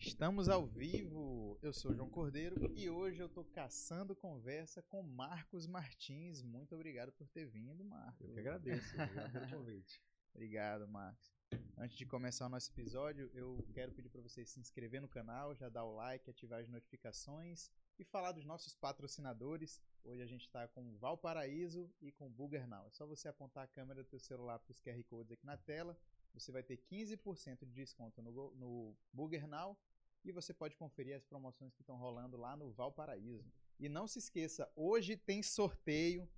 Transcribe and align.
Estamos 0.00 0.48
ao 0.48 0.66
vivo. 0.66 1.58
Eu 1.60 1.74
sou 1.74 1.90
o 1.90 1.94
João 1.94 2.08
Cordeiro 2.08 2.72
e 2.74 2.88
hoje 2.88 3.20
eu 3.20 3.28
tô 3.28 3.44
caçando 3.44 4.16
conversa 4.16 4.82
com 4.82 5.02
Marcos 5.02 5.66
Martins. 5.66 6.42
Muito 6.42 6.74
obrigado 6.74 7.12
por 7.12 7.28
ter 7.28 7.44
vindo, 7.44 7.84
Marcos. 7.84 8.26
Eu 8.26 8.32
que 8.32 8.40
agradeço. 8.40 8.94
Obrigado 8.94 9.32
pelo 9.32 9.58
convite. 9.58 10.02
Obrigado, 10.34 10.88
Marcos. 10.88 11.30
Antes 11.76 11.98
de 11.98 12.06
começar 12.06 12.46
o 12.46 12.48
nosso 12.48 12.72
episódio, 12.72 13.30
eu 13.34 13.62
quero 13.74 13.92
pedir 13.92 14.08
para 14.08 14.22
você 14.22 14.42
se 14.44 14.58
inscrever 14.58 15.02
no 15.02 15.08
canal, 15.08 15.54
já 15.54 15.68
dar 15.68 15.84
o 15.84 15.94
like, 15.94 16.30
ativar 16.30 16.60
as 16.60 16.68
notificações 16.68 17.70
e 17.98 18.04
falar 18.04 18.32
dos 18.32 18.46
nossos 18.46 18.74
patrocinadores. 18.74 19.82
Hoje 20.02 20.22
a 20.22 20.26
gente 20.26 20.46
está 20.46 20.66
com 20.66 20.96
Valparaíso 20.96 21.92
e 22.00 22.10
com 22.10 22.30
Bugernal. 22.30 22.86
É 22.86 22.90
só 22.90 23.06
você 23.06 23.28
apontar 23.28 23.64
a 23.64 23.68
câmera 23.68 24.02
do 24.02 24.08
seu 24.08 24.18
celular 24.18 24.58
para 24.60 24.72
os 24.72 24.80
QR 24.80 25.02
Codes 25.04 25.32
aqui 25.32 25.44
na 25.44 25.58
tela. 25.58 25.94
Você 26.32 26.50
vai 26.50 26.62
ter 26.62 26.78
15% 26.90 27.66
de 27.66 27.72
desconto 27.72 28.22
no, 28.22 28.54
no 28.54 28.96
Bugernal 29.12 29.78
e 30.24 30.32
você 30.32 30.52
pode 30.52 30.76
conferir 30.76 31.16
as 31.16 31.24
promoções 31.24 31.74
que 31.74 31.82
estão 31.82 31.96
rolando 31.96 32.36
lá 32.36 32.56
no 32.56 32.70
Valparaíso. 32.72 33.52
E 33.78 33.88
não 33.88 34.06
se 34.06 34.18
esqueça, 34.18 34.70
hoje 34.76 35.16
tem 35.16 35.42
sorteio 35.42 36.28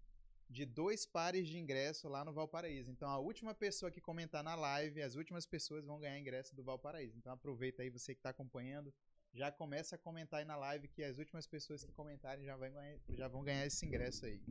de 0.49 0.67
dois 0.67 1.07
pares 1.07 1.49
de 1.49 1.59
ingresso 1.59 2.09
lá 2.09 2.25
no 2.25 2.33
Valparaíso. 2.33 2.91
Então 2.91 3.09
a 3.09 3.19
última 3.19 3.55
pessoa 3.55 3.91
que 3.91 4.01
comentar 4.01 4.45
na 4.45 4.55
live, 4.55 5.03
as 5.03 5.17
últimas 5.17 5.47
pessoas 5.47 5.85
vão 5.85 5.99
ganhar 5.99 6.19
ingresso 6.19 6.55
do 6.55 6.63
Valparaíso. 6.63 7.17
Então 7.17 7.33
aproveita 7.33 7.83
aí 7.83 7.91
você 7.91 8.15
que 8.15 8.21
está 8.21 8.31
acompanhando, 8.31 8.93
já 9.33 9.51
começa 9.51 9.97
a 9.97 9.99
comentar 9.99 10.41
aí 10.41 10.47
na 10.47 10.57
live 10.57 10.89
que 10.89 11.03
as 11.03 11.19
últimas 11.19 11.47
pessoas 11.47 11.83
que 11.83 11.93
comentarem 11.93 12.45
já, 12.45 12.57
ganhar, 12.57 12.99
já 13.09 13.29
vão 13.29 13.43
ganhar 13.43 13.67
esse 13.67 13.85
ingresso 13.87 14.27
aí. 14.27 14.43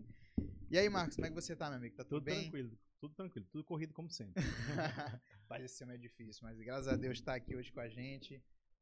E 0.71 0.77
aí, 0.77 0.89
Marcos, 0.89 1.15
como 1.15 1.27
é 1.27 1.29
que 1.29 1.35
você 1.35 1.55
tá, 1.55 1.69
meu 1.69 1.77
amigo? 1.77 1.95
Tá 1.95 2.03
tudo, 2.03 2.15
tudo 2.15 2.23
bem? 2.23 2.41
tranquilo, 2.41 2.79
tudo 2.99 3.13
tranquilo, 3.13 3.45
tudo 3.51 3.63
corrido 3.63 3.93
como 3.93 4.09
sempre. 4.09 4.41
Parece 5.47 5.75
ser 5.75 5.85
meio 5.85 5.99
difícil, 5.99 6.41
mas 6.43 6.57
graças 6.59 6.87
a 6.87 6.95
Deus 6.95 7.19
está 7.19 7.35
aqui 7.35 7.55
hoje 7.55 7.71
com 7.71 7.81
a 7.81 7.89
gente 7.89 8.41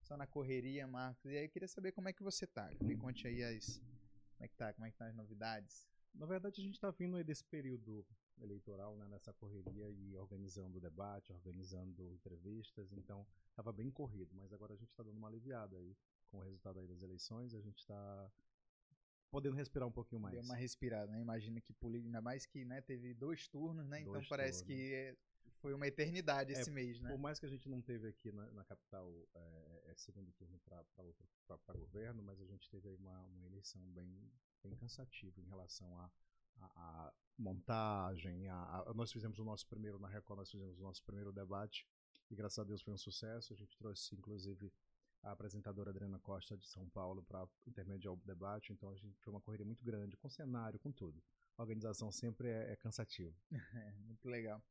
só 0.09 0.17
na 0.17 0.25
correria, 0.25 0.87
Marcos. 0.87 1.31
E 1.31 1.37
aí 1.37 1.45
eu 1.45 1.49
queria 1.49 1.67
saber 1.67 1.91
como 1.91 2.09
é 2.09 2.13
que 2.13 2.23
você 2.23 2.47
tá. 2.47 2.67
Me 2.81 2.97
conte 2.97 3.27
aí 3.27 3.43
as. 3.43 3.77
Como 3.77 4.45
é 4.45 4.47
que 4.47 4.55
tá? 4.55 4.73
Como 4.73 4.85
é 4.87 4.91
que 4.91 4.97
tá 4.97 5.05
as 5.05 5.15
novidades? 5.15 5.87
Na 6.15 6.25
verdade, 6.25 6.59
a 6.59 6.63
gente 6.63 6.73
está 6.73 6.89
vindo 6.89 7.15
aí 7.15 7.23
desse 7.23 7.43
período 7.43 8.03
eleitoral, 8.41 8.97
né, 8.97 9.07
nessa 9.07 9.31
correria 9.33 9.87
e 9.91 10.17
organizando 10.17 10.79
debate, 10.79 11.31
organizando 11.31 12.11
entrevistas, 12.11 12.91
então 12.93 13.27
estava 13.49 13.71
bem 13.71 13.91
corrido, 13.91 14.33
mas 14.33 14.51
agora 14.51 14.73
a 14.73 14.77
gente 14.77 14.89
está 14.89 15.03
dando 15.03 15.17
uma 15.17 15.27
aliviada 15.27 15.75
aí 15.77 15.95
com 16.31 16.37
o 16.37 16.41
resultado 16.41 16.79
aí 16.79 16.87
das 16.87 17.03
eleições, 17.03 17.53
a 17.53 17.59
gente 17.59 17.79
está 17.79 18.31
podendo 19.29 19.55
respirar 19.55 19.87
um 19.87 19.91
pouquinho 19.91 20.21
mais. 20.21 20.33
Deu 20.33 20.41
uma 20.41 20.55
respirada, 20.55 21.11
né? 21.11 21.21
Imagina 21.21 21.61
que 21.61 21.75
ainda 21.83 22.21
mais 22.21 22.45
que 22.45 22.65
né, 22.65 22.81
teve 22.81 23.13
dois 23.13 23.47
turnos, 23.47 23.87
né? 23.87 24.03
Dois 24.03 24.07
então 24.07 24.29
parece 24.29 24.63
turnos. 24.63 24.81
que 24.81 25.17
foi 25.59 25.73
uma 25.73 25.87
eternidade 25.87 26.51
esse 26.51 26.69
é, 26.69 26.73
mês, 26.73 26.99
né? 26.99 27.09
Por 27.09 27.19
mais 27.19 27.39
que 27.39 27.45
a 27.45 27.49
gente 27.49 27.69
não 27.69 27.81
teve 27.81 28.07
aqui 28.07 28.31
na, 28.31 28.45
na 28.51 28.63
capital 28.65 29.13
é, 29.35 29.83
é, 29.85 29.95
segundo 29.95 30.31
turno 30.33 30.59
para 30.65 31.77
governo, 31.77 32.23
mas 32.23 32.41
a 32.41 32.45
gente 32.45 32.69
teve 32.69 32.89
aí 32.89 32.95
uma, 32.95 33.19
uma 33.27 33.45
eleição 33.45 33.81
bem, 33.91 34.31
bem 34.63 34.75
cansativa 34.75 35.39
em 35.39 35.45
relação 35.45 35.97
a, 35.99 36.11
a, 36.57 36.65
a 36.65 37.13
montagem. 37.37 38.47
A, 38.49 38.83
a, 38.87 38.93
nós 38.93 39.11
fizemos 39.11 39.39
o 39.39 39.43
nosso 39.43 39.67
primeiro, 39.67 39.99
na 39.99 40.07
Record, 40.07 40.39
nós 40.39 40.51
fizemos 40.51 40.79
o 40.79 40.83
nosso 40.83 41.03
primeiro 41.03 41.31
debate 41.31 41.87
e 42.29 42.35
graças 42.35 42.59
a 42.59 42.63
Deus 42.63 42.81
foi 42.81 42.93
um 42.93 42.97
sucesso. 42.97 43.53
A 43.53 43.55
gente 43.55 43.77
trouxe, 43.77 44.15
inclusive, 44.15 44.71
a 45.23 45.31
apresentadora 45.31 45.89
Adriana 45.89 46.19
Costa 46.19 46.57
de 46.57 46.67
São 46.67 46.87
Paulo 46.89 47.23
para 47.23 47.47
intermediar 47.67 48.13
o 48.13 48.17
debate, 48.17 48.71
então 48.71 48.89
a 48.89 48.95
gente 48.95 49.19
foi 49.19 49.33
uma 49.33 49.41
corrida 49.41 49.65
muito 49.65 49.83
grande, 49.83 50.15
com 50.17 50.29
cenário, 50.29 50.79
com 50.79 50.91
tudo. 50.91 51.21
A 51.57 51.61
organização 51.61 52.09
sempre 52.11 52.47
é, 52.47 52.71
é 52.71 52.75
cansativa. 52.77 53.35
muito 54.07 54.29
legal. 54.29 54.63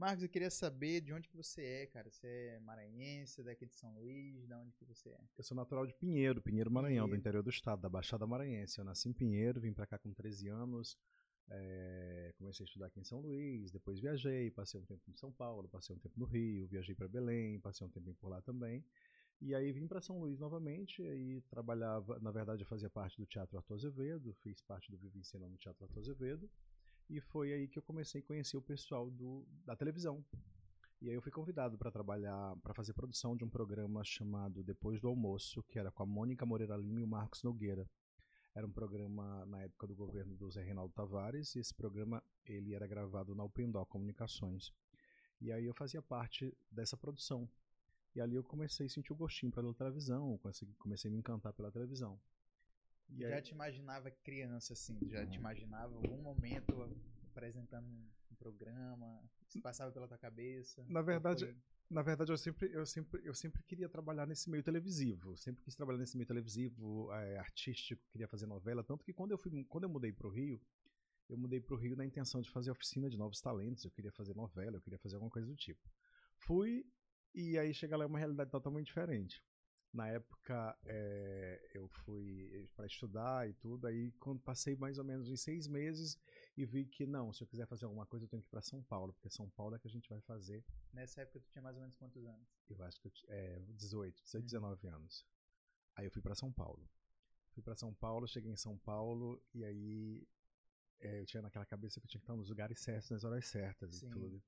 Marcos, 0.00 0.22
eu 0.22 0.30
queria 0.30 0.48
saber 0.48 1.02
de 1.02 1.12
onde 1.12 1.28
que 1.28 1.36
você 1.36 1.62
é, 1.62 1.86
cara. 1.86 2.10
Você 2.10 2.26
é 2.26 2.60
maranhense, 2.60 3.42
daqui 3.42 3.66
de 3.66 3.74
São 3.74 3.92
Luís, 3.96 4.46
de 4.46 4.54
onde 4.54 4.72
que 4.72 4.84
você 4.86 5.10
é? 5.10 5.20
Eu 5.36 5.44
sou 5.44 5.54
natural 5.54 5.86
de 5.86 5.92
Pinheiro, 5.92 6.40
Pinheiro 6.40 6.70
Maranhão, 6.70 7.04
Pinheiro. 7.04 7.10
do 7.10 7.20
interior 7.20 7.42
do 7.42 7.50
estado, 7.50 7.82
da 7.82 7.88
Baixada 7.90 8.26
Maranhense. 8.26 8.78
Eu 8.78 8.84
nasci 8.86 9.10
em 9.10 9.12
Pinheiro, 9.12 9.60
vim 9.60 9.74
para 9.74 9.86
cá 9.86 9.98
com 9.98 10.10
13 10.10 10.48
anos, 10.48 10.96
é, 11.50 12.32
comecei 12.38 12.64
a 12.64 12.66
estudar 12.66 12.86
aqui 12.86 12.98
em 12.98 13.04
São 13.04 13.20
Luís, 13.20 13.70
depois 13.70 14.00
viajei, 14.00 14.50
passei 14.50 14.80
um 14.80 14.86
tempo 14.86 15.02
em 15.06 15.14
São 15.14 15.30
Paulo, 15.30 15.68
passei 15.68 15.94
um 15.94 15.98
tempo 15.98 16.18
no 16.18 16.24
Rio, 16.24 16.66
viajei 16.66 16.94
para 16.94 17.06
Belém, 17.06 17.60
passei 17.60 17.86
um 17.86 17.90
tempo 17.90 18.14
por 18.14 18.30
lá 18.30 18.40
também. 18.40 18.82
E 19.38 19.54
aí 19.54 19.70
vim 19.70 19.86
para 19.86 20.00
São 20.00 20.18
Luís 20.18 20.38
novamente, 20.38 21.02
e 21.02 21.42
trabalhava, 21.50 22.18
na 22.20 22.30
verdade 22.30 22.62
eu 22.62 22.66
fazia 22.66 22.88
parte 22.88 23.18
do 23.18 23.26
Teatro 23.26 23.58
Arthur 23.58 23.74
Azevedo, 23.74 24.32
fiz 24.40 24.62
parte 24.62 24.90
do 24.90 24.96
Vivo 24.96 25.20
no 25.46 25.58
Teatro 25.58 25.84
Arthur 25.84 25.98
Azevedo. 25.98 26.50
E 27.10 27.20
foi 27.20 27.52
aí 27.52 27.66
que 27.66 27.76
eu 27.76 27.82
comecei 27.82 28.20
a 28.20 28.24
conhecer 28.24 28.56
o 28.56 28.62
pessoal 28.62 29.10
do, 29.10 29.44
da 29.66 29.74
televisão. 29.74 30.24
E 31.02 31.08
aí 31.08 31.14
eu 31.16 31.20
fui 31.20 31.32
convidado 31.32 31.76
para 31.76 31.90
trabalhar, 31.90 32.54
para 32.62 32.72
fazer 32.72 32.92
produção 32.92 33.36
de 33.36 33.42
um 33.42 33.48
programa 33.48 34.04
chamado 34.04 34.62
Depois 34.62 35.00
do 35.00 35.08
Almoço, 35.08 35.60
que 35.64 35.76
era 35.76 35.90
com 35.90 36.04
a 36.04 36.06
Mônica 36.06 36.46
Moreira 36.46 36.76
Lima 36.76 37.00
e 37.00 37.02
o 37.02 37.08
Marcos 37.08 37.42
Nogueira. 37.42 37.84
Era 38.54 38.64
um 38.64 38.70
programa 38.70 39.44
na 39.46 39.60
época 39.62 39.88
do 39.88 39.96
governo 39.96 40.36
do 40.36 40.48
Zé 40.52 40.62
Reinaldo 40.62 40.94
Tavares, 40.94 41.56
e 41.56 41.58
esse 41.58 41.74
programa 41.74 42.22
ele 42.44 42.74
era 42.74 42.86
gravado 42.86 43.34
na 43.34 43.42
Upendal 43.42 43.84
Comunicações. 43.86 44.72
E 45.40 45.50
aí 45.50 45.64
eu 45.64 45.74
fazia 45.74 46.00
parte 46.00 46.56
dessa 46.70 46.96
produção. 46.96 47.50
E 48.14 48.20
ali 48.20 48.36
eu 48.36 48.44
comecei 48.44 48.86
a 48.86 48.88
sentir 48.88 49.12
o 49.12 49.16
gostinho 49.16 49.50
pela 49.50 49.74
televisão, 49.74 50.38
comecei 50.78 51.10
a 51.10 51.12
me 51.12 51.18
encantar 51.18 51.52
pela 51.54 51.72
televisão. 51.72 52.20
E 53.12 53.22
já 53.22 53.36
aí... 53.36 53.42
te 53.42 53.52
imaginava 53.52 54.10
criança, 54.10 54.72
assim? 54.72 54.98
Já 55.08 55.26
te 55.26 55.36
imaginava 55.36 55.94
algum 55.94 56.22
momento 56.22 56.88
apresentando 57.30 57.86
um 57.86 58.34
programa? 58.36 59.22
Isso 59.48 59.60
passava 59.60 59.90
pela 59.92 60.06
tua 60.06 60.18
cabeça? 60.18 60.84
Na 60.88 61.02
verdade, 61.02 61.54
na 61.88 62.02
verdade 62.02 62.30
eu 62.30 62.38
sempre, 62.38 62.70
eu, 62.72 62.86
sempre, 62.86 63.20
eu 63.24 63.34
sempre 63.34 63.62
queria 63.64 63.88
trabalhar 63.88 64.26
nesse 64.26 64.48
meio 64.48 64.62
televisivo. 64.62 65.36
Sempre 65.36 65.62
quis 65.62 65.74
trabalhar 65.74 65.98
nesse 65.98 66.16
meio 66.16 66.26
televisivo, 66.26 67.12
é, 67.12 67.38
artístico, 67.38 68.02
queria 68.10 68.28
fazer 68.28 68.46
novela. 68.46 68.84
Tanto 68.84 69.04
que 69.04 69.12
quando 69.12 69.32
eu, 69.32 69.38
fui, 69.38 69.64
quando 69.64 69.84
eu 69.84 69.90
mudei 69.90 70.12
para 70.12 70.26
o 70.26 70.30
Rio, 70.30 70.60
eu 71.28 71.36
mudei 71.36 71.60
para 71.60 71.74
o 71.74 71.78
Rio 71.78 71.96
na 71.96 72.04
intenção 72.04 72.40
de 72.40 72.50
fazer 72.50 72.70
oficina 72.70 73.08
de 73.08 73.16
novos 73.16 73.40
talentos. 73.40 73.84
Eu 73.84 73.90
queria 73.90 74.12
fazer 74.12 74.34
novela, 74.34 74.76
eu 74.76 74.80
queria 74.80 74.98
fazer 74.98 75.16
alguma 75.16 75.30
coisa 75.30 75.46
do 75.48 75.56
tipo. 75.56 75.90
Fui 76.36 76.84
e 77.34 77.58
aí 77.58 77.72
chega 77.72 77.96
lá 77.96 78.06
uma 78.06 78.18
realidade 78.18 78.50
totalmente 78.50 78.86
diferente 78.86 79.42
na 79.92 80.08
época 80.08 80.78
é, 80.84 81.70
eu 81.74 81.88
fui 81.88 82.68
para 82.76 82.86
estudar 82.86 83.48
e 83.48 83.52
tudo, 83.54 83.86
aí 83.86 84.12
quando 84.12 84.40
passei 84.40 84.76
mais 84.76 84.98
ou 84.98 85.04
menos 85.04 85.28
uns 85.28 85.40
seis 85.40 85.66
meses 85.66 86.18
e 86.56 86.64
vi 86.64 86.84
que 86.86 87.06
não, 87.06 87.32
se 87.32 87.42
eu 87.42 87.46
quiser 87.46 87.66
fazer 87.66 87.86
alguma 87.86 88.06
coisa 88.06 88.24
eu 88.24 88.28
tenho 88.28 88.42
que 88.42 88.48
ir 88.48 88.50
para 88.50 88.62
São 88.62 88.82
Paulo, 88.84 89.12
porque 89.12 89.28
São 89.28 89.48
Paulo 89.50 89.74
é 89.74 89.78
que 89.78 89.88
a 89.88 89.90
gente 89.90 90.08
vai 90.08 90.20
fazer. 90.20 90.64
Nessa 90.92 91.22
época 91.22 91.40
tu 91.40 91.48
tinha 91.50 91.62
mais 91.62 91.76
ou 91.76 91.80
menos 91.80 91.96
quantos 91.96 92.24
anos? 92.24 92.48
Eu 92.68 92.82
acho 92.84 93.00
que 93.00 93.08
eu, 93.08 93.12
é, 93.28 93.60
18, 93.70 94.22
18, 94.24 94.44
19 94.44 94.88
anos. 94.88 95.26
Aí 95.96 96.04
eu 96.04 96.10
fui 96.10 96.22
para 96.22 96.34
São 96.34 96.52
Paulo. 96.52 96.88
Fui 97.52 97.62
para 97.62 97.74
São 97.74 97.92
Paulo, 97.92 98.28
cheguei 98.28 98.52
em 98.52 98.56
São 98.56 98.78
Paulo 98.78 99.42
e 99.52 99.64
aí 99.64 100.28
é, 101.00 101.20
eu 101.20 101.26
tinha 101.26 101.42
naquela 101.42 101.66
cabeça 101.66 101.98
que 102.00 102.06
eu 102.06 102.10
tinha 102.10 102.20
que 102.20 102.24
estar 102.24 102.36
nos 102.36 102.48
lugares 102.48 102.78
certos, 102.78 103.10
nas 103.10 103.24
horas 103.24 103.46
certas 103.46 103.96
Sim. 103.96 104.06
e 104.06 104.10
tudo. 104.10 104.42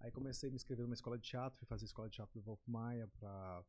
Aí 0.00 0.10
comecei 0.10 0.48
a 0.48 0.50
me 0.50 0.56
inscrever 0.56 0.84
numa 0.84 0.94
escola 0.94 1.16
de 1.16 1.26
teatro, 1.26 1.58
fui 1.58 1.66
fazer 1.66 1.86
escola 1.86 2.10
de 2.10 2.16
teatro 2.16 2.38
do 2.38 2.44
Wolf 2.44 2.60
Maia 2.66 3.08
para 3.18 3.64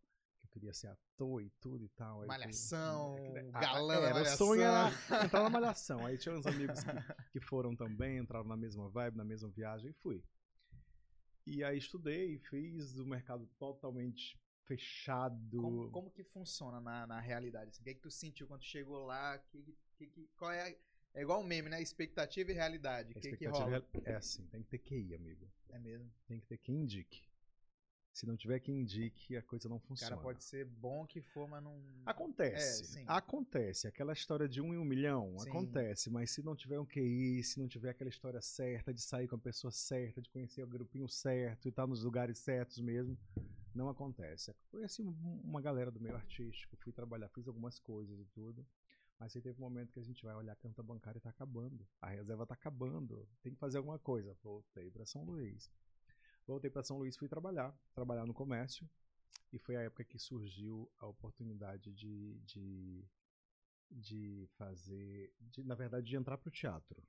queria 0.56 0.74
ser 0.74 0.88
ator 0.88 1.42
e 1.42 1.50
tudo 1.60 1.84
e 1.84 1.90
tal. 1.90 2.22
Aí 2.22 2.28
malhação, 2.28 3.18
eu, 3.18 3.52
galã, 3.52 3.96
era, 3.96 4.22
o 4.22 4.26
sonho 4.26 4.62
era 4.62 4.90
entrar 5.26 5.44
na 5.44 5.50
malhação. 5.50 6.06
Aí 6.06 6.18
tinha 6.18 6.34
uns 6.34 6.46
amigos 6.46 6.82
que, 6.82 6.90
que 7.34 7.40
foram 7.42 7.76
também, 7.76 8.18
entraram 8.18 8.48
na 8.48 8.56
mesma 8.56 8.90
vibe, 8.90 9.18
na 9.18 9.26
mesma 9.26 9.50
viagem 9.50 9.92
e 9.92 9.94
fui. 9.94 10.24
E 11.46 11.64
aí 11.64 11.78
estudei, 11.78 12.40
fiz 12.40 12.98
o 12.98 13.06
mercado 13.06 13.46
totalmente 13.60 14.40
fechado. 14.64 15.62
Como, 15.62 15.92
como 15.92 16.10
que 16.10 16.24
funciona 16.24 16.80
na, 16.80 17.06
na 17.06 17.20
realidade? 17.20 17.70
Assim, 17.70 17.82
o 17.82 17.84
que, 17.84 17.90
é 17.90 17.94
que 17.94 18.02
tu 18.02 18.10
sentiu 18.10 18.48
quando 18.48 18.64
chegou 18.64 19.06
lá? 19.06 19.38
Que, 19.38 19.78
que, 19.98 20.08
que, 20.08 20.30
qual 20.38 20.52
é, 20.52 20.76
é 21.14 21.22
igual 21.22 21.42
um 21.42 21.44
meme, 21.46 21.70
né? 21.70 21.82
Expectativa 21.82 22.50
e 22.50 22.54
realidade. 22.54 23.12
O 23.12 23.20
que, 23.20 23.36
que 23.36 23.46
rola? 23.46 23.86
É 24.06 24.16
assim, 24.16 24.48
tem 24.48 24.64
que 24.64 24.70
ter 24.70 24.80
QI, 24.80 25.14
amigo. 25.14 25.52
É 25.70 25.78
mesmo? 25.78 26.10
Tem 26.26 26.40
que 26.40 26.48
ter 26.48 26.58
quem 26.58 26.82
indique. 26.82 27.22
Se 28.16 28.26
não 28.26 28.38
tiver 28.38 28.62
quem 28.62 28.80
indique, 28.80 29.36
a 29.36 29.42
coisa 29.42 29.68
não 29.68 29.78
funciona. 29.78 30.12
Cara, 30.12 30.22
pode 30.22 30.42
ser 30.42 30.64
bom 30.64 31.06
que 31.06 31.20
for, 31.20 31.50
mas 31.50 31.62
não. 31.62 31.78
Acontece. 32.06 33.00
É, 33.00 33.04
acontece. 33.08 33.90
Aquela 33.90 34.14
história 34.14 34.48
de 34.48 34.62
um 34.62 34.74
em 34.74 34.78
um 34.78 34.86
milhão, 34.86 35.38
sim. 35.38 35.50
acontece. 35.50 36.10
Mas 36.10 36.32
se 36.32 36.42
não 36.42 36.56
tiver 36.56 36.80
um 36.80 36.86
QI, 36.86 37.44
se 37.44 37.60
não 37.60 37.68
tiver 37.68 37.90
aquela 37.90 38.10
história 38.10 38.40
certa, 38.40 38.94
de 38.94 39.02
sair 39.02 39.28
com 39.28 39.36
a 39.36 39.38
pessoa 39.38 39.70
certa, 39.70 40.22
de 40.22 40.30
conhecer 40.30 40.64
o 40.64 40.68
grupinho 40.68 41.10
certo 41.10 41.66
e 41.66 41.70
estar 41.70 41.86
nos 41.86 42.06
lugares 42.06 42.38
certos 42.38 42.80
mesmo, 42.80 43.18
não 43.74 43.90
acontece. 43.90 44.50
Eu 44.50 44.56
conheci 44.72 45.02
uma 45.02 45.60
galera 45.60 45.92
do 45.92 46.00
meio 46.00 46.16
artístico, 46.16 46.78
fui 46.78 46.94
trabalhar, 46.94 47.28
fiz 47.28 47.46
algumas 47.50 47.80
coisas 47.80 48.18
e 48.18 48.26
tudo. 48.28 48.66
Mas 49.20 49.36
aí 49.36 49.42
teve 49.42 49.60
um 49.60 49.66
momento 49.66 49.92
que 49.92 50.00
a 50.00 50.04
gente 50.04 50.24
vai 50.24 50.34
olhar 50.36 50.54
a 50.54 50.56
conta 50.56 50.82
bancária 50.82 51.18
e 51.18 51.22
tá 51.22 51.32
acabando. 51.32 51.86
A 52.02 52.12
reserva 52.12 52.48
tá 52.48 52.54
acabando. 52.54 53.28
Tem 53.44 53.52
que 53.52 53.60
fazer 53.60 53.78
alguma 53.78 54.00
coisa. 54.00 54.38
Voltei 54.42 54.90
para 54.90 55.06
São 55.06 55.26
Luís. 55.26 55.70
Voltei 56.48 56.70
para 56.70 56.84
São 56.84 56.98
Luís, 56.98 57.18
fui 57.18 57.28
trabalhar, 57.28 57.76
trabalhar 57.94 58.26
no 58.26 58.34
comércio. 58.34 58.88
E 59.52 59.58
foi 59.58 59.76
a 59.76 59.82
época 59.82 60.04
que 60.04 60.20
surgiu 60.20 60.92
a 61.00 61.08
oportunidade 61.08 61.92
de, 61.94 62.40
de, 62.42 63.06
de 63.90 64.48
fazer, 64.58 65.34
de, 65.40 65.64
na 65.64 65.76
verdade, 65.76 66.08
de 66.08 66.16
entrar 66.16 66.38
para 66.38 66.50
o 66.50 66.52
teatro. 66.52 67.02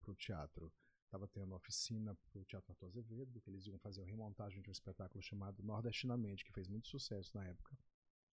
Pro 0.00 0.14
teatro. 0.14 0.72
Estava 1.04 1.28
tendo 1.28 1.54
oficina 1.54 2.14
para 2.14 2.40
o 2.40 2.44
Teatro 2.44 2.72
Arthur 2.72 2.86
Azevedo, 2.86 3.38
que 3.42 3.50
eles 3.50 3.66
iam 3.66 3.78
fazer 3.78 4.00
uma 4.00 4.06
remontagem 4.06 4.62
de 4.62 4.70
um 4.70 4.72
espetáculo 4.72 5.22
chamado 5.22 5.62
Nordestinamente, 5.62 6.42
que 6.42 6.52
fez 6.52 6.66
muito 6.66 6.88
sucesso 6.88 7.36
na 7.36 7.44
época. 7.46 7.76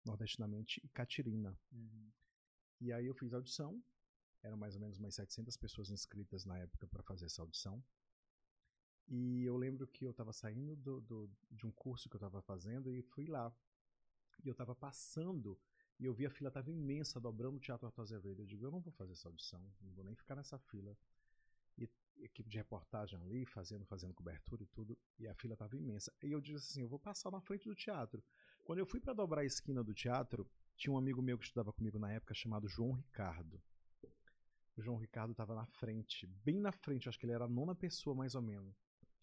nordestinamente, 0.04 0.82
e 0.84 0.90
Catirina. 0.90 1.58
Uhum. 1.72 2.12
E 2.82 2.92
aí 2.92 3.06
eu 3.06 3.16
fiz 3.16 3.34
audição, 3.34 3.82
eram 4.44 4.58
mais 4.58 4.76
ou 4.76 4.82
menos 4.82 5.00
umas 5.00 5.16
700 5.16 5.56
pessoas 5.56 5.90
inscritas 5.90 6.46
na 6.46 6.60
época 6.60 6.86
para 6.86 7.02
fazer 7.02 7.28
essa 7.28 7.42
audição. 7.42 7.82
E 9.08 9.44
eu 9.44 9.56
lembro 9.56 9.88
que 9.88 10.06
eu 10.06 10.12
estava 10.12 10.34
saindo 10.34 10.76
do, 10.76 11.02
do, 11.02 11.30
de 11.52 11.66
um 11.66 11.72
curso 11.72 12.10
que 12.10 12.16
eu 12.16 12.20
estava 12.20 12.42
fazendo 12.42 12.94
e 12.94 13.02
fui 13.02 13.28
lá. 13.28 13.54
E 14.44 14.48
eu 14.48 14.54
estava 14.54 14.76
passando 14.76 15.58
e 16.00 16.06
eu 16.06 16.14
vi 16.14 16.26
a 16.26 16.30
fila 16.30 16.50
estava 16.50 16.70
imensa, 16.70 17.20
dobrando 17.20 17.58
o 17.58 17.60
Teatro 17.60 17.88
Arthur 17.88 18.02
Azevedo. 18.02 18.42
Eu 18.42 18.46
digo, 18.46 18.66
eu 18.66 18.72
não 18.72 18.82
vou 18.82 18.92
fazer 18.94 19.14
essa 19.14 19.28
audição, 19.28 19.62
não 19.82 19.94
vou 19.94 20.04
nem 20.04 20.16
ficar 20.16 20.36
nessa 20.36 20.58
fila. 20.60 20.98
E 21.78 21.90
equipe 22.18 22.50
de 22.50 22.58
reportagem 22.58 23.20
ali, 23.22 23.46
fazendo, 23.46 23.86
fazendo 23.86 24.14
cobertura 24.14 24.64
e 24.64 24.68
tudo, 24.68 24.98
e 25.18 25.28
a 25.28 25.34
fila 25.36 25.54
estava 25.54 25.76
imensa. 25.76 26.14
E 26.22 26.32
eu 26.32 26.42
disse 26.42 26.72
assim, 26.72 26.82
eu 26.82 26.90
vou 26.90 27.00
passar 27.00 27.32
na 27.32 27.40
frente 27.40 27.68
do 27.68 27.76
teatro. 27.76 28.24
Quando 28.64 28.80
eu 28.80 28.86
fui 28.86 29.00
para 29.00 29.14
dobrar 29.14 29.42
a 29.42 29.46
esquina 29.46 29.84
do 29.84 29.94
teatro, 29.94 30.50
tinha 30.76 30.92
um 30.92 30.98
amigo 30.98 31.22
meu 31.22 31.38
que 31.38 31.46
estudava 31.46 31.72
comigo 31.72 31.98
na 31.98 32.12
época 32.12 32.34
chamado 32.34 32.68
João 32.68 32.92
Ricardo. 32.92 33.62
O 34.76 34.82
João 34.82 34.98
Ricardo 34.98 35.32
estava 35.32 35.56
na 35.56 35.66
frente, 35.66 36.28
bem 36.28 36.60
na 36.60 36.74
frente, 36.74 37.08
acho 37.08 37.18
que 37.18 37.26
ele 37.26 37.32
era 37.32 37.46
a 37.46 37.50
nona 37.50 37.74
pessoa 37.74 38.14
mais 38.14 38.36
ou 38.36 38.42
menos. 38.42 38.76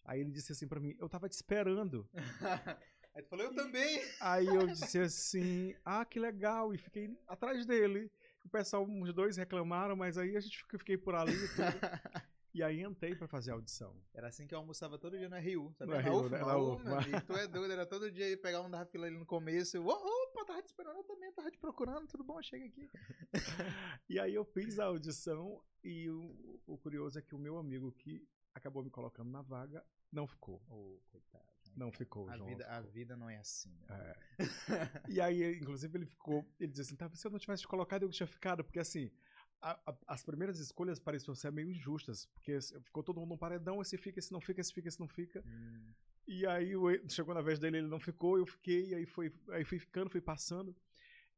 Aí 0.05 0.19
ele 0.19 0.31
disse 0.31 0.51
assim 0.51 0.67
para 0.67 0.79
mim: 0.79 0.95
Eu 0.99 1.09
tava 1.09 1.29
te 1.29 1.33
esperando. 1.33 2.07
Aí 3.15 3.21
tu 3.21 3.29
falou, 3.29 3.45
eu 3.45 3.53
também. 3.53 4.01
Aí 4.19 4.47
eu 4.47 4.65
disse 4.65 4.97
assim, 4.97 5.75
ah, 5.85 6.03
que 6.03 6.19
legal. 6.19 6.73
E 6.73 6.79
fiquei 6.79 7.15
atrás 7.27 7.63
dele. 7.63 8.11
O 8.43 8.49
pessoal, 8.49 8.83
uns 8.83 9.13
dois 9.13 9.37
reclamaram, 9.37 9.95
mas 9.95 10.17
aí 10.17 10.35
a 10.35 10.39
gente 10.39 10.65
fiquei 10.79 10.97
por 10.97 11.13
ali 11.13 11.31
e 11.31 11.47
tudo. 11.49 12.23
E 12.55 12.61
aí 12.61 12.81
entrei 12.81 13.15
pra 13.15 13.27
fazer 13.27 13.49
a 13.49 13.55
audição. 13.55 13.95
Era 14.13 14.27
assim 14.27 14.45
que 14.45 14.53
eu 14.53 14.59
almoçava 14.59 14.99
todo 14.99 15.17
dia 15.17 15.27
na 15.27 15.39
Rio. 15.39 15.73
Sabe? 15.75 15.91
Na, 15.91 15.97
na 15.97 16.03
Rio, 16.03 16.29
né? 16.29 16.37
Na 16.39 16.57
UFMA. 16.57 17.21
Tu 17.25 17.33
é 17.33 17.47
doido, 17.47 17.71
era 17.71 17.85
todo 17.85 18.11
dia 18.11 18.37
pegar 18.37 18.61
um 18.61 18.69
da 18.69 18.85
fila 18.85 19.07
ali 19.07 19.17
no 19.17 19.25
começo. 19.25 19.77
Eu, 19.77 19.87
opa, 19.87 20.45
tava 20.45 20.61
te 20.61 20.67
esperando, 20.67 20.97
eu 20.97 21.03
também 21.03 21.31
tava 21.31 21.49
te 21.49 21.57
procurando, 21.57 22.07
tudo 22.07 22.23
bom, 22.23 22.39
chega 22.43 22.65
aqui. 22.65 22.89
e 24.07 24.19
aí 24.19 24.35
eu 24.35 24.45
fiz 24.45 24.77
a 24.77 24.85
audição 24.85 25.63
e 25.83 26.07
o, 26.09 26.61
o 26.67 26.77
curioso 26.77 27.17
é 27.17 27.23
que 27.23 27.33
o 27.33 27.39
meu 27.39 27.57
amigo 27.57 27.91
que 27.91 28.23
acabou 28.53 28.83
me 28.83 28.89
colocando 28.89 29.29
na 29.29 29.41
vaga, 29.41 29.83
não 30.11 30.27
ficou. 30.27 30.61
Oh, 30.69 30.99
coitado. 31.09 31.43
Não 31.75 31.91
ficou, 31.91 32.29
a 32.29 32.37
João. 32.37 32.49
Vida, 32.49 32.63
ficou. 32.63 32.77
A 32.77 32.81
vida 32.81 33.17
não 33.17 33.29
é 33.29 33.37
assim. 33.37 33.75
Né? 33.89 34.13
É. 34.37 34.45
e 35.09 35.19
aí, 35.19 35.57
inclusive, 35.57 35.97
ele 35.97 36.05
ficou. 36.05 36.45
Ele 36.59 36.71
disse 36.71 36.81
assim: 36.81 36.95
tá, 36.95 37.09
se 37.09 37.25
eu 37.25 37.31
não 37.31 37.39
tivesse 37.39 37.63
te 37.63 37.67
colocado, 37.67 38.03
eu 38.03 38.09
tinha 38.09 38.27
ficado. 38.27 38.63
Porque 38.63 38.79
assim, 38.79 39.11
a, 39.59 39.71
a, 39.89 39.97
as 40.07 40.23
primeiras 40.23 40.59
escolhas 40.59 40.99
pareciam 40.99 41.33
ser 41.33 41.51
meio 41.51 41.71
injustas. 41.71 42.27
Porque 42.27 42.59
ficou 42.83 43.01
todo 43.01 43.19
mundo 43.19 43.29
num 43.29 43.37
paredão: 43.37 43.81
esse 43.81 43.97
fica, 43.97 44.19
esse 44.19 44.31
não 44.31 44.39
fica, 44.39 44.61
esse 44.61 44.71
fica, 44.71 44.87
esse 44.87 44.99
não 44.99 45.07
fica. 45.07 45.43
Hum. 45.45 45.93
E 46.27 46.45
aí 46.45 46.71
chegou 47.09 47.33
na 47.33 47.41
vez 47.41 47.59
dele, 47.59 47.79
ele 47.79 47.87
não 47.87 47.99
ficou, 47.99 48.37
eu 48.37 48.45
fiquei, 48.45 48.89
e 48.89 48.95
aí, 48.95 49.05
foi, 49.05 49.33
aí 49.49 49.65
fui 49.65 49.77
ficando, 49.79 50.09
fui 50.09 50.21
passando. 50.21 50.75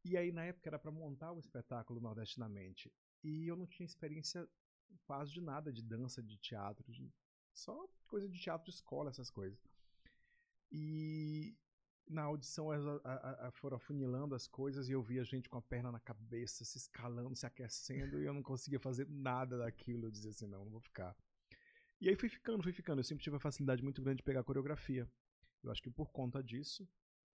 E 0.03 0.15
aí, 0.15 0.31
na 0.31 0.43
época, 0.43 0.69
era 0.69 0.77
para 0.77 0.91
montar 0.91 1.31
o 1.31 1.39
espetáculo 1.39 1.99
nordestinamente. 1.99 2.93
E 3.23 3.47
eu 3.47 3.55
não 3.55 3.65
tinha 3.65 3.85
experiência 3.85 4.47
quase 5.05 5.31
de 5.31 5.41
nada 5.41 5.71
de 5.71 5.81
dança, 5.81 6.21
de 6.21 6.37
teatro, 6.37 6.91
de, 6.91 7.11
só 7.53 7.87
coisa 8.07 8.27
de 8.27 8.39
teatro 8.39 8.65
de 8.65 8.75
escola, 8.75 9.09
essas 9.09 9.29
coisas. 9.29 9.59
E 10.71 11.57
na 12.07 12.23
audição 12.23 12.71
a, 12.71 12.77
a, 13.03 13.47
a, 13.47 13.51
foram 13.51 13.77
afunilando 13.77 14.35
as 14.35 14.47
coisas 14.47 14.87
e 14.87 14.91
eu 14.91 15.01
via 15.01 15.23
gente 15.23 15.49
com 15.49 15.57
a 15.57 15.61
perna 15.61 15.91
na 15.91 15.99
cabeça, 15.99 16.63
se 16.63 16.77
escalando, 16.77 17.35
se 17.35 17.45
aquecendo, 17.45 18.21
e 18.21 18.25
eu 18.25 18.33
não 18.33 18.43
conseguia 18.43 18.79
fazer 18.79 19.07
nada 19.09 19.57
daquilo. 19.57 20.07
Eu 20.07 20.11
dizia 20.11 20.31
assim, 20.31 20.47
não, 20.47 20.65
não 20.65 20.71
vou 20.71 20.81
ficar. 20.81 21.15
E 21.99 22.09
aí 22.09 22.15
fui 22.15 22.29
ficando, 22.29 22.61
fui 22.61 22.73
ficando. 22.73 22.99
Eu 22.99 23.03
sempre 23.03 23.23
tive 23.23 23.35
uma 23.35 23.39
facilidade 23.39 23.83
muito 23.83 24.01
grande 24.01 24.17
de 24.17 24.23
pegar 24.23 24.43
coreografia. 24.43 25.09
Eu 25.63 25.71
acho 25.71 25.81
que 25.81 25.89
por 25.89 26.11
conta 26.11 26.43
disso, 26.43 26.87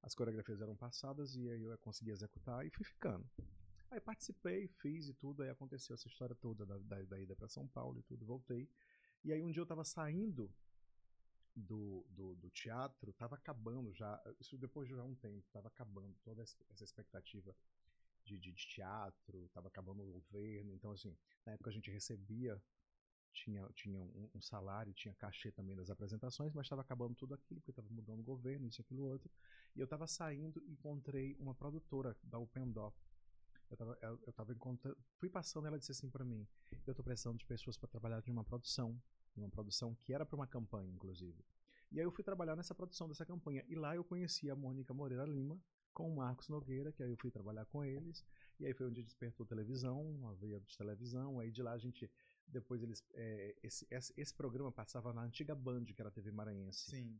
as 0.02 0.14
coreografias 0.14 0.62
eram 0.62 0.76
passadas 0.76 1.36
e 1.36 1.50
aí 1.50 1.64
eu 1.64 1.78
conseguia 1.80 2.14
executar 2.14 2.66
e 2.66 2.70
fui 2.70 2.86
ficando. 2.86 3.28
Aí 3.92 4.00
participei, 4.00 4.68
fiz 4.68 5.08
e 5.08 5.14
tudo, 5.14 5.42
aí 5.42 5.50
aconteceu 5.50 5.94
essa 5.94 6.08
história 6.08 6.36
toda 6.36 6.66
da, 6.66 6.78
da, 6.78 7.02
da 7.04 7.20
ida 7.20 7.36
para 7.36 7.48
São 7.48 7.68
Paulo 7.68 8.00
e 8.00 8.04
tudo, 8.04 8.26
voltei. 8.26 8.70
E 9.24 9.34
aí 9.34 9.42
um 9.42 9.52
dia 9.52 9.62
eu 9.62 9.66
tava 9.66 9.84
saindo 9.84 10.54
do, 11.56 12.06
do, 12.10 12.36
do, 12.36 12.50
teatro, 12.52 13.12
tava 13.14 13.36
acabando 13.36 13.94
já, 13.94 14.22
isso 14.40 14.58
depois 14.58 14.88
de 14.88 14.96
já 14.96 15.04
um 15.04 15.16
tempo, 15.16 15.50
tava 15.52 15.68
acabando 15.68 16.16
toda 16.24 16.44
essa 16.44 16.84
expectativa 16.84 17.56
de, 18.24 18.38
de, 18.38 18.52
de 18.54 18.68
teatro, 18.68 19.50
tava 19.54 19.68
acabando 19.68 20.04
o 20.04 20.12
governo, 20.12 20.74
então 20.74 20.92
assim, 20.92 21.18
na 21.46 21.54
época 21.54 21.70
a 21.70 21.74
gente 21.74 21.90
recebia 21.90 22.62
tinha, 23.34 23.68
tinha 23.74 24.00
um, 24.00 24.30
um, 24.36 24.42
salário, 24.42 24.94
tinha 24.94 25.14
cachê 25.16 25.52
também 25.52 25.76
das 25.76 25.90
apresentações, 25.90 26.54
mas 26.54 26.66
estava 26.66 26.82
acabando 26.82 27.16
tudo 27.16 27.34
aquilo, 27.34 27.60
porque 27.60 27.72
estava 27.72 27.88
mudando 27.90 28.20
o 28.20 28.24
governo, 28.24 28.68
isso, 28.68 28.82
aquilo, 28.82 29.04
outro. 29.04 29.30
E 29.76 29.80
eu 29.80 29.86
estava 29.86 30.08
saindo 30.08 30.62
e 30.66 30.72
encontrei 30.72 31.36
uma 31.40 31.54
produtora 31.54 32.18
da 32.24 32.38
Open 32.38 32.72
Door, 32.72 32.94
eu 33.70 33.78
tava, 33.78 33.98
eu, 34.02 34.20
eu 34.26 34.34
tava 34.34 34.56
fui 35.18 35.30
passando 35.30 35.68
ela 35.68 35.78
disse 35.78 35.92
assim 35.92 36.10
para 36.10 36.26
mim, 36.26 36.48
eu 36.86 36.96
tô 36.96 37.04
precisando 37.04 37.38
de 37.38 37.46
pessoas 37.46 37.78
para 37.78 37.88
trabalhar 37.88 38.24
em 38.28 38.32
uma 38.32 38.44
produção, 38.44 39.02
uma 39.36 39.50
produção 39.50 39.96
que 39.96 40.14
era 40.14 40.26
para 40.26 40.36
uma 40.36 40.48
campanha, 40.48 40.92
inclusive. 40.92 41.44
E 41.92 42.00
aí 42.00 42.06
eu 42.06 42.12
fui 42.12 42.24
trabalhar 42.24 42.56
nessa 42.56 42.76
produção 42.76 43.08
dessa 43.08 43.26
campanha. 43.26 43.64
E 43.68 43.76
lá 43.76 43.96
eu 43.96 44.04
conheci 44.04 44.50
a 44.50 44.56
Mônica 44.56 44.94
Moreira 44.94 45.26
Lima 45.26 45.60
com 45.92 46.12
o 46.12 46.16
Marcos 46.16 46.48
Nogueira, 46.48 46.92
que 46.92 47.02
aí 47.02 47.10
eu 47.10 47.18
fui 47.18 47.32
trabalhar 47.32 47.66
com 47.66 47.84
eles. 47.84 48.24
E 48.60 48.66
aí 48.66 48.74
foi 48.74 48.88
onde 48.88 49.02
despertou 49.02 49.46
televisão, 49.46 50.02
uma 50.02 50.36
veia 50.36 50.60
de 50.60 50.78
televisão. 50.78 51.40
Aí 51.40 51.52
de 51.52 51.64
lá 51.64 51.72
a 51.72 51.78
gente, 51.78 52.10
depois 52.48 52.84
eles, 52.84 53.04
é, 53.14 53.56
esse, 53.64 53.88
esse, 53.90 54.14
esse, 54.16 54.34
programa 54.34 54.72
passava 54.72 55.12
na 55.14 55.24
antiga 55.24 55.56
Band, 55.56 55.86
que 55.86 56.00
era 56.00 56.10
a 56.10 56.12
TV 56.12 56.32
Maranhense. 56.32 56.92
Sim. 56.92 57.20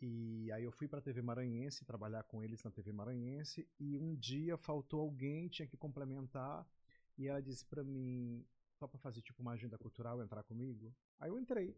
E 0.00 0.50
aí 0.52 0.64
eu 0.64 0.72
fui 0.72 0.88
para 0.88 0.98
a 0.98 1.02
TV 1.02 1.22
Maranhense, 1.22 1.84
trabalhar 1.84 2.24
com 2.24 2.42
eles 2.42 2.62
na 2.62 2.70
TV 2.70 2.92
Maranhense, 2.92 3.68
e 3.78 3.96
um 3.98 4.14
dia 4.14 4.56
faltou 4.56 5.00
alguém, 5.00 5.48
tinha 5.48 5.66
que 5.66 5.76
complementar, 5.76 6.66
e 7.16 7.28
ela 7.28 7.40
disse 7.40 7.64
para 7.64 7.84
mim, 7.84 8.44
só 8.74 8.86
para 8.88 8.98
fazer 8.98 9.22
tipo 9.22 9.42
uma 9.42 9.52
agenda 9.52 9.78
cultural, 9.78 10.22
entrar 10.22 10.42
comigo? 10.42 10.92
Aí 11.20 11.30
eu 11.30 11.38
entrei. 11.38 11.76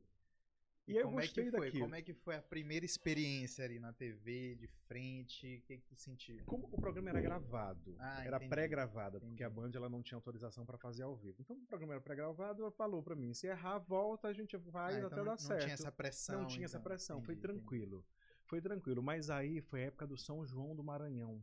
E, 0.86 0.96
eu 0.96 1.10
gostei 1.10 1.44
é 1.44 1.50
que 1.50 1.56
foi? 1.56 1.66
Daquilo. 1.66 1.84
Como 1.84 1.94
é 1.94 2.02
que 2.02 2.12
foi 2.12 2.36
a 2.36 2.42
primeira 2.42 2.84
experiência 2.84 3.64
ali 3.64 3.78
na 3.78 3.92
TV, 3.92 4.54
de 4.54 4.66
frente? 4.86 5.56
O 5.56 5.66
que, 5.66 5.78
que 5.78 5.86
tu 5.86 5.96
sentiu? 5.96 6.44
Como 6.44 6.68
o 6.70 6.78
programa 6.78 7.08
era 7.08 7.20
gravado, 7.22 7.96
ah, 7.98 8.24
era 8.24 8.38
pré-gravado, 8.38 9.20
porque 9.20 9.42
a 9.42 9.48
Band 9.48 9.70
ela 9.74 9.88
não 9.88 10.02
tinha 10.02 10.16
autorização 10.16 10.66
para 10.66 10.76
fazer 10.76 11.02
ao 11.02 11.16
vivo. 11.16 11.40
Então 11.40 11.56
o 11.56 11.66
programa 11.66 11.94
era 11.94 12.02
pré-gravado, 12.02 12.62
ela 12.62 12.70
falou 12.70 13.02
para 13.02 13.16
mim, 13.16 13.32
se 13.32 13.46
errar, 13.46 13.78
volta, 13.78 14.28
a 14.28 14.32
gente 14.32 14.56
vai 14.58 14.94
ah, 14.94 14.98
até 14.98 15.06
então 15.06 15.24
dar 15.24 15.30
não, 15.30 15.38
certo. 15.38 15.60
Não 15.60 15.66
tinha 15.66 15.74
essa 15.74 15.92
pressão. 15.92 16.40
Não 16.40 16.46
tinha 16.46 16.66
então. 16.66 16.78
essa 16.78 16.80
pressão, 16.80 17.16
entendi, 17.16 17.26
foi 17.26 17.36
tranquilo. 17.36 17.96
Entendi. 17.96 18.24
Foi 18.46 18.60
tranquilo, 18.60 19.02
mas 19.02 19.30
aí 19.30 19.62
foi 19.62 19.84
a 19.84 19.86
época 19.86 20.06
do 20.06 20.18
São 20.18 20.44
João 20.44 20.76
do 20.76 20.84
Maranhão, 20.84 21.42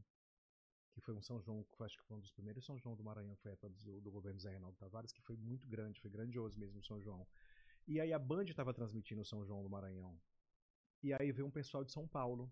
que 0.94 1.02
foi 1.02 1.16
um 1.16 1.22
São 1.22 1.42
João, 1.42 1.64
que 1.64 1.84
acho 1.84 1.98
que 1.98 2.04
foi 2.04 2.18
um 2.18 2.20
dos 2.20 2.32
primeiros 2.32 2.64
São 2.64 2.78
João 2.78 2.96
do 2.96 3.04
Maranhão, 3.04 3.36
foi 3.38 3.52
a 3.52 3.54
época 3.54 3.70
do, 3.70 4.02
do 4.02 4.12
governo 4.12 4.40
Zé 4.40 4.52
Reinaldo 4.52 4.78
Tavares, 4.78 5.12
que 5.12 5.22
foi 5.22 5.36
muito 5.36 5.68
grande, 5.68 6.00
foi 6.00 6.12
grandioso 6.12 6.60
mesmo 6.60 6.80
o 6.80 6.84
São 6.84 7.02
João. 7.02 7.26
E 7.88 8.00
aí 8.00 8.14
a 8.14 8.20
Band 8.20 8.46
estava 8.46 8.74
transmitindo 8.74 9.26
São 9.26 9.46
João 9.46 9.64
do 9.64 9.70
Maranhão. 9.70 10.20
E 11.04 11.14
aí 11.14 11.32
veio 11.32 11.48
um 11.48 11.52
pessoal 11.52 11.84
de 11.84 11.92
São 11.92 12.08
Paulo 12.08 12.52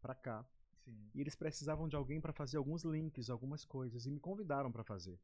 para 0.00 0.14
cá. 0.14 0.46
Sim. 0.84 1.10
E 1.14 1.20
eles 1.20 1.34
precisavam 1.34 1.88
de 1.88 1.96
alguém 1.96 2.20
para 2.20 2.32
fazer 2.32 2.56
alguns 2.56 2.84
links, 2.84 3.30
algumas 3.30 3.64
coisas, 3.64 4.06
e 4.06 4.10
me 4.10 4.20
convidaram 4.20 4.70
para 4.70 4.84
fazer. 4.84 5.18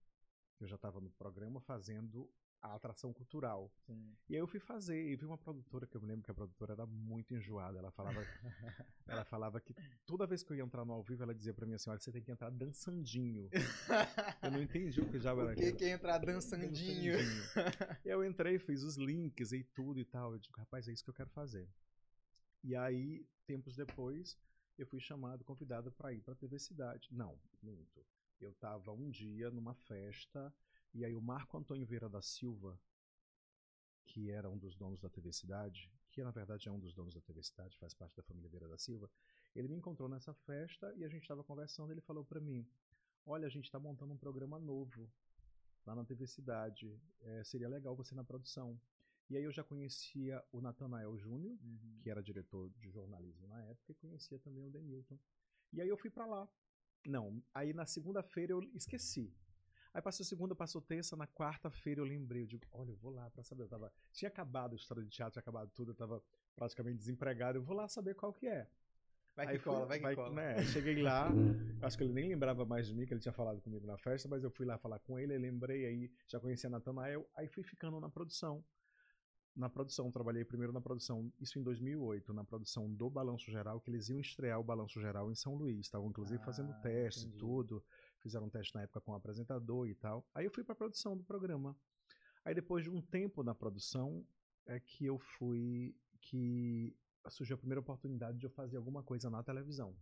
Eu 0.58 0.66
já 0.66 0.76
estava 0.76 1.00
no 1.00 1.10
programa 1.10 1.60
fazendo 1.60 2.30
a 2.62 2.74
atração 2.74 3.12
cultural. 3.12 3.72
Sim. 3.86 4.16
E 4.28 4.34
aí 4.34 4.40
eu 4.40 4.46
fui 4.46 4.60
fazer, 4.60 5.10
e 5.10 5.16
vi 5.16 5.24
uma 5.24 5.38
produtora 5.38 5.86
que 5.86 5.96
eu 5.96 6.00
me 6.00 6.06
lembro 6.06 6.24
que 6.24 6.30
a 6.30 6.34
produtora 6.34 6.74
era 6.74 6.86
muito 6.86 7.34
enjoada. 7.34 7.78
Ela 7.78 7.90
falava, 7.90 8.20
ela 9.06 9.24
falava 9.24 9.60
que 9.60 9.74
toda 10.04 10.26
vez 10.26 10.42
que 10.42 10.52
eu 10.52 10.56
ia 10.56 10.62
entrar 10.62 10.84
no 10.84 10.92
ao 10.92 11.02
vivo, 11.02 11.22
ela 11.22 11.34
dizia 11.34 11.54
para 11.54 11.66
mim 11.66 11.74
assim: 11.74 11.90
olha, 11.90 11.98
você 11.98 12.12
tem 12.12 12.22
que 12.22 12.30
entrar 12.30 12.50
dançandinho. 12.50 13.48
eu 14.42 14.50
não 14.50 14.62
entendi 14.62 15.00
o 15.00 15.10
que 15.10 15.18
já 15.18 15.30
era. 15.30 15.52
O 15.52 15.54
que, 15.54 15.72
que 15.72 15.84
é 15.84 15.90
entrar 15.90 16.18
dançandinho? 16.18 17.16
dançandinho. 17.16 17.50
e 18.04 18.08
eu 18.08 18.24
entrei, 18.24 18.58
fiz 18.58 18.82
os 18.82 18.96
links 18.96 19.52
e 19.52 19.64
tudo 19.64 19.98
e 19.98 20.04
tal. 20.04 20.32
Eu 20.32 20.38
digo, 20.38 20.58
rapaz, 20.58 20.86
é 20.88 20.92
isso 20.92 21.04
que 21.04 21.10
eu 21.10 21.14
quero 21.14 21.30
fazer. 21.30 21.68
E 22.62 22.76
aí, 22.76 23.26
tempos 23.46 23.74
depois, 23.74 24.38
eu 24.76 24.86
fui 24.86 25.00
chamado, 25.00 25.44
convidado 25.44 25.90
para 25.92 26.12
ir 26.12 26.20
para 26.20 26.34
a 26.34 26.36
TV 26.36 26.58
Cidade. 26.58 27.08
Não, 27.10 27.38
muito. 27.62 28.04
Eu 28.38 28.50
estava 28.50 28.92
um 28.92 29.10
dia 29.10 29.50
numa 29.50 29.74
festa 29.74 30.52
e 30.94 31.04
aí 31.04 31.14
o 31.14 31.20
Marco 31.20 31.56
Antônio 31.56 31.87
Vieira 31.87 32.09
da 32.09 32.23
Silva, 32.23 32.78
que 34.06 34.30
era 34.30 34.50
um 34.50 34.59
dos 34.59 34.76
donos 34.76 35.00
da 35.00 35.09
TV 35.09 35.32
Cidade, 35.32 35.92
que 36.11 36.23
na 36.23 36.30
verdade 36.30 36.68
é 36.68 36.73
um 36.73 36.78
dos 36.78 36.92
donos 36.92 37.14
da 37.14 37.20
TV 37.20 37.42
Cidade, 37.42 37.78
faz 37.78 37.94
parte 37.94 38.16
da 38.16 38.23
família 38.23 38.50
Vieira 38.50 38.68
da 38.68 38.76
Silva, 38.76 39.11
ele 39.54 39.68
me 39.68 39.76
encontrou 39.76 40.09
nessa 40.09 40.32
festa 40.35 40.92
e 40.97 41.04
a 41.04 41.09
gente 41.09 41.23
estava 41.23 41.42
conversando. 41.42 41.90
Ele 41.90 42.00
falou 42.00 42.25
para 42.25 42.40
mim: 42.40 42.66
Olha, 43.26 43.47
a 43.47 43.50
gente 43.50 43.64
está 43.64 43.78
montando 43.78 44.12
um 44.12 44.18
programa 44.18 44.59
novo 44.59 45.11
lá 45.85 45.94
na 45.94 46.04
TV 46.04 46.26
Cidade. 46.26 47.00
É, 47.20 47.44
seria 47.44 47.68
legal 47.68 47.97
você 47.97 48.14
na 48.14 48.25
produção. 48.25 48.80
E 49.28 49.37
aí 49.37 49.44
eu 49.44 49.52
já 49.52 49.62
conhecia 49.62 50.42
o 50.50 50.61
Natanael 50.61 51.16
Júnior, 51.16 51.56
uhum. 51.62 52.00
que 52.02 52.11
era 52.11 52.23
diretor 52.23 52.68
de 52.70 52.90
jornalismo 52.90 53.47
na 53.47 53.62
época, 53.62 53.92
e 53.92 53.94
conhecia 53.94 54.38
também 54.40 54.66
o 54.66 54.70
Denilton. 54.70 55.16
E 55.73 55.80
aí 55.80 55.88
eu 55.88 55.97
fui 55.97 56.11
para 56.11 56.26
lá. 56.26 56.49
Não, 57.06 57.40
aí 57.54 57.73
na 57.73 57.87
segunda-feira 57.87 58.52
eu 58.52 58.62
esqueci. 58.75 59.32
Aí 59.92 60.00
passou 60.00 60.25
segunda, 60.25 60.54
passou 60.54 60.80
terça, 60.80 61.16
na 61.16 61.26
quarta-feira 61.26 62.00
eu 62.00 62.04
lembrei, 62.04 62.42
eu 62.42 62.47
digo, 62.47 62.64
olha, 62.70 62.90
eu 62.90 62.97
vou 62.97 63.12
lá 63.12 63.28
para 63.30 63.42
saber. 63.42 63.64
Eu 63.64 63.68
tava, 63.68 63.92
tinha 64.12 64.28
acabado 64.28 64.73
a 64.73 64.76
história 64.76 65.02
de 65.02 65.11
teatro, 65.11 65.32
tinha 65.32 65.40
acabado 65.40 65.68
tudo, 65.75 65.90
eu 65.90 65.94
tava 65.97 66.23
praticamente 66.54 66.99
desempregado, 66.99 67.59
eu 67.59 67.62
vou 67.62 67.75
lá 67.76 67.88
saber 67.88 68.14
qual 68.14 68.32
que 68.32 68.47
é. 68.47 68.68
Vai 69.35 69.47
que 69.47 69.52
Aí 69.52 69.59
cola, 69.59 69.80
fui- 69.80 69.88
vai 69.88 69.99
que 69.99 70.02
vai- 70.04 70.14
cola. 70.14 70.30
né, 70.35 70.62
cheguei 70.64 71.02
lá, 71.02 71.35
acho 71.82 71.97
que 71.97 72.04
ele 72.04 72.12
nem 72.12 72.28
lembrava 72.28 72.64
mais 72.64 72.87
de 72.87 72.94
mim, 72.94 73.04
que 73.06 73.12
ele 73.14 73.20
tinha 73.20 73.32
falado 73.32 73.61
comigo 73.61 73.87
na 73.87 73.97
festa, 73.99 74.28
mas 74.28 74.44
eu 74.44 74.50
fui 74.50 74.64
lá 74.66 74.78
falar 74.78 74.99
com 75.00 75.18
ele, 75.18 75.37
lembrei, 75.38 75.87
aí 75.87 76.12
já 76.28 76.38
conhecia 76.38 76.70
Natanael, 76.70 77.28
aí 77.35 77.49
fui 77.49 77.62
ficando 77.64 77.99
na 78.00 78.09
produção. 78.09 78.64
Na 79.56 79.68
produção, 79.68 80.11
trabalhei 80.12 80.44
primeiro 80.44 80.73
na 80.73 80.80
produção, 80.80 81.32
isso 81.40 81.59
em 81.59 81.62
2008, 81.62 82.32
na 82.32 82.44
produção 82.44 82.88
do 82.92 83.11
Balanço 83.11 83.50
Geral, 83.50 83.80
que 83.80 83.90
eles 83.90 84.09
iam 84.09 84.20
estrear 84.20 84.61
o 84.61 84.64
Balanço 84.64 85.00
Geral 85.00 85.30
em 85.30 85.35
São 85.35 85.54
Luís, 85.56 85.80
estavam 85.87 86.09
inclusive 86.09 86.42
fazendo 86.44 86.70
Ah, 86.70 86.80
teste 86.80 87.26
e 87.26 87.32
tudo, 87.32 87.85
fizeram 88.20 88.46
um 88.46 88.50
teste 88.50 88.74
na 88.74 88.82
época 88.82 89.00
com 89.00 89.12
o 89.12 89.14
apresentador 89.14 89.88
e 89.88 89.94
tal. 89.94 90.26
Aí 90.34 90.44
eu 90.44 90.50
fui 90.50 90.64
pra 90.64 90.74
produção 90.74 91.16
do 91.16 91.24
programa. 91.24 91.76
Aí 92.44 92.54
depois 92.54 92.84
de 92.84 92.90
um 92.90 93.00
tempo 93.00 93.42
na 93.42 93.54
produção, 93.54 94.26
é 94.66 94.78
que 94.78 95.04
eu 95.04 95.18
fui, 95.18 95.94
que 96.20 96.96
surgiu 97.28 97.54
a 97.54 97.58
primeira 97.58 97.80
oportunidade 97.80 98.38
de 98.38 98.46
eu 98.46 98.50
fazer 98.50 98.76
alguma 98.76 99.02
coisa 99.02 99.28
na 99.28 99.42
televisão. 99.42 99.94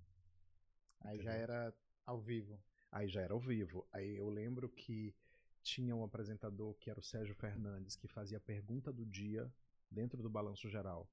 Aí 1.00 1.20
já 1.20 1.32
era 1.32 1.74
ao 2.04 2.20
vivo. 2.20 2.60
Aí 2.90 3.08
já 3.08 3.20
era 3.20 3.34
ao 3.34 3.40
vivo. 3.40 3.86
Aí 3.92 4.16
eu 4.16 4.28
lembro 4.28 4.68
que 4.68 5.14
tinha 5.62 5.94
um 5.94 6.02
apresentador 6.02 6.74
que 6.74 6.90
era 6.90 6.98
o 6.98 7.02
Sérgio 7.02 7.34
Fernandes, 7.34 7.96
que 7.96 8.08
fazia 8.08 8.38
a 8.38 8.40
pergunta 8.40 8.92
do 8.92 9.04
dia 9.04 9.52
dentro 9.90 10.22
do 10.22 10.30
Balanço 10.30 10.68
Geral. 10.68 11.08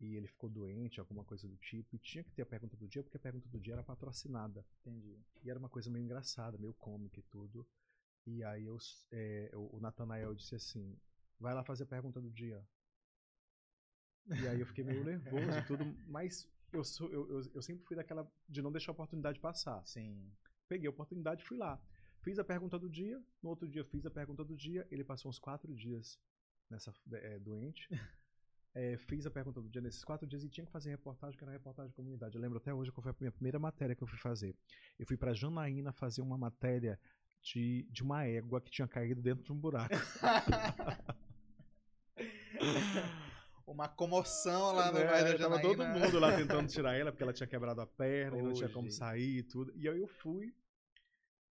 E 0.00 0.16
ele 0.16 0.26
ficou 0.26 0.50
doente, 0.50 0.98
alguma 0.98 1.24
coisa 1.24 1.46
do 1.46 1.56
tipo, 1.58 1.94
e 1.94 1.98
tinha 1.98 2.24
que 2.24 2.32
ter 2.32 2.42
a 2.42 2.46
pergunta 2.46 2.76
do 2.76 2.88
dia, 2.88 3.02
porque 3.02 3.16
a 3.16 3.20
pergunta 3.20 3.48
do 3.48 3.60
dia 3.60 3.74
era 3.74 3.84
patrocinada. 3.84 4.64
Entendi. 4.80 5.16
E 5.44 5.50
era 5.50 5.58
uma 5.58 5.68
coisa 5.68 5.90
meio 5.90 6.04
engraçada, 6.04 6.58
meio 6.58 6.74
cômica 6.74 7.20
e 7.20 7.22
tudo. 7.24 7.66
E 8.26 8.42
aí 8.44 8.64
eu, 8.64 8.78
é, 9.10 9.50
o 9.54 9.78
Natanael 9.80 10.34
disse 10.34 10.54
assim: 10.54 10.96
vai 11.38 11.54
lá 11.54 11.64
fazer 11.64 11.84
a 11.84 11.86
pergunta 11.86 12.20
do 12.20 12.30
dia. 12.30 12.64
E 14.26 14.46
aí 14.46 14.60
eu 14.60 14.66
fiquei 14.66 14.84
meio 14.84 15.02
nervoso 15.04 15.58
e 15.58 15.66
tudo, 15.66 15.84
mas 16.06 16.48
eu, 16.72 16.84
sou, 16.84 17.10
eu, 17.10 17.28
eu, 17.28 17.50
eu 17.54 17.62
sempre 17.62 17.84
fui 17.84 17.96
daquela 17.96 18.30
de 18.48 18.62
não 18.62 18.70
deixar 18.70 18.92
a 18.92 18.94
oportunidade 18.94 19.40
passar 19.40 19.84
Sim. 19.84 20.32
peguei 20.68 20.86
a 20.86 20.90
oportunidade 20.90 21.42
e 21.42 21.46
fui 21.46 21.58
lá. 21.58 21.80
Fiz 22.22 22.38
a 22.38 22.44
pergunta 22.44 22.78
do 22.78 22.88
dia, 22.88 23.20
no 23.42 23.50
outro 23.50 23.68
dia 23.68 23.84
fiz 23.84 24.06
a 24.06 24.10
pergunta 24.10 24.44
do 24.44 24.56
dia, 24.56 24.86
ele 24.90 25.02
passou 25.02 25.28
uns 25.28 25.40
quatro 25.40 25.74
dias 25.74 26.20
nessa 26.70 26.94
é, 27.12 27.38
doente. 27.40 27.88
É, 28.74 28.96
fiz 28.96 29.26
a 29.26 29.30
pergunta 29.30 29.60
do 29.60 29.68
dia 29.68 29.82
nesses 29.82 30.02
quatro 30.02 30.26
dias 30.26 30.42
e 30.44 30.48
tinha 30.48 30.64
que 30.64 30.72
fazer 30.72 30.88
reportagem, 30.90 31.36
que 31.36 31.44
era 31.44 31.52
reportagem 31.52 31.90
de 31.90 31.94
comunidade. 31.96 32.34
Eu 32.36 32.40
lembro 32.40 32.56
até 32.58 32.72
hoje 32.72 32.90
qual 32.90 33.02
foi 33.02 33.12
a 33.12 33.16
minha 33.20 33.30
primeira 33.32 33.58
matéria 33.58 33.94
que 33.94 34.02
eu 34.02 34.06
fui 34.08 34.18
fazer. 34.18 34.56
Eu 34.98 35.06
fui 35.06 35.16
pra 35.16 35.34
Janaína 35.34 35.92
fazer 35.92 36.22
uma 36.22 36.38
matéria 36.38 36.98
de, 37.42 37.86
de 37.90 38.02
uma 38.02 38.24
égua 38.24 38.60
que 38.62 38.70
tinha 38.70 38.88
caído 38.88 39.20
dentro 39.20 39.44
de 39.44 39.52
um 39.52 39.56
buraco. 39.58 39.94
Uma 43.66 43.88
comoção 43.88 44.72
lá 44.72 44.90
no 44.92 44.98
É, 44.98 45.06
bairro 45.06 45.32
da 45.32 45.38
tava 45.38 45.56
Janaína. 45.56 45.62
todo 45.62 45.86
mundo 46.00 46.18
lá 46.18 46.36
tentando 46.36 46.68
tirar 46.68 46.94
ela, 46.94 47.10
porque 47.12 47.22
ela 47.22 47.32
tinha 47.32 47.46
quebrado 47.46 47.80
a 47.80 47.86
perna 47.86 48.38
e 48.38 48.42
não 48.42 48.52
tinha 48.52 48.68
como 48.68 48.86
Hoje. 48.88 48.96
sair 48.96 49.38
e 49.38 49.42
tudo. 49.42 49.72
E 49.76 49.88
aí 49.88 49.98
eu 49.98 50.06
fui. 50.08 50.54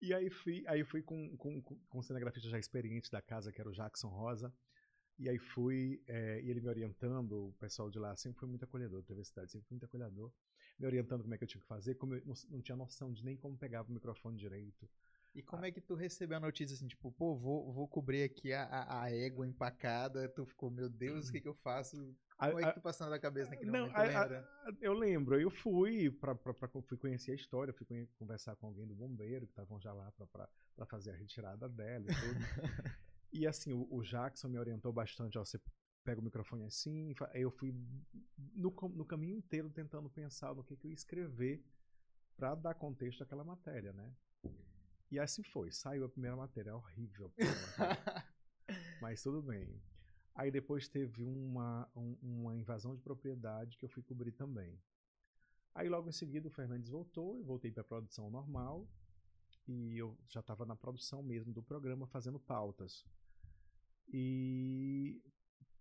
E 0.02 0.14
aí 0.14 0.30
fui, 0.30 0.64
aí 0.68 0.84
fui 0.84 1.02
com, 1.02 1.36
com, 1.38 1.62
com, 1.62 1.76
com 1.88 2.00
um 2.00 2.02
cinegrafista 2.02 2.50
já 2.50 2.60
experiente 2.60 3.10
da 3.12 3.22
casa, 3.22 3.52
que 3.52 3.62
era 3.62 3.70
o 3.70 3.74
Jackson 3.74 4.08
Rosa. 4.10 4.54
E 5.20 5.30
aí 5.30 5.38
fui, 5.38 6.02
é, 6.08 6.42
e 6.42 6.50
ele 6.50 6.62
me 6.62 6.68
orientando, 6.68 7.50
o 7.50 7.54
pessoal 7.54 7.90
de 7.92 8.00
lá 8.00 8.16
sempre 8.16 8.40
foi 8.40 8.50
muito 8.50 8.64
acolhedor, 8.66 9.02
da 9.02 9.08
universidade 9.08 9.52
sempre 9.52 9.68
foi 9.68 9.76
muito 9.76 9.86
acolhedor, 9.86 10.32
me 10.80 10.86
orientando 10.88 11.22
como 11.22 11.34
é 11.34 11.38
que 11.38 11.44
eu 11.44 11.48
tinha 11.48 11.62
que 11.62 11.68
fazer, 11.68 11.96
como 11.96 12.16
eu 12.16 12.22
não, 12.26 12.34
não 12.50 12.62
tinha 12.62 12.76
noção 12.76 13.12
de 13.14 13.24
nem 13.24 13.38
como 13.38 13.56
pegava 13.58 13.90
o 13.90 13.94
microfone 13.94 14.38
direito. 14.38 14.90
E 15.34 15.42
como 15.42 15.64
é 15.64 15.72
que 15.72 15.80
tu 15.80 15.96
recebeu 15.96 16.38
a 16.38 16.42
notícia 16.42 16.76
assim, 16.76 16.88
tipo, 16.88 17.12
pô, 17.12 17.36
vou, 17.38 17.72
vou 17.72 17.88
cobrir 17.88 18.24
aqui 18.24 18.52
a, 18.52 18.64
a, 18.64 19.04
a 19.04 19.12
égua 19.12 19.48
empacada, 19.48 20.28
tu 20.28 20.46
ficou, 20.46 20.70
meu 20.70 20.90
Deus, 20.90 21.30
o 21.30 21.32
que 21.32 21.40
que 21.40 21.48
eu 21.48 21.54
faço? 21.56 21.96
Como 22.38 22.60
é 22.60 22.64
A- 22.64 22.70
que 22.70 22.76
tu 22.80 22.82
passando 22.82 23.12
na 23.12 23.20
cabeça 23.20 23.50
naquele 23.52 23.72
Não, 23.72 23.86
momento, 23.86 24.08
lembra? 24.08 24.50
eu 24.82 24.94
lembro, 24.94 25.40
eu 25.40 25.50
fui 25.50 26.10
pra, 26.12 26.36
pra, 26.36 26.54
pra- 26.54 26.70
fui 26.82 26.98
conhecer 26.98 27.32
a 27.32 27.36
história, 27.36 27.74
fui 27.74 27.88
conversar 28.18 28.56
com 28.56 28.68
alguém 28.68 28.86
do 28.88 28.96
bombeiro 28.96 29.46
que 29.46 29.52
estavam 29.52 29.80
já 29.80 29.94
lá 29.94 30.12
pra, 30.12 30.26
pra, 30.28 30.50
pra 30.76 30.86
fazer 30.86 31.12
a 31.12 31.16
retirada 31.16 31.70
dela 31.70 32.06
e 32.06 32.20
tudo. 32.20 32.40
e 33.32 33.48
assim, 33.48 33.74
o, 33.74 33.88
o 33.92 34.04
Jackson 34.04 34.48
me 34.50 34.60
orientou 34.60 34.92
bastante, 34.92 35.38
ó, 35.38 35.46
você 35.46 35.60
pega 36.04 36.20
o 36.20 36.24
microfone 36.24 36.64
assim, 36.64 37.14
eu 37.34 37.52
fui 37.52 37.74
no, 38.56 38.72
no 38.96 39.06
caminho 39.06 39.38
inteiro 39.38 39.70
tentando 39.70 40.10
pensar 40.10 40.54
no 40.56 40.64
que, 40.64 40.76
que 40.76 40.88
eu 40.88 40.92
ia 40.92 40.96
escrever 40.96 41.64
pra 42.36 42.56
dar 42.56 42.74
contexto 42.76 43.24
àquela 43.24 43.44
matéria, 43.44 43.94
né? 43.94 44.14
E 45.12 45.20
assim 45.20 45.44
foi, 45.44 45.72
saiu 45.72 46.06
a 46.06 46.10
primeira 46.10 46.36
matéria, 46.36 46.76
horrível. 46.76 47.32
matéria. 47.38 48.26
Mas 49.02 49.22
tudo 49.22 49.42
bem. 49.42 49.82
Aí 50.34 50.50
depois 50.50 50.88
teve 50.88 51.24
uma, 51.24 51.90
um- 51.96 52.18
uma 52.22 52.56
invasão 52.56 52.96
de 52.96 53.02
propriedade 53.02 53.78
que 53.78 53.86
eu 53.86 53.90
fui 53.90 54.02
cobrir 54.02 54.32
também. 54.32 54.80
Aí 55.76 55.90
logo 55.90 56.10
em 56.10 56.14
seguida 56.14 56.48
o 56.48 56.52
Fernandes 56.52 56.90
voltou, 56.90 57.38
eu 57.38 57.44
voltei 57.44 57.72
para 57.72 57.82
a 57.82 57.86
produção 57.86 58.30
normal 58.30 58.88
e 59.68 59.98
eu 59.98 60.18
já 60.30 60.40
estava 60.40 60.66
na 60.66 60.76
produção 60.76 61.22
mesmo 61.24 61.54
do 61.54 61.62
programa 61.64 62.08
fazendo 62.08 62.40
pautas. 62.40 63.06
E 64.12 65.22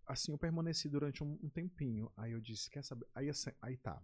assim 0.07 0.33
eu 0.33 0.39
permaneci 0.39 0.89
durante 0.89 1.23
um, 1.25 1.39
um 1.43 1.49
tempinho. 1.51 2.11
Aí 2.17 2.33
eu 2.33 2.41
disse, 2.41 2.71
quer 2.71 2.85
saber? 2.85 3.07
Aí, 3.15 3.29
assim, 3.29 3.51
aí 3.63 3.77
tá. 3.77 4.03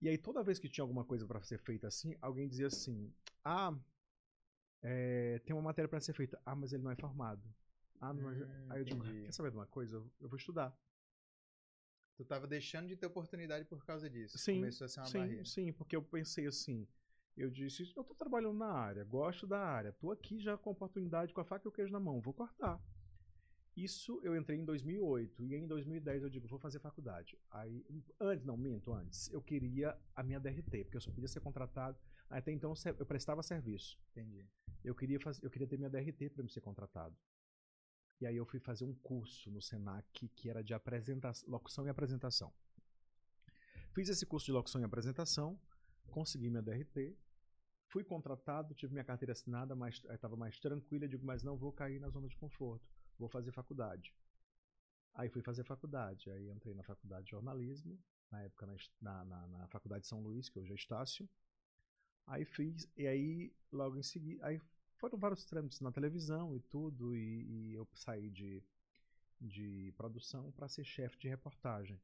E 0.00 0.08
aí 0.08 0.18
toda 0.18 0.42
vez 0.44 0.58
que 0.58 0.68
tinha 0.68 0.84
alguma 0.84 1.04
coisa 1.04 1.26
para 1.26 1.42
ser 1.42 1.58
feita 1.58 1.88
assim, 1.88 2.16
alguém 2.20 2.48
dizia 2.48 2.68
assim: 2.68 3.12
"Ah, 3.44 3.74
é, 4.82 5.38
tem 5.44 5.54
uma 5.54 5.62
matéria 5.62 5.88
para 5.88 6.00
ser 6.00 6.12
feita. 6.14 6.40
Ah, 6.44 6.54
mas 6.54 6.72
ele 6.72 6.82
não 6.82 6.90
é 6.90 6.96
formado. 6.96 7.42
Ah, 8.00 8.12
não 8.12 8.30
é... 8.30 8.34
Hum, 8.34 8.48
Aí 8.68 8.80
eu 8.80 8.84
digo, 8.84 9.04
quer 9.24 9.32
saber 9.32 9.50
de 9.50 9.56
uma 9.56 9.66
coisa? 9.66 9.96
Eu, 9.96 10.10
eu 10.20 10.28
vou 10.28 10.36
estudar. 10.38 10.76
Tu 12.16 12.24
tava 12.24 12.46
deixando 12.46 12.88
de 12.88 12.96
ter 12.96 13.06
oportunidade 13.06 13.64
por 13.66 13.84
causa 13.84 14.08
disso. 14.08 14.38
Sim, 14.38 14.54
Começou 14.54 14.84
a 14.84 14.88
ser 14.88 15.00
uma 15.00 15.10
sim, 15.10 15.18
barreira. 15.18 15.44
sim, 15.44 15.72
porque 15.72 15.94
eu 15.96 16.02
pensei 16.02 16.46
assim, 16.46 16.86
eu 17.36 17.50
disse, 17.50 17.92
eu 17.96 18.04
tô 18.04 18.14
trabalhando 18.14 18.58
na 18.58 18.72
área, 18.72 19.04
gosto 19.04 19.46
da 19.46 19.58
área, 19.58 19.92
tô 19.92 20.10
aqui 20.10 20.38
já 20.40 20.56
com 20.56 20.70
oportunidade, 20.70 21.32
com 21.32 21.40
a 21.40 21.44
faca 21.44 21.66
e 21.66 21.68
o 21.68 21.72
queijo 21.72 21.92
na 21.92 22.00
mão, 22.00 22.20
vou 22.20 22.32
cortar. 22.34 22.80
Isso 23.76 24.20
eu 24.22 24.36
entrei 24.36 24.58
em 24.58 24.64
2008 24.64 25.44
e 25.44 25.54
em 25.54 25.66
2010 25.66 26.22
eu 26.22 26.28
digo, 26.28 26.46
vou 26.46 26.58
fazer 26.58 26.78
faculdade. 26.78 27.38
Aí, 27.50 27.84
antes, 28.20 28.44
não, 28.44 28.56
minto, 28.56 28.92
antes, 28.92 29.32
eu 29.32 29.40
queria 29.40 29.98
a 30.14 30.22
minha 30.22 30.38
DRT, 30.38 30.84
porque 30.84 30.96
eu 30.98 31.00
só 31.00 31.10
podia 31.10 31.28
ser 31.28 31.40
contratado, 31.40 31.98
até 32.28 32.52
então 32.52 32.74
eu 32.98 33.06
prestava 33.06 33.42
serviço. 33.42 33.98
Entendi. 34.10 34.46
eu 34.84 34.94
queria 34.94 35.18
fazer, 35.18 35.44
eu 35.44 35.50
queria 35.50 35.66
ter 35.66 35.78
minha 35.78 35.88
DRT 35.88 36.30
para 36.30 36.42
me 36.42 36.50
ser 36.50 36.60
contratado. 36.60 37.16
E 38.20 38.26
aí 38.26 38.36
eu 38.36 38.44
fui 38.44 38.60
fazer 38.60 38.84
um 38.84 38.94
curso 38.94 39.50
no 39.50 39.60
Senac 39.60 40.28
que 40.28 40.50
era 40.50 40.62
de 40.62 40.74
apresentação, 40.74 41.48
locução 41.48 41.86
e 41.86 41.88
apresentação. 41.88 42.52
Fiz 43.94 44.08
esse 44.08 44.26
curso 44.26 44.46
de 44.46 44.52
locução 44.52 44.80
e 44.80 44.84
apresentação, 44.84 45.58
consegui 46.08 46.50
minha 46.50 46.62
DRT, 46.62 47.16
fui 47.92 48.02
contratado, 48.02 48.74
tive 48.74 48.94
minha 48.94 49.04
carteira 49.04 49.32
assinada, 49.32 49.76
mas 49.76 50.02
estava 50.10 50.34
mais 50.34 50.58
tranquila, 50.58 51.06
digo, 51.06 51.26
mas 51.26 51.42
não 51.42 51.58
vou 51.58 51.70
cair 51.70 52.00
na 52.00 52.08
zona 52.08 52.26
de 52.26 52.36
conforto, 52.36 52.90
vou 53.18 53.28
fazer 53.28 53.52
faculdade. 53.52 54.14
Aí 55.14 55.28
fui 55.28 55.42
fazer 55.42 55.62
faculdade, 55.62 56.30
aí 56.30 56.50
entrei 56.50 56.74
na 56.74 56.82
faculdade 56.82 57.26
de 57.26 57.32
jornalismo, 57.32 57.98
na 58.30 58.40
época 58.40 58.66
na, 58.98 59.24
na, 59.26 59.46
na 59.46 59.68
faculdade 59.68 60.02
de 60.02 60.08
São 60.08 60.22
Luís, 60.22 60.48
que 60.48 60.58
hoje 60.58 60.72
é 60.72 60.74
Estácio. 60.74 61.28
Aí 62.26 62.46
fiz, 62.46 62.88
e 62.96 63.06
aí 63.06 63.52
logo 63.70 63.98
em 63.98 64.02
seguida, 64.02 64.46
aí 64.46 64.58
foram 64.96 65.18
vários 65.18 65.44
trâmites 65.44 65.80
na 65.80 65.92
televisão 65.92 66.56
e 66.56 66.60
tudo, 66.60 67.14
e, 67.14 67.44
e 67.44 67.74
eu 67.74 67.86
saí 67.92 68.30
de, 68.30 68.62
de 69.38 69.92
produção 69.98 70.50
para 70.52 70.66
ser 70.66 70.84
chefe 70.84 71.18
de 71.18 71.28
reportagem. 71.28 72.00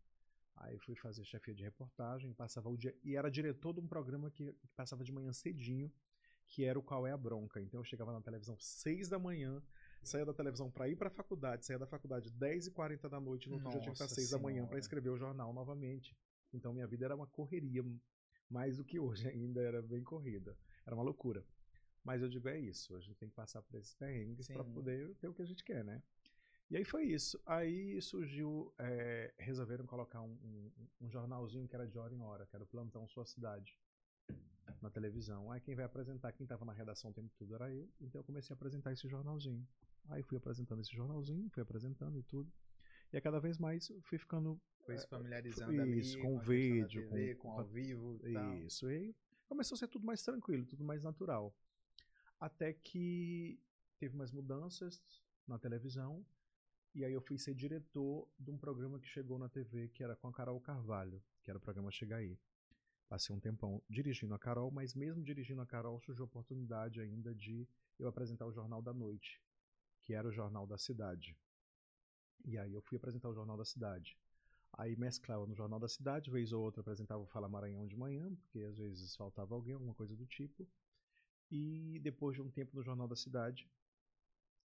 Aí 0.61 0.79
fui 0.79 0.95
fazer 0.97 1.25
chefia 1.25 1.55
de 1.55 1.63
reportagem, 1.63 2.33
passava 2.33 2.69
o 2.69 2.77
dia, 2.77 2.95
e 3.05 3.17
era 3.17 3.31
diretor 3.31 3.73
de 3.73 3.81
um 3.81 3.87
programa 3.87 4.31
que, 4.31 4.53
que 4.53 4.69
passava 4.75 5.05
de 5.05 5.13
manhã 5.13 5.33
cedinho, 5.33 5.93
que 6.47 6.65
era 6.65 6.79
o 6.79 6.83
Qual 6.83 7.07
é 7.07 7.13
a 7.13 7.17
Bronca. 7.17 7.61
Então 7.61 7.81
eu 7.81 7.85
chegava 7.85 8.13
na 8.13 8.21
televisão 8.21 8.57
seis 8.59 9.09
da 9.09 9.19
manhã, 9.19 9.63
saía 10.03 10.25
da 10.25 10.33
televisão 10.33 10.71
para 10.71 10.89
ir 10.89 10.97
para 10.97 11.09
a 11.09 11.11
faculdade, 11.11 11.67
saía 11.67 11.79
da 11.79 11.87
faculdade 11.87 12.31
10h40 12.31 13.09
da 13.09 13.21
noite, 13.21 13.49
no 13.49 13.57
outro 13.57 13.71
dia 13.71 13.79
eu 13.79 13.83
tinha 13.83 13.93
que 13.93 13.97
estar 13.97 14.05
Nossa 14.05 14.15
6 14.15 14.31
da 14.31 14.39
manhã 14.39 14.67
para 14.67 14.79
escrever 14.79 15.11
o 15.11 15.17
jornal 15.17 15.53
novamente. 15.53 16.17
Então 16.53 16.73
minha 16.73 16.87
vida 16.87 17.05
era 17.05 17.15
uma 17.15 17.27
correria, 17.27 17.85
mais 18.49 18.79
do 18.79 18.85
que 18.85 18.99
hoje 18.99 19.29
ainda 19.29 19.61
era 19.61 19.83
bem 19.83 20.03
corrida. 20.03 20.57
Era 20.87 20.95
uma 20.95 21.05
loucura. 21.05 21.45
Mas 22.03 22.23
eu 22.23 22.29
digo, 22.29 22.49
é 22.49 22.59
isso, 22.59 22.97
a 22.97 23.01
gente 23.01 23.17
tem 23.17 23.29
que 23.29 23.35
passar 23.35 23.61
por 23.63 23.79
esses 23.79 23.95
perrengues 23.95 24.49
para 24.49 24.65
poder 24.65 25.15
ter 25.17 25.29
o 25.29 25.35
que 25.35 25.43
a 25.43 25.45
gente 25.45 25.63
quer, 25.63 25.85
né? 25.85 26.03
E 26.71 26.77
aí 26.77 26.85
foi 26.85 27.05
isso. 27.05 27.41
Aí 27.47 28.01
surgiu, 28.03 28.73
é, 28.79 29.33
resolveram 29.39 29.87
colocar 29.87 30.21
um, 30.21 30.33
um- 30.33 30.73
um 31.03 31.11
jornalzinho 31.11 31.67
que 31.67 31.75
era 31.75 31.87
de 31.87 31.99
hora 31.99 32.15
em 32.15 32.21
hora, 32.21 32.47
que 32.47 32.55
era 32.55 32.63
o 32.65 32.67
Plantão 32.67 33.09
Sua 33.09 33.25
Cidade, 33.25 33.79
na 34.83 34.91
televisão. 34.91 35.51
Aí 35.51 35.61
quem 35.61 35.75
vai 35.75 35.85
apresentar, 35.85 36.33
quem 36.33 36.45
estava 36.45 36.65
na 36.65 36.73
redação 36.73 37.11
o 37.11 37.15
tempo 37.15 37.33
todo 37.39 37.55
era 37.55 37.73
eu, 37.73 37.89
então 38.01 38.21
eu 38.21 38.25
comecei 38.25 38.53
a 38.53 38.57
apresentar 38.57 38.93
esse 38.93 39.09
jornalzinho. 39.09 39.67
Aí 40.11 40.23
fui 40.23 40.37
apresentando 40.37 40.81
esse 40.81 40.95
jornalzinho, 40.95 41.49
fui 41.51 41.63
apresentando 41.63 42.19
e 42.19 42.23
tudo. 42.23 42.53
E 43.13 43.17
a 43.17 43.21
cada 43.21 43.41
vez 43.41 43.57
mais 43.59 43.91
fui 44.03 44.19
ficando 44.19 44.61
Foi 44.85 44.99
se 44.99 45.09
familiarizando 45.09 45.83
isso, 45.87 46.17
ali 46.19 46.23
com 46.23 46.37
da 46.37 46.43
vídeo, 46.43 47.03
TV, 47.09 47.35
com- 47.37 47.43
com, 47.51 47.61
ao 47.61 47.67
vivo 47.67 48.21
e 48.27 48.33
tal. 48.35 48.55
isso. 48.59 48.91
E 48.91 48.95
aí 48.95 49.17
começou 49.47 49.75
a 49.75 49.79
ser 49.79 49.89
tudo 49.89 50.05
mais 50.05 50.23
tranquilo, 50.23 50.67
tudo 50.67 50.85
mais 50.85 51.03
natural. 51.03 51.55
Até 52.39 52.73
que 52.75 53.59
teve 53.99 54.15
umas 54.15 54.31
mudanças 54.31 55.03
na 55.47 55.59
televisão. 55.59 56.25
E 56.95 57.05
aí 57.05 57.13
eu 57.13 57.21
fui 57.21 57.39
ser 57.39 57.55
diretor 57.55 58.29
de 58.39 58.51
um 58.51 58.59
programa 58.59 58.99
que 58.99 59.07
chegou 59.07 59.39
na 59.39 59.49
TV, 59.49 59.89
que 59.89 60.03
era 60.03 60.17
com 60.17 60.29
a 60.29 60.33
Carol 60.33 60.61
Carvalho, 60.61 61.23
que 61.43 61.51
era 61.51 61.59
o 61.59 61.61
programa 61.61 61.91
Chega 61.91 62.17
Aí. 62.17 62.39
Passei 63.09 63.35
um 63.35 63.41
tempão 63.41 63.83
dirigindo 63.89 64.35
a 64.35 64.39
Carol, 64.39 64.71
mas 64.71 64.95
mesmo 64.95 65.23
dirigindo 65.23 65.63
a 65.63 65.67
Carol 65.67 66.01
surgiu 66.01 66.25
a 66.25 66.27
oportunidade 66.27 67.01
ainda 67.01 67.35
de 67.35 67.67
eu 67.99 68.09
apresentar 68.09 68.47
o 68.47 68.53
Jornal 68.53 68.83
da 68.83 68.93
Noite, 68.93 69.41
que 70.03 70.13
era 70.13 70.29
o 70.29 70.33
Jornal 70.33 70.67
da 70.67 70.77
Cidade. 70.77 71.37
E 72.45 72.59
aí 72.59 72.73
eu 72.73 72.83
fui 72.83 72.97
apresentar 72.97 73.29
o 73.29 73.35
Jornal 73.35 73.57
da 73.57 73.65
Cidade. 73.65 74.19
Aí 74.73 74.95
mesclava 74.97 75.47
no 75.47 75.55
Jornal 75.55 75.81
da 75.81 75.89
Cidade, 75.89 76.31
vez 76.31 76.53
ou 76.53 76.63
outra 76.63 76.81
apresentava 76.81 77.23
o 77.23 77.27
Fala 77.27 77.49
Maranhão 77.49 77.87
de 77.87 77.97
manhã, 77.97 78.35
porque 78.35 78.61
às 78.61 78.77
vezes 78.77 79.17
faltava 79.17 79.55
alguém, 79.55 79.75
alguma 79.75 79.95
coisa 79.95 80.15
do 80.15 80.27
tipo. 80.27 80.69
E 81.51 81.99
depois 82.03 82.37
de 82.37 82.43
um 82.43 82.51
tempo 82.51 82.77
no 82.77 82.83
Jornal 82.83 83.09
da 83.09 83.17
Cidade, 83.17 83.69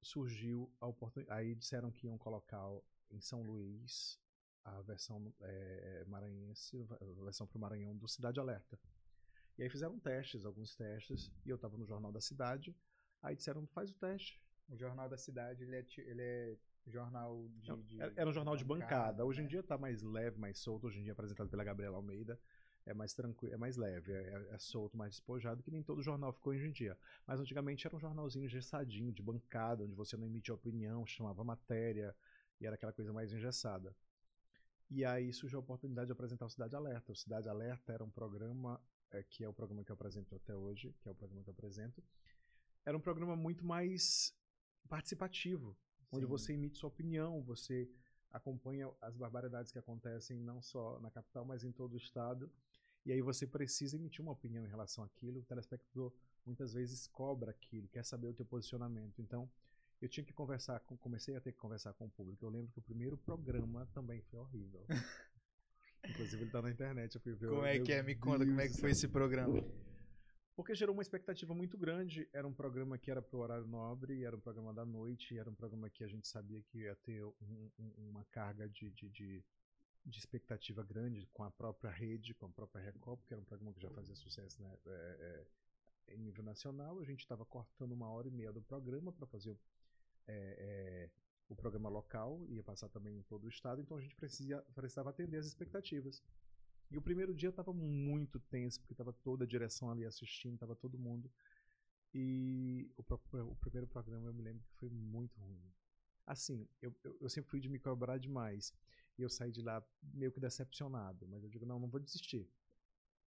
surgiu 0.06 0.72
a 0.80 0.86
oportunidade. 0.86 1.40
Aí 1.40 1.56
disseram 1.56 1.92
que 1.92 2.06
iam 2.06 2.18
colocar 2.18 2.64
em 3.10 3.20
São 3.20 3.42
Luís 3.42 4.20
a 4.64 4.82
versão 4.82 5.34
é, 5.42 6.06
maranhense, 6.08 6.88
a 6.92 7.24
versão 7.24 7.48
para 7.48 7.58
o 7.58 7.62
Maranhão 7.62 7.96
do 7.96 8.08
Cidade 8.08 8.40
Alerta. 8.40 8.80
E 9.58 9.64
aí 9.64 9.70
fizeram 9.70 10.00
testes, 10.00 10.46
alguns 10.46 10.76
testes, 10.76 11.32
e 11.46 11.50
eu 11.50 11.56
estava 11.56 11.78
no 11.78 11.86
Jornal 11.86 12.12
da 12.12 12.22
Cidade. 12.22 12.76
Aí 13.22 13.36
disseram, 13.36 13.66
faz 13.68 13.90
o 13.90 13.96
teste. 13.96 14.42
O 14.70 14.76
Jornal 14.76 15.10
da 15.10 15.18
Cidade, 15.18 15.64
ele 15.64 15.76
é, 15.76 15.86
ele 15.98 16.22
é 16.22 16.58
jornal 16.86 17.48
de, 17.58 17.76
de, 17.84 18.02
Era 18.02 18.30
um 18.30 18.34
jornal 18.34 18.56
de 18.56 18.64
bancada. 18.64 18.90
bancada. 18.90 19.26
Hoje 19.26 19.42
em 19.42 19.44
né? 19.44 19.50
dia 19.50 19.60
está 19.62 19.78
mais 19.78 20.02
leve, 20.04 20.38
mais 20.38 20.60
solto. 20.60 20.88
Hoje 20.88 21.00
em 21.00 21.04
dia 21.04 21.12
é 21.12 21.14
apresentado 21.14 21.50
pela 21.50 21.64
Gabriela 21.64 21.98
Almeida. 21.98 22.40
É 22.86 22.94
mais 22.94 23.14
tranquilo, 23.14 23.54
é 23.54 23.58
mais 23.58 23.78
leve, 23.78 24.12
é, 24.12 24.16
é, 24.16 24.54
é, 24.54 24.58
solto, 24.60 24.96
mais 24.96 25.16
despojado, 25.16 25.64
que 25.64 25.72
nem 25.72 25.82
todo 25.82 26.04
jornal 26.04 26.32
ficou 26.32 26.54
hoje 26.54 26.68
em 26.68 26.72
dia. 26.72 26.98
Mas 27.26 27.40
antigamente 27.40 27.88
era 27.88 27.96
um 27.96 28.00
jornalzinho 28.00 28.48
gessadinho, 28.48 29.12
de 29.12 29.24
bancada, 29.24 29.84
onde 29.84 29.96
você 29.96 30.16
não 30.16 30.26
emitia 30.26 30.54
opinião, 30.54 31.06
chamava 31.06 31.44
matéria, 31.44 32.16
e 32.60 32.66
era 32.66 32.76
aquela 32.76 32.94
coisa 32.94 33.12
mais 33.12 33.34
engessada. 33.34 33.96
E 34.90 35.04
aí 35.04 35.34
surgiu 35.34 35.58
a 35.58 35.62
oportunidade 35.62 36.08
de 36.08 36.12
apresentar 36.12 36.46
o 36.46 36.50
Cidade 36.50 36.76
Alerta. 36.76 37.12
O 37.12 37.16
Cidade 37.16 37.50
Alerta 37.50 37.92
era 37.92 38.04
um 38.04 38.10
programa, 38.10 38.80
é, 39.12 39.24
que 39.24 39.44
é 39.44 39.50
o 39.50 39.54
programa 39.54 39.84
que 39.84 39.92
eu 39.92 39.96
apresento 39.96 40.36
até 40.36 40.56
hoje, 40.56 40.96
que 41.02 41.08
é 41.08 41.12
o 41.12 41.16
programa 41.16 41.44
que 41.44 41.50
eu 41.50 41.54
apresento. 41.54 42.04
Era 42.86 42.96
um 42.96 43.02
programa 43.02 43.36
muito 43.36 43.66
mais 43.66 44.32
participativo, 44.88 45.76
Sim. 45.98 46.18
onde 46.18 46.26
você 46.28 46.54
emite 46.54 46.78
sua 46.78 46.90
opinião, 46.90 47.42
você 47.42 47.90
acompanha 48.32 48.92
as 49.02 49.18
barbaridades 49.18 49.72
que 49.72 49.80
acontecem 49.80 50.40
não 50.40 50.62
só 50.62 51.00
na 51.00 51.10
capital, 51.10 51.46
mas 51.46 51.64
em 51.64 51.72
todo 51.72 51.94
o 51.94 51.98
estado. 51.98 52.52
E 53.06 53.12
aí 53.12 53.22
você 53.22 53.46
precisa 53.46 53.96
emitir 53.96 54.22
uma 54.22 54.32
opinião 54.32 54.66
em 54.66 54.70
relação 54.70 55.04
àquilo. 55.04 55.40
O 55.40 55.44
telespectador 55.44 56.12
muitas 56.46 56.74
vezes 56.74 57.08
cobra 57.08 57.52
aquilo, 57.52 57.88
quer 57.88 58.04
saber 58.04 58.28
o 58.28 58.34
teu 58.34 58.46
posicionamento. 58.46 59.22
Então, 59.22 59.50
eu 60.02 60.10
tinha 60.10 60.24
que 60.24 60.34
conversar 60.34 60.80
com, 60.82 60.98
comecei 60.98 61.36
a 61.36 61.42
ter 61.42 61.52
que 61.52 61.58
conversar 61.58 61.94
com 61.94 62.06
o 62.06 62.10
público. 62.10 62.46
Eu 62.46 62.50
lembro 62.50 62.72
que 62.72 62.80
o 62.80 62.84
primeiro 62.84 63.18
programa 63.18 63.88
também 63.94 64.22
foi 64.24 64.40
horrível. 64.40 64.86
Inclusive 66.08 66.44
ele 66.44 66.52
tá 66.52 66.62
na 66.62 66.70
internet, 66.70 67.16
eu 67.16 67.22
fui 67.22 67.34
ver. 67.34 67.50
Como 67.50 67.66
é 67.66 67.80
que 67.80 67.92
é? 67.92 68.04
Me 68.04 68.16
conta 68.16 68.46
como 68.46 68.62
é 68.62 68.68
que 68.68 68.80
foi 68.80 68.92
esse 68.92 69.08
programa. 69.08 69.64
Porque 70.56 70.74
gerou 70.74 70.94
uma 70.94 71.02
expectativa 71.02 71.54
muito 71.54 71.78
grande. 71.78 72.30
Era 72.32 72.48
um 72.48 72.54
programa 72.54 72.98
que 72.98 73.12
era 73.12 73.22
pro 73.22 73.40
horário 73.40 73.68
nobre, 73.68 74.24
era 74.24 74.36
um 74.36 74.40
programa 74.40 74.74
da 74.74 74.86
noite, 74.86 75.38
era 75.38 75.50
um 75.50 75.56
programa 75.56 75.90
que 75.90 76.04
a 76.04 76.08
gente 76.08 76.28
sabia 76.28 76.62
que 76.62 76.80
ia 76.80 76.96
ter 76.98 77.24
um, 77.24 77.72
um, 77.78 78.10
uma 78.10 78.24
carga 78.26 78.70
de, 78.70 78.90
de, 78.92 79.10
de, 79.10 79.44
de, 80.06 80.20
expectativa 80.20 80.84
grande 80.84 81.28
com 81.34 81.44
a 81.44 81.52
própria 81.52 81.90
rede, 81.90 82.34
com 82.34 82.46
a 82.46 82.50
própria 82.50 82.84
Record, 82.84 83.20
porque 83.20 83.34
era 83.34 83.42
um 83.42 83.46
programa 83.46 83.74
que 83.74 83.82
já 83.82 83.90
fazia 83.90 84.16
sucesso 84.16 84.62
né, 84.62 84.78
é, 84.86 85.46
é, 86.08 86.16
em 86.16 86.20
nível 86.20 86.44
nacional. 86.44 87.00
A 87.00 87.04
gente 87.04 87.22
estava 87.22 87.46
cortando 87.46 87.92
uma 87.92 88.10
hora 88.10 88.28
e 88.28 88.32
meia 88.32 88.52
do 88.52 88.62
programa 88.62 89.12
para 89.12 89.26
fazer 89.26 89.52
o 89.52 89.60
é, 90.28 90.34
é, 90.58 91.10
o 91.48 91.56
programa 91.56 91.90
local, 91.90 92.44
ia 92.50 92.64
passar 92.64 92.90
também 92.90 93.18
em 93.18 93.22
todo 93.24 93.46
o 93.46 93.50
estado, 93.50 93.82
então 93.82 93.98
a 93.98 94.02
gente 94.02 94.16
precisa, 94.16 94.62
precisava 94.74 95.12
atender 95.12 95.38
as 95.38 95.46
expectativas. 95.46 96.24
E 96.90 96.98
o 96.98 97.02
primeiro 97.02 97.34
dia 97.34 97.50
estava 97.50 97.74
muito 97.74 98.40
tenso, 98.40 98.80
porque 98.80 98.94
estava 98.94 99.14
toda 99.14 99.44
a 99.44 99.48
direção 99.48 99.92
ali 99.92 100.06
assistindo, 100.06 100.56
estava 100.56 100.76
todo 100.76 100.98
mundo. 100.98 101.32
E 102.14 102.90
o, 102.98 103.04
o, 103.04 103.56
primeiro 103.58 103.88
programa 103.88 104.28
eu 104.28 104.34
me 104.34 104.42
lembro 104.42 104.64
que 104.64 104.74
foi 104.76 104.90
muito 104.90 105.40
ruim. 105.40 105.62
Assim, 106.26 106.68
eu, 106.82 106.96
eu, 107.04 107.18
eu, 107.22 107.30
sempre 107.30 107.50
fui 107.50 107.60
de 107.60 107.70
me 107.70 107.80
cobrar 107.80 108.18
demais. 108.18 108.74
E 109.18 109.22
eu 109.22 109.30
saí 109.30 109.52
de 109.52 109.62
lá 109.62 109.84
meio 110.02 110.32
que 110.32 110.40
decepcionado. 110.40 111.28
Mas 111.28 111.44
eu 111.44 111.50
digo, 111.50 111.66
não, 111.66 111.80
não 111.80 111.90
vou 111.90 112.00
desistir. 112.00 112.50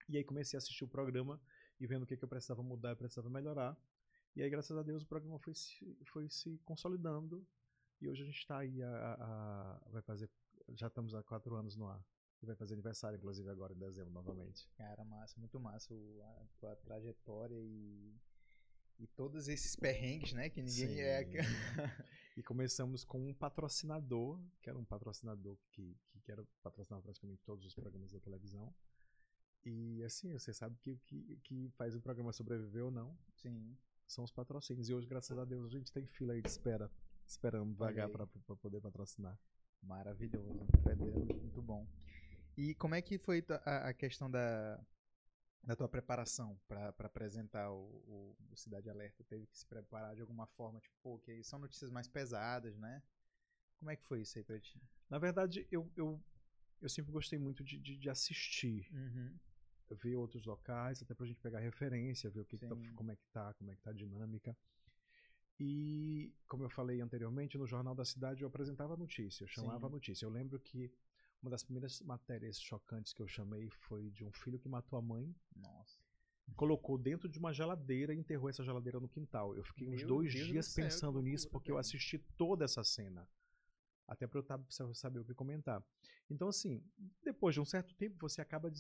E 0.09 0.17
aí 0.17 0.25
comecei 0.25 0.57
a 0.57 0.59
assistir 0.59 0.85
o 0.85 0.89
programa 0.89 1.41
e 1.81 1.87
vendo 1.87 2.03
o 2.03 2.07
que, 2.07 2.17
que 2.17 2.25
eu 2.25 2.29
precisava 2.29 2.63
mudar, 2.63 2.91
eu 2.91 2.97
precisava 2.97 3.29
melhorar. 3.29 3.77
E 4.35 4.43
aí, 4.43 4.51
graças 4.51 4.77
a 4.77 4.83
Deus, 4.83 5.03
o 5.03 5.07
programa 5.07 5.39
foi 5.39 5.55
se, 5.55 5.97
foi 6.07 6.29
se 6.29 6.59
consolidando. 6.65 7.47
E 8.01 8.09
hoje 8.09 8.23
a 8.23 8.27
gente 8.27 8.39
está 8.39 8.59
aí, 8.59 8.83
a, 8.83 9.15
a, 9.15 9.89
vai 9.91 10.03
fazer, 10.03 10.31
já 10.75 10.89
estamos 10.89 11.15
há 11.15 11.23
quatro 11.23 11.55
anos 11.55 11.77
no 11.77 11.87
ar. 11.87 12.05
E 12.43 12.47
vai 12.47 12.55
fazer 12.55 12.75
aniversário, 12.75 13.17
inclusive, 13.17 13.49
agora 13.49 13.73
em 13.73 13.79
dezembro, 13.79 14.13
novamente. 14.13 14.69
Cara, 14.77 15.03
massa, 15.05 15.41
muito 15.41 15.59
massa 15.59 15.95
a 15.95 16.47
tua 16.59 16.77
trajetória 16.77 17.57
e, 17.59 18.15
e 18.99 19.07
todos 19.07 19.49
esses 19.49 19.75
perrengues, 19.75 20.35
né? 20.35 20.51
Que 20.51 20.61
ninguém 20.61 20.89
Sim. 20.89 21.01
é. 21.01 21.25
e 22.37 22.43
começamos 22.43 23.05
com 23.05 23.29
um 23.29 23.35
patrocinador, 23.35 24.39
que 24.61 24.69
era 24.69 24.79
um 24.79 24.85
patrocinador 24.85 25.57
que, 25.71 25.97
que, 26.09 26.21
que 26.21 26.33
era 26.33 26.45
patrocinava 26.63 27.03
praticamente 27.03 27.43
todos 27.45 27.65
os 27.65 27.75
programas 27.75 28.13
da 28.13 28.21
televisão. 28.21 28.75
E 29.65 30.03
assim, 30.05 30.33
você 30.33 30.53
sabe 30.53 30.77
que 30.79 30.93
o 30.93 30.99
que, 30.99 31.41
que 31.43 31.71
faz 31.71 31.95
o 31.95 32.01
programa 32.01 32.33
sobreviver 32.33 32.85
ou 32.85 32.91
não. 32.91 33.19
Sim 33.35 33.77
são 34.07 34.25
os 34.25 34.31
patrocínios. 34.31 34.89
E 34.89 34.95
hoje, 34.95 35.07
graças 35.07 35.37
a 35.37 35.45
Deus, 35.45 35.67
a 35.67 35.69
gente 35.69 35.93
tem 35.93 36.07
fila 36.07 36.33
aí 36.33 36.43
de 36.43 36.49
espera, 36.49 36.91
esperando 37.27 37.75
vagar 37.75 38.09
para 38.09 38.27
poder 38.27 38.81
patrocinar. 38.81 39.39
Maravilhoso, 39.83 40.67
muito 41.41 41.63
bom. 41.63 41.87
E 42.57 42.75
como 42.75 42.95
é 42.95 43.03
que 43.03 43.19
foi 43.19 43.45
a, 43.65 43.89
a 43.89 43.95
questão 43.95 44.31
da, 44.31 44.81
da 45.67 45.77
tua 45.77 45.89
preparação 45.89 46.59
para 46.69 46.89
apresentar 46.89 47.71
o, 47.71 48.37
o, 48.51 48.57
Cidade 48.57 48.89
Alerta? 48.89 49.25
Teve 49.25 49.47
que 49.47 49.59
se 49.59 49.67
preparar 49.67 50.15
de 50.15 50.23
alguma 50.23 50.47
forma, 50.47 50.81
tipo, 50.81 50.95
pô, 51.03 51.19
que 51.19 51.43
são 51.43 51.59
notícias 51.59 51.91
mais 51.91 52.09
pesadas, 52.09 52.79
né? 52.79 53.03
Como 53.79 53.91
é 53.91 53.97
que 53.97 54.05
foi 54.05 54.23
isso 54.23 54.39
aí 54.39 54.45
pra 54.45 54.59
ti? 54.59 54.81
Na 55.11 55.19
verdade, 55.19 55.67
eu, 55.71 55.91
eu, 55.97 56.23
eu 56.81 56.89
sempre 56.89 57.13
gostei 57.13 57.39
muito 57.39 57.63
de, 57.63 57.79
de, 57.79 57.99
de 57.99 58.09
assistir. 58.09 58.89
Uhum 58.93 59.37
ver 59.95 60.17
outros 60.17 60.45
locais, 60.45 61.03
até 61.03 61.15
pra 61.15 61.27
gente 61.27 61.41
pegar 61.41 61.61
referência, 61.61 62.31
ver 62.31 62.41
o 62.41 62.45
que, 62.45 62.59
que 62.59 62.67
tá, 62.67 62.75
como 62.97 63.13
é 63.13 63.17
que 63.17 63.27
tá, 63.33 63.55
como 63.55 63.71
é 63.71 63.77
que 63.77 63.83
tá 63.83 63.91
a 63.91 63.95
dinâmica. 63.95 64.57
E, 65.59 66.35
como 66.47 66.65
eu 66.65 66.69
falei 66.69 67.01
anteriormente, 67.01 67.57
no 67.57 67.67
Jornal 67.67 67.95
da 67.95 68.05
Cidade 68.05 68.43
eu 68.43 68.49
apresentava 68.49 68.97
notícia, 68.97 69.45
eu 69.45 69.49
chamava 69.49 69.87
a 69.87 69.91
notícia. 69.91 70.27
Eu 70.27 70.31
lembro 70.31 70.59
que 70.59 70.93
uma 71.43 71.51
das 71.51 71.63
primeiras 71.63 72.01
matérias 72.01 72.61
chocantes 72.61 73.13
que 73.13 73.23
eu 73.23 73.29
chamei 73.29 73.69
foi 73.71 74.11
de 74.11 74.25
um 74.25 74.33
filho 74.33 74.59
que 74.59 74.69
matou 74.69 74.99
a 74.99 75.03
mãe. 75.03 75.35
Nossa. 75.55 75.99
Colocou 76.55 76.97
dentro 76.97 77.29
de 77.29 77.39
uma 77.39 77.53
geladeira 77.53 78.15
e 78.15 78.19
enterrou 78.19 78.49
essa 78.49 78.65
geladeira 78.65 79.01
no 79.01 79.09
quintal. 79.09 79.55
Eu 79.57 79.65
fiquei 79.65 79.87
Meu 79.87 79.97
uns 79.97 80.05
dois 80.05 80.33
Deus 80.33 80.47
dias 80.47 80.67
céu, 80.67 80.85
pensando 80.85 81.21
nisso 81.21 81.49
porque 81.51 81.71
eu 81.71 81.79
assisti 81.79 82.19
toda 82.37 82.65
essa 82.65 82.85
cena. 82.85 83.29
Até 84.07 84.27
para 84.27 84.41
eu 84.41 84.95
saber 84.95 85.19
o 85.19 85.25
que 85.25 85.35
comentar. 85.35 85.85
Então, 86.31 86.49
assim, 86.49 86.83
depois 87.25 87.55
de 87.55 87.61
um 87.61 87.65
certo 87.65 87.95
tempo, 87.95 88.17
você 88.21 88.41
acaba 88.41 88.73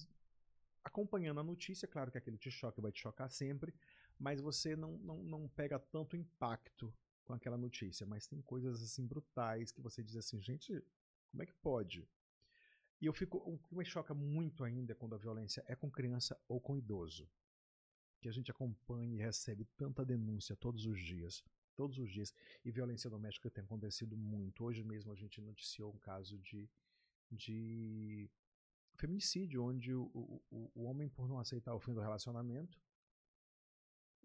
acompanhando 0.85 1.41
a 1.41 1.45
notícia, 1.45 1.89
claro 1.89 2.13
que 2.13 2.19
aquele 2.19 2.39
te 2.39 2.51
choque 2.51 2.81
vai 2.81 2.93
te 2.93 3.01
chocar 3.01 3.29
sempre, 3.29 3.75
mas 4.19 4.41
você 4.41 4.77
não, 4.77 4.93
não, 4.99 5.23
não 5.25 5.49
pega 5.49 5.81
tanto 5.81 6.17
impacto 6.17 6.95
com 7.25 7.33
aquela 7.33 7.59
notícia. 7.59 8.07
Mas 8.07 8.29
tem 8.29 8.41
coisas 8.41 8.81
assim 8.81 9.05
brutais 9.05 9.73
que 9.73 9.81
você 9.81 10.03
diz 10.03 10.17
assim, 10.17 10.41
gente, 10.41 10.81
como 11.31 11.43
é 11.43 11.47
que 11.47 11.55
pode? 11.55 12.09
E 13.01 13.07
eu 13.07 13.13
fico. 13.13 13.39
O 13.39 13.59
que 13.59 13.75
me 13.75 13.85
choca 13.85 14.15
muito 14.15 14.65
ainda 14.65 14.95
quando 14.95 15.15
a 15.15 15.19
violência 15.19 15.65
é 15.67 15.75
com 15.75 15.91
criança 15.91 16.39
ou 16.49 16.61
com 16.61 16.77
idoso. 16.77 17.29
Que 18.21 18.29
a 18.29 18.33
gente 18.33 18.51
acompanha 18.51 19.15
e 19.15 19.19
recebe 19.19 19.67
tanta 19.77 20.05
denúncia 20.05 20.57
todos 20.57 20.87
os 20.87 20.99
dias. 21.01 21.45
Todos 21.75 21.99
os 21.99 22.11
dias. 22.11 22.35
E 22.65 22.71
violência 22.71 23.11
doméstica 23.11 23.51
tem 23.51 23.65
acontecido 23.65 24.17
muito. 24.17 24.65
Hoje 24.65 24.83
mesmo 24.83 25.13
a 25.13 25.17
gente 25.17 25.41
noticiou 25.41 25.93
um 25.93 25.99
caso 25.99 26.39
de, 26.39 26.69
de 27.31 28.31
feminicídio, 28.95 29.63
onde 29.63 29.95
o, 29.95 30.11
o, 30.51 30.71
o 30.75 30.85
homem, 30.85 31.09
por 31.09 31.29
não 31.29 31.39
aceitar 31.39 31.75
o 31.75 31.81
fim 31.81 31.93
do 31.93 32.01
relacionamento, 32.01 32.81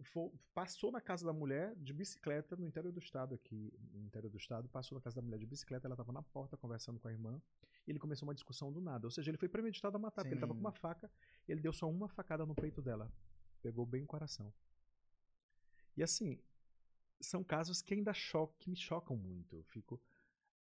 for, 0.03 0.31
passou 0.53 0.91
na 0.91 1.01
casa 1.01 1.25
da 1.25 1.33
mulher 1.33 1.75
de 1.75 1.93
bicicleta 1.93 2.55
no 2.55 2.65
interior 2.65 2.91
do 2.91 2.99
estado 2.99 3.35
aqui, 3.35 3.73
no 3.93 4.05
interior 4.05 4.29
do 4.29 4.37
estado, 4.37 4.69
passou 4.69 4.97
na 4.97 5.01
casa 5.01 5.17
da 5.17 5.21
mulher 5.21 5.39
de 5.39 5.45
bicicleta, 5.45 5.87
ela 5.87 5.93
estava 5.93 6.11
na 6.11 6.21
porta 6.21 6.57
conversando 6.57 6.99
com 6.99 7.07
a 7.07 7.11
irmã, 7.11 7.41
e 7.87 7.91
ele 7.91 7.99
começou 7.99 8.27
uma 8.27 8.33
discussão 8.33 8.71
do 8.71 8.81
nada. 8.81 9.07
Ou 9.07 9.11
seja, 9.11 9.29
ele 9.31 9.37
foi 9.37 9.49
premeditado 9.49 9.95
a 9.97 9.99
matar, 9.99 10.21
Sim. 10.21 10.29
porque 10.29 10.33
ele 10.35 10.39
estava 10.39 10.53
com 10.53 10.59
uma 10.59 10.71
faca, 10.71 11.09
e 11.47 11.51
ele 11.51 11.61
deu 11.61 11.73
só 11.73 11.89
uma 11.89 12.07
facada 12.07 12.45
no 12.45 12.55
peito 12.55 12.81
dela. 12.81 13.11
Pegou 13.61 13.85
bem 13.85 14.03
o 14.03 14.07
coração. 14.07 14.53
E 15.95 16.03
assim, 16.03 16.39
são 17.19 17.43
casos 17.43 17.81
que 17.81 17.93
ainda 17.93 18.13
chocam, 18.13 18.55
que 18.59 18.69
me 18.69 18.75
chocam 18.75 19.15
muito. 19.15 19.57
Eu 19.57 19.63
fico 19.63 20.01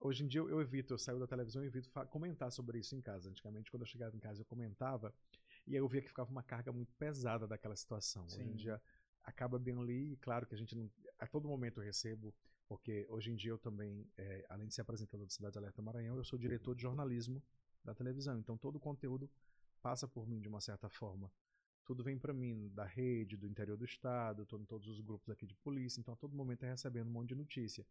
Hoje 0.00 0.24
em 0.24 0.26
dia 0.26 0.40
eu, 0.40 0.48
eu 0.48 0.62
evito, 0.62 0.94
eu 0.94 0.98
saio 0.98 1.18
da 1.18 1.26
televisão 1.26 1.62
e 1.62 1.66
evito 1.66 1.90
comentar 2.08 2.50
sobre 2.50 2.78
isso 2.78 2.96
em 2.96 3.02
casa. 3.02 3.28
Antigamente, 3.28 3.70
quando 3.70 3.82
eu 3.82 3.86
chegava 3.86 4.16
em 4.16 4.18
casa, 4.18 4.40
eu 4.40 4.46
comentava 4.46 5.14
e 5.66 5.72
aí 5.72 5.76
eu 5.76 5.86
via 5.86 6.00
que 6.00 6.08
ficava 6.08 6.30
uma 6.30 6.42
carga 6.42 6.72
muito 6.72 6.94
pesada 6.94 7.46
daquela 7.46 7.76
situação. 7.76 8.26
Sim. 8.26 8.40
Hoje 8.40 8.50
em 8.50 8.56
dia 8.56 8.80
acaba 9.30 9.58
bem 9.58 9.78
ali, 9.78 10.12
e 10.12 10.16
claro 10.16 10.46
que 10.46 10.54
a 10.54 10.58
gente 10.58 10.76
não. 10.76 10.90
A 11.18 11.26
todo 11.26 11.48
momento 11.48 11.80
eu 11.80 11.84
recebo, 11.84 12.34
porque 12.68 13.06
hoje 13.08 13.30
em 13.30 13.36
dia 13.36 13.50
eu 13.50 13.58
também, 13.58 14.06
é, 14.16 14.46
além 14.48 14.68
de 14.68 14.74
ser 14.74 14.82
apresentador 14.82 15.26
do 15.26 15.32
Cidade 15.32 15.58
Alerta 15.58 15.82
Maranhão, 15.82 16.16
eu 16.16 16.24
sou 16.24 16.38
diretor 16.38 16.74
de 16.74 16.82
jornalismo 16.82 17.42
da 17.84 17.94
televisão. 17.94 18.38
Então 18.38 18.56
todo 18.56 18.76
o 18.76 18.80
conteúdo 18.80 19.30
passa 19.82 20.06
por 20.06 20.26
mim 20.26 20.40
de 20.40 20.48
uma 20.48 20.60
certa 20.60 20.88
forma. 20.88 21.30
Tudo 21.84 22.04
vem 22.04 22.18
para 22.18 22.32
mim 22.32 22.70
da 22.72 22.84
rede, 22.84 23.36
do 23.36 23.46
interior 23.46 23.76
do 23.76 23.84
estado, 23.84 24.42
estou 24.42 24.60
em 24.60 24.64
todos 24.64 24.86
os 24.86 25.00
grupos 25.00 25.28
aqui 25.30 25.46
de 25.46 25.56
polícia, 25.56 26.00
então 26.00 26.14
a 26.14 26.16
todo 26.16 26.36
momento 26.36 26.64
é 26.64 26.70
recebendo 26.70 27.08
um 27.08 27.12
monte 27.12 27.30
de 27.30 27.34
notícia. 27.34 27.84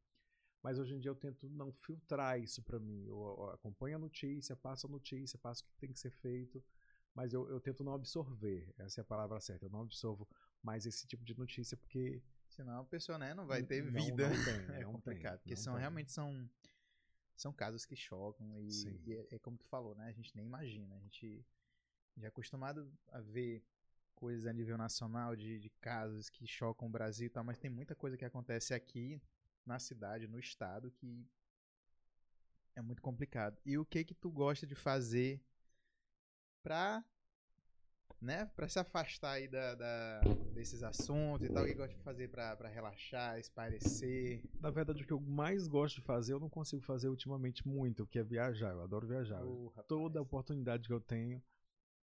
Mas 0.62 0.78
hoje 0.78 0.96
em 0.96 1.00
dia 1.00 1.10
eu 1.10 1.16
tento 1.16 1.50
não 1.50 1.72
filtrar 1.72 2.40
isso 2.40 2.62
para 2.64 2.80
mim. 2.80 3.06
Eu, 3.06 3.18
eu, 3.18 3.50
acompanho 3.52 3.96
a 3.96 4.00
notícia, 4.00 4.56
passo 4.56 4.88
a 4.88 4.90
notícia, 4.90 5.40
passo 5.40 5.64
o 5.64 5.66
que 5.68 5.78
tem 5.78 5.92
que 5.92 6.00
ser 6.00 6.12
feito, 6.12 6.64
mas 7.14 7.34
eu, 7.34 7.50
eu 7.50 7.60
tento 7.60 7.84
não 7.84 7.94
absorver. 7.94 8.74
Essa 8.78 9.02
é 9.02 9.04
a 9.04 9.06
palavra 9.06 9.40
certa. 9.40 9.66
Eu 9.66 9.70
não 9.70 9.82
absorvo 9.82 10.28
mais 10.62 10.86
esse 10.86 11.08
tipo 11.08 11.24
de 11.24 11.38
notícia 11.38 11.78
porque 11.78 12.22
senão 12.48 12.82
a 12.82 12.86
pessoa 12.86 13.18
né, 13.18 13.34
não 13.34 13.46
vai 13.46 13.64
ter 13.64 13.82
vida. 13.82 14.30
Não, 14.30 14.44
tem, 14.44 14.76
é 14.76 14.84
não 14.84 14.94
complicado, 14.94 15.34
tem, 15.34 15.40
porque 15.40 15.56
são 15.56 15.74
tem. 15.74 15.82
realmente 15.82 16.12
são 16.12 16.50
são 17.36 17.54
casos 17.54 17.86
que 17.86 17.96
chocam 17.96 18.60
e, 18.60 19.00
e 19.06 19.14
é, 19.14 19.36
é, 19.36 19.40
como 19.40 19.58
tu 19.58 19.66
falou, 19.66 19.96
né? 19.96 20.08
A 20.08 20.12
gente 20.12 20.36
nem 20.36 20.46
imagina, 20.46 20.96
a 20.96 21.00
gente 21.00 21.46
já 22.18 22.26
é 22.26 22.28
acostumado 22.28 22.92
a 23.08 23.22
ver 23.22 23.64
coisas 24.14 24.46
a 24.46 24.52
nível 24.52 24.78
nacional 24.78 25.36
de, 25.38 25.58
de 25.58 25.70
casos 25.80 26.30
que 26.30 26.46
chocam 26.46 26.90
o 26.90 26.92
Brasil 26.92 27.28
e 27.28 27.30
tal, 27.30 27.44
mas 27.44 27.58
tem 27.58 27.72
muita 27.72 27.96
coisa 27.96 28.18
que 28.18 28.26
acontece 28.26 28.74
aqui 28.74 29.22
na 29.66 29.80
cidade, 29.80 30.28
no 30.28 30.38
estado, 30.38 30.92
que 30.92 31.26
é 32.76 32.82
muito 32.82 33.02
complicado. 33.02 33.58
E 33.66 33.78
o 33.78 33.86
que 33.86 34.04
que 34.04 34.14
tu 34.14 34.30
gosta 34.30 34.68
de 34.68 34.76
fazer 34.76 35.42
pra, 36.62 37.06
né, 38.22 38.46
pra 38.56 38.68
se 38.68 38.80
afastar 38.80 39.34
aí 39.34 39.48
da, 39.48 39.76
da 39.76 40.22
desses 40.54 40.84
assuntos 40.84 41.48
e 41.48 41.52
tal? 41.52 41.64
O 41.64 41.68
que 41.68 41.74
gosta 41.74 41.96
de 41.96 42.02
fazer 42.02 42.28
pra, 42.30 42.56
pra 42.56 42.70
relaxar, 42.70 43.40
espairecer? 43.40 44.44
Na 44.60 44.70
verdade, 44.70 45.04
o 45.04 45.06
que 45.08 45.14
eu 45.14 45.20
mais 45.20 45.68
gosto 45.68 45.96
de 45.96 46.02
fazer, 46.02 46.34
eu 46.34 46.40
não 46.40 46.50
consigo 46.50 46.82
fazer 46.84 47.10
ultimamente 47.10 47.68
muito, 47.68 48.06
que 48.06 48.20
é 48.20 48.24
viajar. 48.24 48.72
Eu 48.72 48.82
adoro 48.82 49.08
viajar. 49.08 49.42
Oh, 49.44 49.72
Toda 49.88 50.22
oportunidade 50.22 50.88
que 50.88 50.94
eu 50.94 51.00
tenho, 51.00 51.42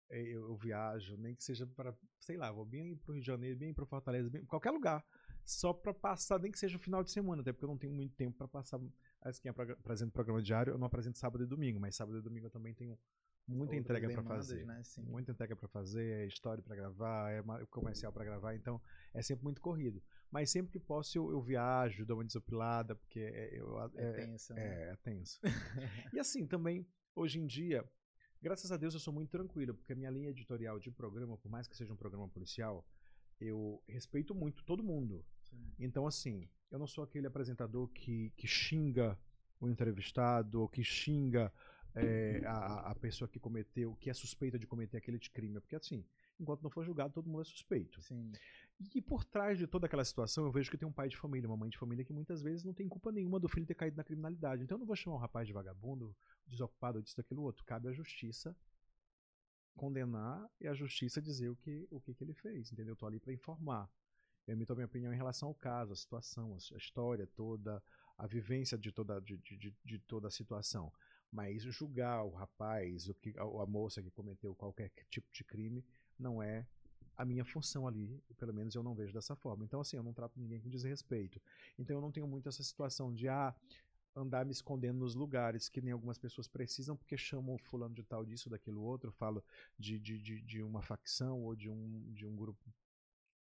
é, 0.09 0.21
eu, 0.21 0.47
eu, 0.49 0.55
viajo, 0.55 1.17
nem 1.17 1.35
que 1.35 1.43
seja 1.43 1.67
para, 1.67 1.93
sei 2.19 2.37
lá, 2.37 2.51
vou 2.51 2.65
bem 2.65 2.95
para 2.95 3.11
o 3.11 3.13
Rio 3.13 3.21
de 3.21 3.27
Janeiro, 3.27 3.57
bem 3.57 3.73
para 3.73 3.85
Fortaleza, 3.85 4.29
bem 4.29 4.45
qualquer 4.45 4.71
lugar, 4.71 5.05
só 5.43 5.73
para 5.73 5.93
passar, 5.93 6.39
nem 6.39 6.51
que 6.51 6.59
seja 6.59 6.77
o 6.77 6.79
final 6.79 7.03
de 7.03 7.11
semana, 7.11 7.41
até 7.41 7.51
porque 7.51 7.65
eu 7.65 7.69
não 7.69 7.77
tenho 7.77 7.93
muito 7.93 8.15
tempo 8.15 8.37
para 8.37 8.47
passar. 8.47 8.79
Assim, 9.21 9.41
quem 9.41 9.51
apresenta 9.51 10.11
programa 10.11 10.41
diário, 10.41 10.71
eu 10.71 10.77
não 10.77 10.87
apresento 10.87 11.17
sábado 11.17 11.43
e 11.43 11.47
domingo, 11.47 11.79
mas 11.79 11.95
sábado 11.95 12.19
e 12.19 12.21
domingo 12.21 12.47
eu 12.47 12.51
também 12.51 12.73
tenho 12.73 12.97
muita 13.47 13.75
Outras 13.75 13.79
entrega 13.79 14.09
para 14.09 14.23
fazer. 14.23 14.65
né? 14.65 14.81
Muita 14.97 15.31
entrega 15.31 15.55
para 15.55 15.67
fazer, 15.69 16.23
é 16.23 16.25
história 16.25 16.61
para 16.61 16.75
gravar, 16.75 17.31
é 17.31 17.41
comercial 17.69 18.11
para 18.11 18.25
gravar, 18.25 18.55
então 18.55 18.81
é 19.13 19.21
sempre 19.21 19.43
muito 19.45 19.61
corrido. 19.61 20.01
Mas 20.29 20.51
sempre 20.51 20.71
que 20.71 20.79
posso 20.79 21.17
eu, 21.17 21.31
eu 21.31 21.41
viajo, 21.41 22.05
dou 22.05 22.17
uma 22.17 22.25
desopilada, 22.25 22.95
porque 22.95 23.19
é, 23.19 23.59
eu, 23.59 23.79
É, 23.95 24.09
é, 24.09 24.11
tenso, 24.13 24.53
né? 24.53 24.61
é, 24.61 24.91
é 24.91 24.95
tenso. 24.97 25.39
e 26.13 26.19
assim, 26.19 26.45
também, 26.45 26.85
hoje 27.15 27.39
em 27.39 27.47
dia, 27.47 27.89
graças 28.41 28.71
a 28.71 28.77
Deus 28.77 28.93
eu 28.93 28.99
sou 28.99 29.13
muito 29.13 29.29
tranquilo, 29.29 29.73
porque 29.73 29.93
a 29.93 29.95
minha 29.95 30.09
linha 30.09 30.29
editorial 30.29 30.77
de 30.77 30.91
programa, 30.91 31.37
por 31.37 31.49
mais 31.49 31.67
que 31.67 31.77
seja 31.77 31.93
um 31.93 31.97
programa 31.97 32.27
policial, 32.27 32.85
eu 33.39 33.81
respeito 33.87 34.35
muito 34.35 34.63
todo 34.65 34.83
mundo. 34.83 35.25
Sim. 35.43 35.73
Então, 35.79 36.05
assim, 36.05 36.49
eu 36.69 36.77
não 36.77 36.87
sou 36.87 37.03
aquele 37.03 37.27
apresentador 37.27 37.87
que, 37.89 38.31
que 38.35 38.47
xinga 38.47 39.17
o 39.59 39.69
entrevistado, 39.69 40.61
ou 40.61 40.67
que 40.67 40.83
xinga 40.83 41.51
é, 41.97 42.41
a, 42.45 42.91
a 42.91 42.95
pessoa 42.95 43.27
que 43.27 43.39
cometeu, 43.39 43.95
que 43.95 44.09
é 44.09 44.13
suspeita 44.13 44.57
de 44.57 44.67
cometer 44.67 44.97
aquele 44.97 45.19
crime. 45.19 45.59
Porque, 45.59 45.75
assim, 45.75 46.05
enquanto 46.39 46.61
não 46.61 46.69
for 46.69 46.83
julgado, 46.83 47.13
todo 47.13 47.29
mundo 47.29 47.41
é 47.41 47.45
suspeito. 47.45 48.01
Sim. 48.01 48.31
E 48.93 49.01
por 49.01 49.23
trás 49.23 49.57
de 49.57 49.65
toda 49.65 49.87
aquela 49.87 50.05
situação, 50.05 50.45
eu 50.45 50.51
vejo 50.51 50.69
que 50.69 50.77
tem 50.77 50.87
um 50.87 50.91
pai 50.91 51.09
de 51.09 51.17
família, 51.17 51.49
uma 51.49 51.57
mãe 51.57 51.69
de 51.69 51.77
família 51.77 52.05
que 52.05 52.13
muitas 52.13 52.41
vezes 52.41 52.63
não 52.63 52.73
tem 52.73 52.87
culpa 52.87 53.11
nenhuma 53.11 53.39
do 53.39 53.49
filho 53.49 53.65
ter 53.65 53.73
caído 53.73 53.97
na 53.97 54.03
criminalidade. 54.03 54.63
Então 54.63 54.75
eu 54.75 54.79
não 54.79 54.85
vou 54.85 54.95
chamar 54.95 55.15
um 55.15 55.19
rapaz 55.19 55.47
de 55.47 55.53
vagabundo, 55.53 56.15
desocupado, 56.45 57.01
disso, 57.01 57.17
daquilo 57.17 57.41
outro. 57.41 57.65
Cabe 57.65 57.87
à 57.89 57.91
justiça 57.91 58.55
condenar 59.75 60.49
e 60.59 60.67
a 60.67 60.73
justiça 60.73 61.21
dizer 61.21 61.49
o 61.49 61.55
que, 61.55 61.87
o 61.89 62.01
que, 62.01 62.13
que 62.13 62.23
ele 62.23 62.33
fez, 62.33 62.71
entendeu? 62.71 62.93
Eu 62.93 62.97
tô 62.97 63.05
ali 63.05 63.19
para 63.19 63.33
informar. 63.33 63.89
Eu 64.45 64.53
emito 64.53 64.73
a 64.73 64.75
minha 64.75 64.85
opinião 64.85 65.13
em 65.13 65.17
relação 65.17 65.49
ao 65.49 65.55
caso, 65.55 65.93
a 65.93 65.95
situação, 65.95 66.53
a 66.53 66.77
história 66.77 67.27
toda, 67.27 67.81
a 68.17 68.25
vivência 68.25 68.77
de 68.77 68.91
toda, 68.91 69.19
de, 69.21 69.37
de, 69.37 69.75
de 69.83 69.99
toda 69.99 70.27
a 70.27 70.31
situação. 70.31 70.91
Mas 71.31 71.63
julgar 71.63 72.23
o 72.23 72.29
rapaz, 72.29 73.09
o 73.09 73.13
que, 73.13 73.33
a, 73.37 73.65
moça 73.65 74.01
que 74.01 74.09
cometeu 74.11 74.55
qualquer 74.55 74.91
tipo 75.09 75.31
de 75.31 75.43
crime, 75.43 75.83
não 76.17 76.41
é 76.41 76.65
a 77.15 77.25
minha 77.25 77.43
função 77.43 77.87
ali, 77.87 78.21
pelo 78.37 78.53
menos 78.53 78.75
eu 78.75 78.83
não 78.83 78.93
vejo 78.93 79.13
dessa 79.13 79.35
forma. 79.35 79.65
Então, 79.65 79.81
assim, 79.81 79.97
eu 79.97 80.03
não 80.03 80.13
trato 80.13 80.39
ninguém 80.39 80.61
com 80.61 80.69
desrespeito. 80.69 81.41
Então, 81.77 81.97
eu 81.97 82.01
não 82.01 82.11
tenho 82.11 82.27
muito 82.27 82.47
essa 82.47 82.63
situação 82.63 83.13
de, 83.13 83.27
ah, 83.27 83.53
andar 84.17 84.45
me 84.45 84.51
escondendo 84.51 84.99
nos 84.99 85.15
lugares 85.15 85.69
que 85.69 85.81
nem 85.81 85.93
algumas 85.93 86.17
pessoas 86.17 86.47
precisam, 86.47 86.97
porque 86.97 87.17
chamam 87.17 87.57
fulano 87.57 87.93
de 87.93 88.03
tal 88.03 88.25
disso, 88.25 88.49
daquilo 88.49 88.81
outro, 88.81 89.11
falo 89.11 89.43
de, 89.77 89.99
de, 89.99 90.19
de, 90.19 90.41
de 90.41 90.63
uma 90.63 90.81
facção 90.81 91.41
ou 91.43 91.55
de 91.55 91.69
um, 91.69 92.11
de 92.13 92.25
um 92.25 92.35
grupo 92.35 92.73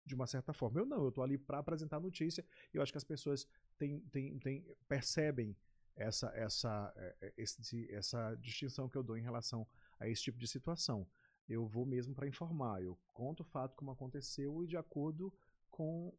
de 0.06 0.16
uma 0.16 0.26
certa 0.26 0.54
forma. 0.54 0.80
Eu 0.80 0.86
não, 0.86 1.04
eu 1.04 1.12
tô 1.12 1.22
ali 1.22 1.38
para 1.38 1.60
apresentar 1.60 2.00
notícia 2.00 2.44
e 2.74 2.78
eu 2.78 2.82
acho 2.82 2.92
que 2.92 2.98
as 2.98 3.04
pessoas 3.04 3.48
têm, 3.78 4.00
têm, 4.12 4.40
têm, 4.40 4.66
percebem 4.88 5.56
essa, 5.96 6.28
essa, 6.36 6.94
esse, 7.38 7.92
essa 7.94 8.36
distinção 8.36 8.90
que 8.90 8.98
eu 8.98 9.04
dou 9.04 9.18
em 9.18 9.22
relação 9.22 9.68
a 10.00 10.08
esse 10.08 10.24
tipo 10.24 10.38
de 10.38 10.48
situação. 10.48 11.08
Eu 11.48 11.66
vou 11.66 11.86
mesmo 11.86 12.16
para 12.16 12.28
informar, 12.28 12.82
eu 12.82 12.98
conto 13.14 13.42
o 13.42 13.46
fato 13.46 13.76
como 13.76 13.92
aconteceu 13.92 14.64
e 14.64 14.68
de 14.68 14.78
acordo 14.78 15.34
com 15.70 16.14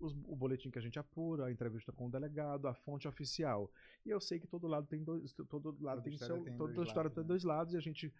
os, 0.00 0.12
o 0.24 0.36
boletim 0.36 0.70
que 0.70 0.78
a 0.78 0.82
gente 0.82 0.98
apura, 0.98 1.46
a 1.46 1.52
entrevista 1.52 1.92
com 1.92 2.06
o 2.06 2.10
delegado, 2.10 2.66
a 2.66 2.74
fonte 2.74 3.06
oficial. 3.06 3.70
E 4.04 4.10
eu 4.10 4.20
sei 4.20 4.38
que 4.38 4.46
todo 4.46 4.66
lado 4.66 4.86
tem 4.86 5.02
dois, 5.02 5.32
todo 5.32 5.76
lado 5.80 5.96
Toda 5.96 6.02
tem 6.02 6.14
história 6.14 6.34
seu, 6.34 6.44
tem 6.44 6.56
toda 6.56 6.72
dois 6.72 6.88
história 6.88 7.08
lados, 7.08 7.14
tem 7.14 7.24
né? 7.24 7.28
dois 7.28 7.44
lados 7.44 7.74
e 7.74 7.76
a 7.76 7.80
gente 7.80 8.12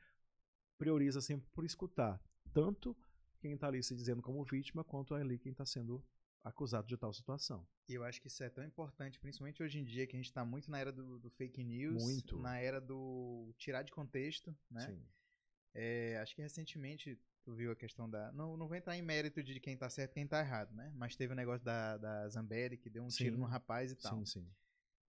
prioriza 0.77 1.21
sempre 1.21 1.49
por 1.51 1.65
escutar 1.65 2.21
tanto 2.53 2.97
quem 3.41 3.53
está 3.53 3.69
ali 3.69 3.83
se 3.83 3.95
dizendo 3.95 4.23
como 4.23 4.43
vítima 4.45 4.85
quanto 4.85 5.15
ali 5.15 5.39
quem 5.39 5.53
está 5.53 5.65
sendo 5.65 6.05
acusado 6.45 6.87
de 6.87 6.97
tal 6.97 7.13
situação. 7.13 7.67
E 7.89 7.95
eu 7.95 8.05
acho 8.05 8.21
que 8.21 8.29
isso 8.29 8.43
é 8.43 8.51
tão 8.51 8.65
importante, 8.65 9.19
principalmente 9.19 9.63
hoje 9.63 9.79
em 9.79 9.85
dia, 9.85 10.07
que 10.07 10.17
a 10.17 10.19
gente 10.19 10.33
tá 10.33 10.45
muito 10.45 10.71
na 10.71 10.79
era 10.79 10.93
do, 10.93 11.19
do 11.19 11.31
fake 11.31 11.63
news, 11.65 12.03
Muito. 12.03 12.39
na 12.39 12.59
era 12.59 12.81
do 12.81 13.53
tirar 13.57 13.83
de 13.83 13.93
contexto, 13.93 14.57
né? 14.71 14.87
Sim. 14.87 15.03
É, 15.75 16.19
acho 16.19 16.35
que 16.35 16.43
recentemente 16.43 17.19
tu 17.43 17.55
viu 17.55 17.71
a 17.71 17.77
questão 17.77 18.09
da. 18.09 18.33
Não, 18.33 18.57
não 18.57 18.69
vou 18.69 18.77
entrar 18.77 18.97
em 18.97 19.03
mérito 19.03 19.43
de 19.43 19.59
quem 19.61 19.77
tá 19.77 19.89
certo 19.89 20.13
e 20.13 20.15
quem 20.15 20.27
tá 20.27 20.41
errado, 20.41 20.75
né? 20.75 20.93
Mas 20.95 21.17
teve 21.17 21.33
o 21.33 21.37
negócio 21.37 21.65
da, 21.65 21.97
da 21.97 22.29
Zambelli 22.29 22.77
que 22.77 22.91
deu 22.91 23.03
um 23.03 23.09
tiro 23.09 23.37
Sim. 23.37 23.41
no 23.41 23.47
rapaz 23.47 23.93
e 23.93 23.97
tal. 23.97 24.19
Sim, 24.19 24.27
sim. 24.27 24.51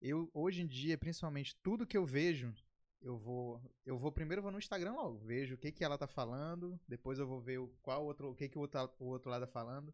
Eu, 0.01 0.29
hoje 0.33 0.61
em 0.61 0.67
dia, 0.67 0.97
principalmente, 0.97 1.55
tudo 1.61 1.85
que 1.85 1.97
eu 1.97 2.05
vejo, 2.05 2.53
eu 3.01 3.17
vou. 3.17 3.61
Eu 3.85 3.97
vou 3.97 4.11
primeiro 4.11 4.41
vou 4.41 4.51
no 4.51 4.59
Instagram 4.59 4.93
logo, 4.93 5.19
vejo 5.19 5.55
o 5.55 5.57
que, 5.57 5.71
que 5.71 5.83
ela 5.83 5.97
tá 5.97 6.07
falando, 6.07 6.79
depois 6.87 7.19
eu 7.19 7.27
vou 7.27 7.41
ver 7.41 7.59
o, 7.59 7.67
qual 7.81 8.05
outro, 8.05 8.31
o 8.31 8.35
que, 8.35 8.47
que 8.47 8.57
o 8.57 8.61
outro, 8.61 8.91
o 8.99 9.05
outro 9.05 9.29
lado 9.29 9.45
tá 9.45 9.51
falando. 9.51 9.93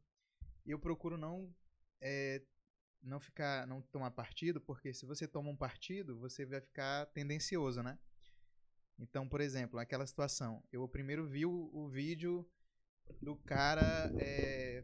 E 0.67 0.71
eu 0.71 0.77
procuro 0.79 1.17
não. 1.17 1.49
é, 2.01 2.43
não 3.01 3.19
ficar. 3.19 3.65
não 3.65 3.81
tomar 3.81 4.11
partido, 4.11 4.59
porque 4.59 4.93
se 4.93 5.05
você 5.05 5.25
toma 5.25 5.49
um 5.49 5.55
partido, 5.55 6.19
você 6.19 6.45
vai 6.45 6.59
ficar 6.59 7.05
tendencioso, 7.07 7.81
né? 7.81 7.97
Então, 8.99 9.27
por 9.29 9.39
exemplo, 9.39 9.79
aquela 9.79 10.05
situação. 10.05 10.61
Eu 10.71 10.87
primeiro 10.87 11.25
vi 11.25 11.45
o, 11.45 11.69
o 11.73 11.87
vídeo 11.87 12.45
do 13.21 13.35
cara 13.37 14.11
é, 14.19 14.83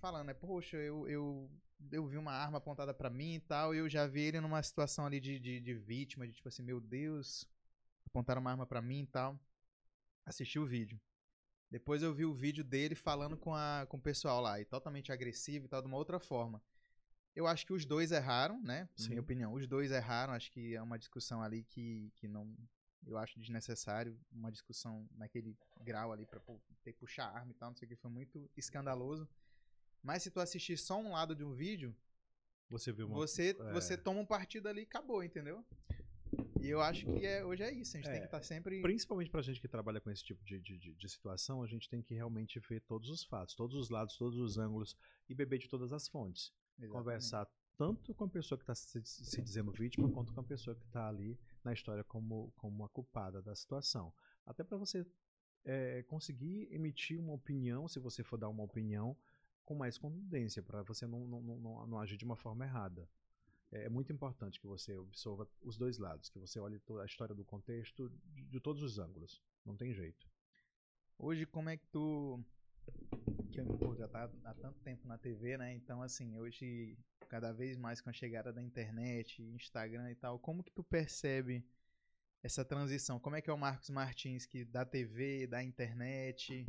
falando, 0.00 0.28
né? 0.28 0.34
Poxa, 0.34 0.76
eu, 0.76 1.08
eu, 1.08 1.50
eu 1.90 2.06
vi 2.06 2.16
uma 2.16 2.32
arma 2.32 2.58
apontada 2.58 2.94
pra 2.94 3.10
mim 3.10 3.34
e 3.34 3.40
tal, 3.40 3.74
e 3.74 3.78
eu 3.78 3.88
já 3.88 4.06
vi 4.06 4.20
ele 4.20 4.40
numa 4.40 4.62
situação 4.62 5.06
ali 5.06 5.18
de, 5.18 5.40
de, 5.40 5.60
de 5.60 5.74
vítima, 5.74 6.28
de 6.28 6.34
tipo 6.34 6.48
assim, 6.48 6.62
meu 6.62 6.80
Deus, 6.80 7.44
apontaram 8.06 8.40
uma 8.40 8.50
arma 8.50 8.66
pra 8.66 8.82
mim 8.82 9.02
e 9.02 9.06
tal. 9.06 9.40
Assisti 10.24 10.58
o 10.58 10.66
vídeo. 10.66 11.00
Depois 11.70 12.02
eu 12.02 12.14
vi 12.14 12.24
o 12.24 12.34
vídeo 12.34 12.62
dele 12.62 12.94
falando 12.94 13.36
com, 13.36 13.54
a, 13.54 13.86
com 13.88 13.96
o 13.96 14.00
pessoal 14.00 14.40
lá, 14.40 14.60
e 14.60 14.64
totalmente 14.64 15.10
agressivo 15.10 15.66
e 15.66 15.68
tal, 15.68 15.80
de 15.82 15.88
uma 15.88 15.96
outra 15.96 16.20
forma. 16.20 16.62
Eu 17.34 17.48
acho 17.48 17.66
que 17.66 17.72
os 17.72 17.84
dois 17.84 18.12
erraram, 18.12 18.62
né? 18.62 18.82
Na 18.82 18.88
Sim. 19.04 19.08
minha 19.08 19.20
opinião, 19.20 19.52
os 19.52 19.66
dois 19.66 19.90
erraram. 19.90 20.32
Acho 20.32 20.52
que 20.52 20.74
é 20.74 20.80
uma 20.80 20.96
discussão 20.96 21.42
ali 21.42 21.64
que, 21.64 22.12
que 22.14 22.28
não. 22.28 22.56
Eu 23.04 23.18
acho 23.18 23.38
desnecessário 23.40 24.18
uma 24.30 24.50
discussão 24.52 25.06
naquele 25.16 25.56
grau 25.82 26.12
ali 26.12 26.24
pra 26.24 26.40
ter 26.82 26.92
que 26.92 26.98
puxar 27.00 27.26
arma 27.26 27.50
e 27.50 27.54
tal, 27.54 27.70
não 27.70 27.76
sei 27.76 27.86
o 27.86 27.88
que, 27.88 27.96
foi 27.96 28.10
muito 28.10 28.48
escandaloso. 28.56 29.28
Mas 30.02 30.22
se 30.22 30.30
tu 30.30 30.38
assistir 30.40 30.78
só 30.78 30.98
um 30.98 31.12
lado 31.12 31.34
de 31.34 31.44
um 31.44 31.52
vídeo, 31.52 31.94
Você 32.70 32.92
viu 32.92 33.06
uma. 33.06 33.16
você, 33.16 33.50
é. 33.58 33.72
você 33.72 33.96
toma 33.96 34.20
um 34.20 34.26
partido 34.26 34.68
ali 34.68 34.82
e 34.82 34.84
acabou, 34.84 35.22
entendeu? 35.24 35.64
E 36.64 36.70
eu 36.70 36.80
acho 36.80 37.04
que 37.04 37.26
é, 37.26 37.44
hoje 37.44 37.62
é 37.62 37.70
isso, 37.70 37.94
a 37.94 38.00
gente 38.00 38.08
tem 38.08 38.16
É, 38.16 38.20
que 38.20 38.24
estar 38.24 38.40
sempre. 38.42 38.80
Principalmente 38.80 39.30
pra 39.30 39.42
gente 39.42 39.60
que 39.60 39.68
trabalha 39.68 40.00
com 40.00 40.10
esse 40.10 40.24
tipo 40.24 40.42
de, 40.42 40.58
de, 40.58 40.78
de- 40.78 41.08
situação, 41.10 41.62
a 41.62 41.66
gente 41.66 41.90
tem 41.90 42.00
que 42.00 42.14
realmente 42.14 42.58
ver 42.58 42.80
todos 42.80 43.10
os 43.10 43.22
fatos, 43.22 43.54
todos 43.54 43.76
os 43.76 43.90
lados, 43.90 44.16
todos 44.16 44.38
os 44.38 44.56
ângulos 44.56 44.96
e 45.28 45.34
beber 45.34 45.58
de 45.58 45.68
todas 45.68 45.92
as 45.92 46.08
fontes. 46.08 46.54
Exatamente. 46.78 46.90
Conversar 46.90 47.46
tanto 47.76 48.14
com 48.14 48.24
a 48.24 48.28
pessoa 48.28 48.56
que 48.56 48.62
está 48.62 48.74
se, 48.74 49.04
se 49.04 49.42
dizendo 49.42 49.72
vítima, 49.72 50.08
quanto 50.10 50.32
com 50.32 50.40
a 50.40 50.44
pessoa 50.44 50.74
que 50.74 50.86
está 50.86 51.06
ali 51.06 51.38
na 51.62 51.74
história 51.74 52.02
como, 52.02 52.50
como 52.56 52.82
a 52.82 52.88
culpada 52.88 53.42
da 53.42 53.54
situação. 53.54 54.10
Até 54.46 54.64
para 54.64 54.78
você 54.78 55.06
é, 55.66 56.02
conseguir 56.04 56.66
emitir 56.72 57.20
uma 57.20 57.34
opinião, 57.34 57.86
se 57.88 57.98
você 57.98 58.24
for 58.24 58.38
dar 58.38 58.48
uma 58.48 58.62
opinião, 58.62 59.14
com 59.66 59.74
mais 59.74 59.98
contundência, 59.98 60.62
para 60.62 60.82
você 60.82 61.06
não, 61.06 61.26
não, 61.26 61.42
não, 61.42 61.86
não 61.86 61.98
agir 62.00 62.16
de 62.16 62.24
uma 62.24 62.36
forma 62.36 62.64
errada. 62.64 63.06
É, 63.74 63.84
é 63.84 63.88
muito 63.88 64.12
importante 64.12 64.60
que 64.60 64.66
você 64.66 64.96
observa 64.96 65.48
os 65.60 65.76
dois 65.76 65.98
lados, 65.98 66.30
que 66.30 66.38
você 66.38 66.60
olhe 66.60 66.80
a 67.00 67.04
história 67.04 67.34
do 67.34 67.44
contexto 67.44 68.08
de, 68.26 68.44
de 68.44 68.60
todos 68.60 68.82
os 68.82 68.98
ângulos. 68.98 69.42
Não 69.64 69.76
tem 69.76 69.92
jeito. 69.92 70.26
Hoje, 71.18 71.44
como 71.44 71.68
é 71.68 71.76
que 71.76 71.86
tu. 71.88 72.42
Que 73.50 73.62
pô, 73.78 73.94
já 73.96 74.06
tá 74.08 74.30
há 74.44 74.54
tanto 74.54 74.78
tempo 74.80 75.06
na 75.08 75.18
TV, 75.18 75.56
né? 75.58 75.74
Então, 75.74 76.02
assim, 76.02 76.36
hoje, 76.36 76.96
cada 77.28 77.52
vez 77.52 77.76
mais 77.76 78.00
com 78.00 78.10
a 78.10 78.12
chegada 78.12 78.52
da 78.52 78.62
internet, 78.62 79.42
Instagram 79.42 80.10
e 80.10 80.14
tal, 80.14 80.38
como 80.38 80.62
que 80.62 80.70
tu 80.70 80.84
percebe 80.84 81.64
essa 82.42 82.64
transição? 82.64 83.18
Como 83.18 83.36
é 83.36 83.40
que 83.40 83.48
é 83.48 83.52
o 83.52 83.58
Marcos 83.58 83.90
Martins 83.90 84.44
que 84.44 84.64
da 84.64 84.84
TV, 84.84 85.46
da 85.46 85.62
internet? 85.62 86.66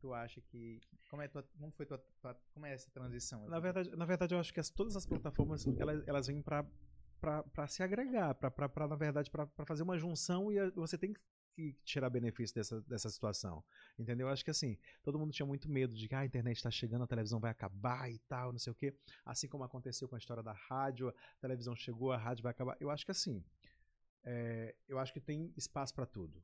Tu 0.00 0.12
acha 0.12 0.40
que. 0.40 0.80
Como, 1.10 1.22
é 1.22 1.28
tua, 1.28 1.42
como 1.58 1.72
foi 1.72 1.86
tua, 1.86 1.98
tua, 2.20 2.34
Como 2.52 2.66
é 2.66 2.72
essa 2.72 2.90
transição? 2.90 3.48
Na 3.48 3.58
verdade, 3.58 3.94
na 3.96 4.04
verdade 4.04 4.34
eu 4.34 4.38
acho 4.38 4.52
que 4.52 4.60
as, 4.60 4.70
todas 4.70 4.96
as 4.96 5.06
plataformas 5.06 5.66
elas, 5.78 6.06
elas 6.06 6.26
vêm 6.26 6.42
para 6.42 6.64
para 7.20 7.66
se 7.66 7.82
agregar, 7.82 8.32
para 8.34 8.86
na 8.86 8.94
verdade 8.94 9.28
para 9.28 9.48
fazer 9.66 9.82
uma 9.82 9.98
junção 9.98 10.52
e 10.52 10.70
você 10.70 10.96
tem 10.96 11.12
que 11.12 11.72
tirar 11.84 12.08
benefício 12.08 12.54
dessa, 12.54 12.80
dessa 12.82 13.10
situação. 13.10 13.64
Entendeu? 13.98 14.28
Eu 14.28 14.32
acho 14.32 14.44
que 14.44 14.50
assim, 14.50 14.78
todo 15.02 15.18
mundo 15.18 15.32
tinha 15.32 15.46
muito 15.46 15.68
medo 15.68 15.94
de 15.94 16.08
que 16.08 16.14
ah, 16.14 16.20
a 16.20 16.24
internet 16.26 16.56
está 16.56 16.70
chegando, 16.70 17.02
a 17.02 17.06
televisão 17.06 17.40
vai 17.40 17.50
acabar 17.50 18.10
e 18.10 18.18
tal, 18.20 18.52
não 18.52 18.58
sei 18.58 18.70
o 18.70 18.76
quê. 18.76 18.94
Assim 19.24 19.48
como 19.48 19.64
aconteceu 19.64 20.08
com 20.08 20.14
a 20.14 20.18
história 20.18 20.42
da 20.42 20.52
rádio, 20.52 21.08
a 21.08 21.40
televisão 21.40 21.74
chegou, 21.74 22.12
a 22.12 22.16
rádio 22.16 22.42
vai 22.42 22.52
acabar. 22.52 22.76
Eu 22.78 22.90
acho 22.90 23.04
que 23.04 23.10
assim, 23.10 23.44
é, 24.24 24.74
eu 24.86 24.98
acho 24.98 25.12
que 25.12 25.20
tem 25.20 25.52
espaço 25.56 25.94
para 25.94 26.06
tudo. 26.06 26.42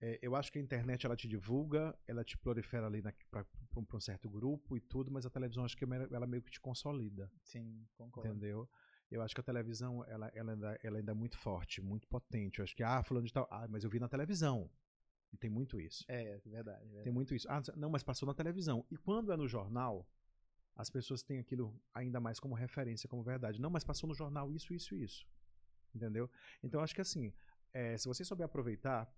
É, 0.00 0.18
eu 0.22 0.34
acho 0.34 0.50
que 0.50 0.58
a 0.58 0.62
internet 0.62 1.06
ela 1.06 1.16
te 1.16 1.28
divulga, 1.28 1.96
ela 2.06 2.24
te 2.24 2.36
prolifera 2.36 2.86
ali 2.86 3.02
para 3.30 3.46
um 3.76 4.00
certo 4.00 4.28
grupo 4.28 4.76
e 4.76 4.80
tudo, 4.80 5.10
mas 5.10 5.24
a 5.24 5.30
televisão 5.30 5.64
acho 5.64 5.76
que 5.76 5.84
ela 5.84 6.26
meio 6.26 6.42
que 6.42 6.50
te 6.50 6.60
consolida. 6.60 7.30
Sim, 7.42 7.86
concordo. 7.94 8.28
Entendeu? 8.28 8.68
Eu 9.10 9.22
acho 9.22 9.34
que 9.34 9.40
a 9.40 9.44
televisão 9.44 10.04
ela, 10.06 10.28
ela, 10.34 10.52
ainda, 10.52 10.78
ela 10.82 10.98
ainda 10.98 11.12
é 11.12 11.14
muito 11.14 11.38
forte, 11.38 11.80
muito 11.80 12.08
potente. 12.08 12.58
Eu 12.58 12.64
acho 12.64 12.74
que, 12.74 12.82
ah, 12.82 13.02
falando 13.02 13.26
de 13.26 13.32
tal, 13.32 13.46
ah, 13.50 13.66
mas 13.68 13.84
eu 13.84 13.90
vi 13.90 14.00
na 14.00 14.08
televisão. 14.08 14.70
E 15.32 15.36
tem 15.36 15.50
muito 15.50 15.80
isso. 15.80 16.04
É, 16.08 16.38
verdade, 16.44 16.84
verdade. 16.84 17.04
Tem 17.04 17.12
muito 17.12 17.34
isso. 17.34 17.46
Ah, 17.50 17.60
não, 17.76 17.90
mas 17.90 18.02
passou 18.02 18.26
na 18.26 18.34
televisão. 18.34 18.84
E 18.90 18.96
quando 18.96 19.32
é 19.32 19.36
no 19.36 19.48
jornal, 19.48 20.08
as 20.76 20.90
pessoas 20.90 21.22
têm 21.22 21.38
aquilo 21.38 21.80
ainda 21.92 22.20
mais 22.20 22.40
como 22.40 22.54
referência, 22.54 23.08
como 23.08 23.22
verdade. 23.22 23.60
Não, 23.60 23.70
mas 23.70 23.84
passou 23.84 24.08
no 24.08 24.14
jornal 24.14 24.52
isso, 24.52 24.72
isso, 24.72 24.94
isso. 24.96 25.26
Entendeu? 25.94 26.30
Então, 26.62 26.80
eu 26.80 26.84
acho 26.84 26.94
que 26.94 27.00
assim, 27.00 27.32
é, 27.72 27.96
se 27.96 28.06
você 28.06 28.24
souber 28.24 28.46
aproveitar, 28.46 29.12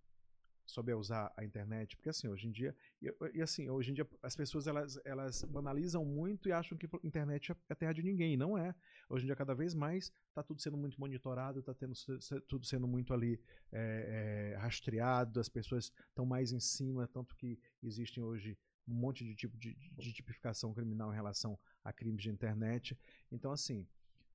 souber 0.66 0.98
usar 0.98 1.32
a 1.36 1.44
internet, 1.44 1.96
porque 1.96 2.08
assim, 2.08 2.28
hoje 2.28 2.48
em 2.48 2.50
dia, 2.50 2.74
e, 3.00 3.40
assim, 3.40 3.68
hoje 3.70 3.90
em 3.90 3.94
dia 3.94 4.06
as 4.22 4.34
pessoas 4.34 4.66
elas, 4.66 5.00
elas 5.04 5.44
banalizam 5.44 6.04
muito 6.04 6.48
e 6.48 6.52
acham 6.52 6.76
que 6.76 6.88
internet 7.04 7.54
é 7.68 7.74
terra 7.74 7.92
de 7.92 8.02
ninguém, 8.02 8.36
não 8.36 8.58
é. 8.58 8.74
Hoje 9.08 9.24
em 9.24 9.26
dia, 9.26 9.36
cada 9.36 9.54
vez 9.54 9.74
mais, 9.74 10.12
está 10.28 10.42
tudo 10.42 10.60
sendo 10.60 10.76
muito 10.76 10.98
monitorado, 11.00 11.60
está 11.60 11.72
tudo 12.48 12.66
sendo 12.66 12.88
muito 12.88 13.14
ali 13.14 13.40
é, 13.72 14.52
é, 14.52 14.56
rastreado, 14.56 15.38
as 15.38 15.48
pessoas 15.48 15.92
estão 16.08 16.26
mais 16.26 16.52
em 16.52 16.60
cima, 16.60 17.06
tanto 17.06 17.36
que 17.36 17.58
existem 17.82 18.22
hoje 18.22 18.58
um 18.88 18.94
monte 18.94 19.24
de 19.24 19.34
tipo 19.34 19.56
de, 19.56 19.74
de 19.74 20.12
tipificação 20.12 20.72
criminal 20.72 21.12
em 21.12 21.16
relação 21.16 21.58
a 21.82 21.92
crimes 21.92 22.22
de 22.22 22.30
internet. 22.30 22.96
Então, 23.30 23.50
assim, 23.50 23.86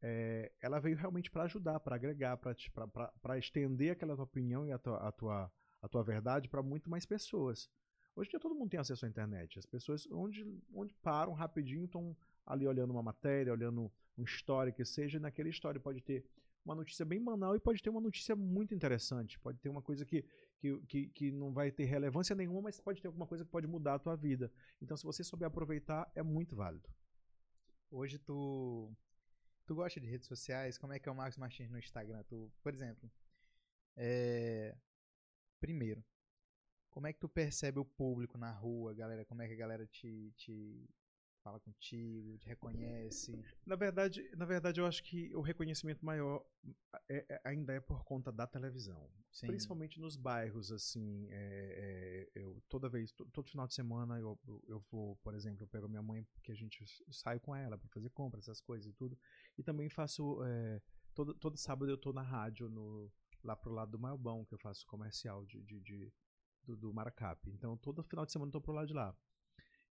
é, 0.02 0.52
ela 0.60 0.80
veio 0.80 0.98
realmente 0.98 1.30
para 1.30 1.44
ajudar, 1.44 1.80
para 1.80 1.96
agregar, 1.96 2.38
para 2.38 3.38
estender 3.38 3.92
aquela 3.92 4.16
tua 4.16 4.24
opinião 4.24 4.66
e 4.66 4.72
a 4.72 4.78
tua, 4.78 4.98
a 4.98 5.12
tua 5.12 5.52
a 5.82 5.88
tua 5.88 6.04
verdade 6.04 6.50
para 6.50 6.62
muito 6.62 6.90
mais 6.90 7.06
pessoas. 7.06 7.70
Hoje 8.16 8.30
em 8.30 8.32
dia 8.32 8.40
todo 8.40 8.56
mundo 8.56 8.70
tem 8.70 8.80
acesso 8.80 9.06
à 9.06 9.10
internet. 9.10 9.58
As 9.58 9.66
pessoas, 9.66 10.08
onde, 10.12 10.46
onde 10.74 10.94
param 10.96 11.34
rapidinho, 11.34 11.86
estão 11.86 12.16
ali 12.46 12.68
olhando 12.68 12.92
uma 12.92 13.02
matéria, 13.02 13.54
olhando 13.54 13.92
uma 14.18 14.26
história 14.26 14.72
que 14.72 14.84
seja, 14.84 15.18
e 15.18 15.22
naquela 15.22 15.50
história 15.50 15.80
pode 15.80 16.02
ter 16.02 16.26
uma 16.64 16.76
notícia 16.76 17.04
bem 17.06 17.24
banal 17.24 17.56
e 17.56 17.60
pode 17.60 17.82
ter 17.82 17.90
uma 17.90 18.02
notícia 18.02 18.36
muito 18.36 18.76
interessante. 18.76 19.40
Pode 19.40 19.60
ter 19.60 19.70
uma 19.70 19.82
coisa 19.82 20.06
que, 20.06 20.24
que, 20.60 20.78
que, 20.88 21.08
que 21.08 21.32
não 21.32 21.52
vai 21.52 21.72
ter 21.72 21.86
relevância 21.86 22.36
nenhuma, 22.36 22.62
mas 22.62 22.80
pode 22.80 23.02
ter 23.02 23.08
alguma 23.08 23.26
coisa 23.26 23.44
que 23.44 23.50
pode 23.50 23.68
mudar 23.68 23.96
a 23.96 24.00
tua 24.00 24.16
vida. 24.16 24.52
Então, 24.82 24.96
se 24.96 25.04
você 25.04 25.24
souber 25.24 25.48
aproveitar, 25.48 26.12
é 26.14 26.22
muito 26.22 26.56
válido. 26.56 26.88
Hoje 27.90 28.20
tu 28.20 28.92
tu 29.66 29.76
gosta 29.76 30.00
de 30.00 30.08
redes 30.08 30.28
sociais? 30.28 30.78
Como 30.78 30.94
é 30.94 31.00
que 31.00 31.08
é 31.08 31.12
o 31.12 31.16
Marcos 31.16 31.38
Martins 31.38 31.70
no 31.70 31.80
Instagram? 31.80 32.24
Tu, 32.24 32.52
por 32.62 32.74
exemplo, 32.74 33.10
é, 33.96 34.76
Primeiro, 35.62 36.04
como 36.90 37.08
é 37.08 37.14
que 37.14 37.20
tu 37.20 37.30
percebe 37.30 37.80
o 37.80 37.86
público 37.86 38.38
na 38.38 38.52
rua, 38.52 38.94
galera? 38.94 39.24
Como 39.24 39.42
é 39.42 39.48
que 39.48 39.54
a 39.54 39.58
galera 39.58 39.86
te, 39.86 40.34
te 40.36 40.90
fala 41.44 41.60
contigo, 41.60 42.38
te 42.38 42.48
reconhece? 42.48 43.32
Na 43.66 43.76
verdade, 43.76 44.30
na 44.36 44.44
verdade, 44.44 44.82
eu 44.82 44.86
acho 44.86 45.04
que 45.04 45.34
o 45.36 45.42
reconhecimento 45.42 46.06
maior 46.06 46.44
é, 47.08 47.26
é, 47.30 47.42
ainda 47.46 47.74
é 47.74 47.80
por 47.80 48.04
conta 48.04 48.32
da 48.32 48.46
televisão. 48.48 49.10
Sim. 49.32 49.48
Principalmente 49.48 50.00
nos 50.00 50.18
bairros, 50.18 50.72
assim, 50.72 51.28
é, 51.30 52.28
é 52.36 52.42
eu 52.42 52.62
toda 52.68 52.90
vez, 52.90 53.12
todo 53.12 53.48
final 53.48 53.68
de 53.68 53.74
semana 53.74 54.20
eu, 54.20 54.38
eu 54.68 54.80
vou, 54.92 55.16
por 55.18 55.34
exemplo, 55.34 55.64
eu 55.64 55.68
pego 55.68 55.88
minha 55.88 56.02
mãe 56.02 56.24
porque 56.34 56.52
a 56.52 56.56
gente 56.56 56.84
sai 57.10 57.40
com 57.40 57.56
ela 57.56 57.78
para 57.78 57.88
fazer 57.90 58.10
compras, 58.10 58.46
essas 58.46 58.60
coisas 58.60 58.92
e 58.92 58.96
tudo. 58.96 59.18
E 59.58 59.64
também 59.64 59.90
faço 59.90 60.44
é, 60.44 60.82
todo, 61.14 61.34
todo 61.36 61.56
sábado 61.56 61.90
eu 61.90 61.98
tô 61.98 62.12
na 62.12 62.24
rádio 62.24 62.68
no 62.70 63.12
lá 63.44 63.56
pro 63.56 63.74
lado 63.74 63.92
do 63.92 64.00
Malbão, 64.00 64.46
que 64.46 64.54
eu 64.54 64.60
faço 64.60 64.86
comercial 64.88 65.46
de, 65.46 65.62
de, 65.64 65.80
de 65.80 66.14
do, 66.64 66.76
do, 66.76 66.94
Maracap. 66.94 67.50
Então, 67.50 67.76
todo 67.78 68.04
final 68.04 68.26
de 68.26 68.32
semana 68.32 68.50
eu 68.50 68.54
tô 68.54 68.62
pro 68.62 68.74
lado 68.74 68.88
de 68.88 68.94
lá. 68.94 69.16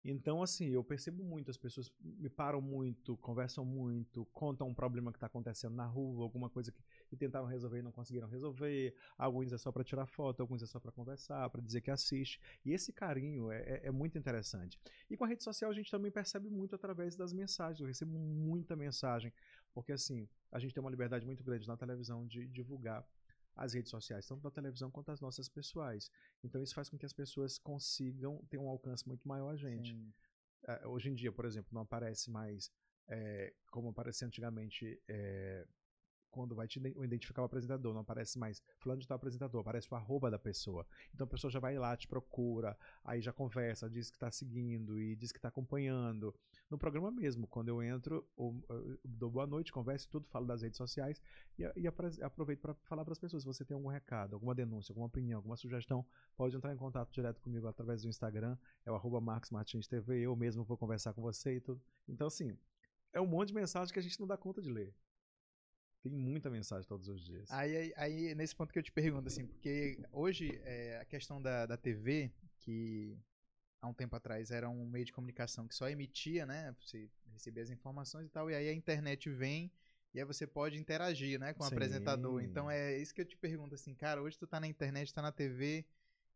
Então, 0.02 0.42
assim, 0.42 0.68
eu 0.68 0.82
percebo 0.82 1.22
muito, 1.22 1.50
as 1.50 1.58
pessoas 1.58 1.92
me 2.00 2.30
param 2.30 2.60
muito, 2.60 3.18
conversam 3.18 3.66
muito, 3.66 4.24
contam 4.32 4.66
um 4.66 4.74
problema 4.74 5.12
que 5.12 5.18
está 5.18 5.26
acontecendo 5.26 5.74
na 5.74 5.84
rua, 5.84 6.22
alguma 6.22 6.48
coisa 6.48 6.72
que, 6.72 6.82
que, 7.06 7.16
tentaram 7.16 7.46
resolver 7.46 7.80
e 7.80 7.82
não 7.82 7.92
conseguiram 7.92 8.26
resolver. 8.26 8.94
Alguns 9.18 9.52
é 9.52 9.58
só 9.58 9.70
para 9.70 9.84
tirar 9.84 10.06
foto, 10.06 10.40
alguns 10.40 10.62
é 10.62 10.66
só 10.66 10.80
para 10.80 10.90
conversar, 10.90 11.50
para 11.50 11.60
dizer 11.60 11.82
que 11.82 11.90
assiste. 11.90 12.40
E 12.64 12.72
esse 12.72 12.94
carinho 12.94 13.52
é, 13.52 13.60
é, 13.60 13.80
é, 13.88 13.90
muito 13.90 14.16
interessante. 14.16 14.80
E 15.10 15.18
com 15.18 15.24
a 15.24 15.28
rede 15.28 15.44
social 15.44 15.70
a 15.70 15.74
gente 15.74 15.90
também 15.90 16.10
percebe 16.10 16.48
muito 16.48 16.74
através 16.74 17.14
das 17.14 17.34
mensagens. 17.34 17.80
Eu 17.80 17.86
recebo 17.86 18.18
muita 18.18 18.74
mensagem, 18.74 19.30
porque 19.74 19.92
assim, 19.92 20.26
a 20.50 20.58
gente 20.58 20.72
tem 20.72 20.80
uma 20.80 20.90
liberdade 20.90 21.26
muito 21.26 21.44
grande 21.44 21.68
na 21.68 21.76
televisão 21.76 22.26
de 22.26 22.48
divulgar 22.48 23.06
as 23.56 23.74
redes 23.74 23.90
sociais, 23.90 24.26
tanto 24.26 24.42
da 24.42 24.50
televisão 24.50 24.90
quanto 24.90 25.10
as 25.10 25.20
nossas 25.20 25.48
pessoais. 25.48 26.10
Então 26.42 26.62
isso 26.62 26.74
faz 26.74 26.88
com 26.88 26.96
que 26.96 27.06
as 27.06 27.12
pessoas 27.12 27.58
consigam 27.58 28.44
ter 28.48 28.58
um 28.58 28.68
alcance 28.68 29.06
muito 29.06 29.26
maior 29.26 29.54
a 29.54 29.56
gente. 29.56 29.94
Uh, 30.64 30.88
hoje 30.88 31.10
em 31.10 31.14
dia, 31.14 31.32
por 31.32 31.44
exemplo, 31.44 31.70
não 31.72 31.82
aparece 31.82 32.30
mais 32.30 32.70
é, 33.10 33.52
como 33.70 33.88
aparecia 33.88 34.26
antigamente 34.26 35.00
é, 35.08 35.66
quando 36.30 36.54
vai 36.54 36.66
te 36.66 36.78
identificar 36.78 37.42
o 37.42 37.44
apresentador, 37.44 37.92
não 37.92 38.00
aparece 38.00 38.38
mais 38.38 38.62
fulano 38.78 39.00
de 39.00 39.06
tal 39.06 39.16
apresentador, 39.16 39.60
aparece 39.60 39.88
o 39.90 39.94
arroba 39.94 40.30
da 40.30 40.38
pessoa. 40.38 40.86
Então 41.14 41.24
a 41.24 41.28
pessoa 41.28 41.50
já 41.50 41.60
vai 41.60 41.78
lá, 41.78 41.96
te 41.96 42.08
procura, 42.08 42.76
aí 43.04 43.20
já 43.20 43.32
conversa, 43.32 43.88
diz 43.88 44.10
que 44.10 44.16
está 44.16 44.30
seguindo 44.30 45.00
e 45.00 45.16
diz 45.16 45.32
que 45.32 45.38
está 45.38 45.48
acompanhando. 45.48 46.34
No 46.70 46.78
programa 46.78 47.10
mesmo, 47.10 47.46
quando 47.46 47.68
eu 47.68 47.82
entro, 47.82 48.24
eu, 48.38 48.64
eu 48.68 48.98
dou 49.04 49.30
boa 49.30 49.46
noite, 49.46 49.72
converso 49.72 50.08
tudo, 50.08 50.26
falo 50.28 50.46
das 50.46 50.62
redes 50.62 50.76
sociais 50.76 51.20
e, 51.58 51.64
e 51.76 51.86
aproveito 51.86 52.60
para 52.60 52.74
falar 52.74 53.04
para 53.04 53.12
as 53.12 53.18
pessoas, 53.18 53.42
se 53.42 53.46
você 53.46 53.64
tem 53.64 53.74
algum 53.74 53.88
recado, 53.88 54.34
alguma 54.34 54.54
denúncia, 54.54 54.92
alguma 54.92 55.06
opinião, 55.06 55.38
alguma 55.38 55.56
sugestão, 55.56 56.06
pode 56.36 56.56
entrar 56.56 56.72
em 56.72 56.76
contato 56.76 57.12
direto 57.12 57.40
comigo 57.40 57.66
através 57.66 58.02
do 58.02 58.08
Instagram, 58.08 58.56
é 58.84 58.90
o 58.90 58.94
arroba 58.94 59.20
Marcos 59.20 59.50
Martins 59.50 59.88
TV, 59.88 60.20
eu 60.20 60.36
mesmo 60.36 60.62
vou 60.62 60.76
conversar 60.76 61.12
com 61.12 61.20
você 61.20 61.56
e 61.56 61.60
tudo. 61.60 61.80
Então 62.08 62.26
assim, 62.26 62.56
é 63.12 63.20
um 63.20 63.26
monte 63.26 63.48
de 63.48 63.54
mensagem 63.54 63.92
que 63.92 63.98
a 63.98 64.02
gente 64.02 64.18
não 64.20 64.26
dá 64.26 64.36
conta 64.36 64.62
de 64.62 64.70
ler. 64.70 64.94
Tem 66.02 66.12
muita 66.12 66.48
mensagem 66.48 66.86
todos 66.88 67.08
os 67.08 67.22
dias. 67.22 67.50
Aí, 67.50 67.76
aí, 67.76 67.92
aí 67.96 68.34
nesse 68.34 68.54
ponto 68.54 68.72
que 68.72 68.78
eu 68.78 68.82
te 68.82 68.92
pergunto, 68.92 69.28
assim, 69.28 69.46
porque 69.46 69.98
hoje 70.12 70.60
é, 70.64 70.98
a 71.00 71.04
questão 71.04 71.40
da, 71.40 71.66
da 71.66 71.76
TV, 71.76 72.30
que 72.60 73.18
há 73.82 73.86
um 73.86 73.94
tempo 73.94 74.16
atrás 74.16 74.50
era 74.50 74.68
um 74.68 74.86
meio 74.86 75.04
de 75.04 75.12
comunicação 75.12 75.68
que 75.68 75.74
só 75.74 75.88
emitia, 75.88 76.46
né? 76.46 76.74
Você 76.80 77.10
recebia 77.32 77.62
as 77.62 77.70
informações 77.70 78.26
e 78.26 78.30
tal, 78.30 78.50
e 78.50 78.54
aí 78.54 78.68
a 78.68 78.72
internet 78.72 79.28
vem 79.30 79.70
e 80.12 80.18
aí 80.18 80.24
você 80.24 80.46
pode 80.46 80.76
interagir, 80.76 81.38
né, 81.38 81.54
com 81.54 81.62
o 81.62 81.66
Sim. 81.66 81.74
apresentador. 81.74 82.42
Então 82.42 82.70
é 82.70 82.96
isso 82.98 83.14
que 83.14 83.20
eu 83.20 83.24
te 83.24 83.36
pergunto, 83.36 83.74
assim, 83.74 83.94
cara, 83.94 84.20
hoje 84.20 84.38
tu 84.38 84.46
tá 84.46 84.58
na 84.58 84.66
internet, 84.66 85.12
tá 85.14 85.22
na 85.22 85.30
TV, 85.30 85.86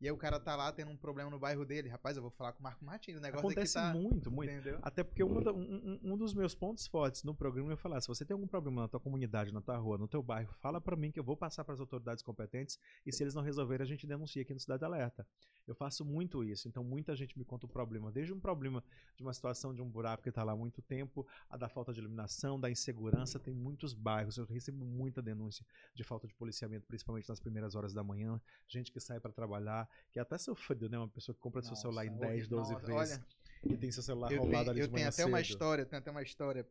e 0.04 0.06
aí 0.06 0.12
o 0.12 0.18
cara 0.18 0.38
tá 0.38 0.54
lá 0.54 0.70
tendo 0.70 0.90
um 0.90 0.96
problema 0.98 1.30
no 1.30 1.38
bairro 1.38 1.64
dele. 1.64 1.88
Rapaz, 1.88 2.14
eu 2.14 2.20
vou 2.20 2.30
falar 2.30 2.52
com 2.52 2.60
o 2.60 2.62
Marco 2.62 2.84
Martins. 2.84 3.16
O 3.16 3.20
negócio 3.20 3.46
Acontece 3.46 3.72
tá... 3.72 3.94
muito, 3.94 4.30
muito. 4.30 4.52
Entendeu? 4.52 4.78
Até 4.82 5.02
porque 5.02 5.24
um, 5.24 5.38
um, 5.38 5.98
um, 6.02 6.16
dos 6.18 6.34
meus 6.34 6.54
pontos 6.54 6.86
fortes 6.86 7.22
no 7.22 7.34
programa 7.34 7.72
é 7.72 7.76
falar: 7.76 8.02
se 8.02 8.08
você 8.08 8.22
tem 8.22 8.34
algum 8.34 8.46
problema 8.46 8.82
na 8.82 8.88
tua 8.88 9.00
comunidade, 9.00 9.50
na 9.50 9.62
tua 9.62 9.78
rua, 9.78 9.96
no 9.96 10.06
teu 10.06 10.22
bairro, 10.22 10.52
fala 10.60 10.78
para 10.78 10.94
mim 10.94 11.10
que 11.10 11.18
eu 11.18 11.24
vou 11.24 11.38
passar 11.38 11.64
para 11.64 11.72
as 11.72 11.80
autoridades 11.80 12.22
competentes 12.22 12.78
e 13.06 13.10
se 13.10 13.22
eles 13.22 13.34
não 13.34 13.42
resolverem, 13.42 13.82
a 13.82 13.88
gente 13.88 14.06
denuncia 14.06 14.42
aqui 14.42 14.52
no 14.52 14.60
Cidade 14.60 14.84
Alerta. 14.84 15.26
Eu 15.66 15.74
faço 15.74 16.04
muito 16.04 16.44
isso. 16.44 16.68
Então 16.68 16.84
muita 16.84 17.16
gente 17.16 17.38
me 17.38 17.44
conta 17.44 17.64
o 17.64 17.68
problema. 17.68 18.12
Desde 18.12 18.30
um 18.30 18.38
problema 18.38 18.84
de 19.16 19.22
uma 19.22 19.32
situação 19.32 19.74
de 19.74 19.80
um 19.80 19.88
buraco 19.88 20.22
que 20.22 20.28
está 20.28 20.44
lá 20.44 20.52
há 20.52 20.56
muito 20.56 20.82
tempo, 20.82 21.26
a 21.48 21.56
da 21.56 21.66
falta 21.70 21.94
de 21.94 22.00
iluminação, 22.00 22.60
da 22.60 22.70
insegurança. 22.70 23.38
Tem 23.38 23.54
muitos 23.54 23.94
bairros. 23.94 24.36
Eu 24.36 24.44
recebo 24.44 24.84
muita 24.84 25.22
denúncia 25.22 25.64
de 25.94 26.04
falta 26.04 26.26
de 26.26 26.34
policiamento, 26.34 26.86
principalmente 26.86 27.26
nas 27.26 27.40
primeiras 27.40 27.74
horas 27.74 27.94
da 27.94 28.04
manhã. 28.04 28.38
Gente 28.68 28.92
que 28.92 29.00
sai 29.00 29.18
para 29.18 29.32
trabalhar, 29.32 29.88
que 30.10 30.18
até 30.18 30.38
sofrido, 30.38 30.88
né? 30.88 30.98
Uma 30.98 31.08
pessoa 31.08 31.34
que 31.34 31.40
compra 31.40 31.60
Nossa, 31.60 31.74
seu 31.74 31.82
celular 31.82 32.06
em 32.06 32.16
10, 32.16 32.48
12 32.48 32.72
nossa, 32.72 32.86
vezes 32.86 33.12
olha, 33.12 33.26
e 33.64 33.76
tem 33.76 33.90
seu 33.90 34.02
celular 34.02 34.32
roubado 34.36 34.70
ali 34.70 34.80
Eu 34.80 34.88
tenho 34.88 35.08
até 35.08 35.16
cedo. 35.16 35.28
uma 35.28 35.40
história, 35.40 35.86
tenho 35.86 36.00
até 36.00 36.10
uma 36.10 36.22
história 36.22 36.66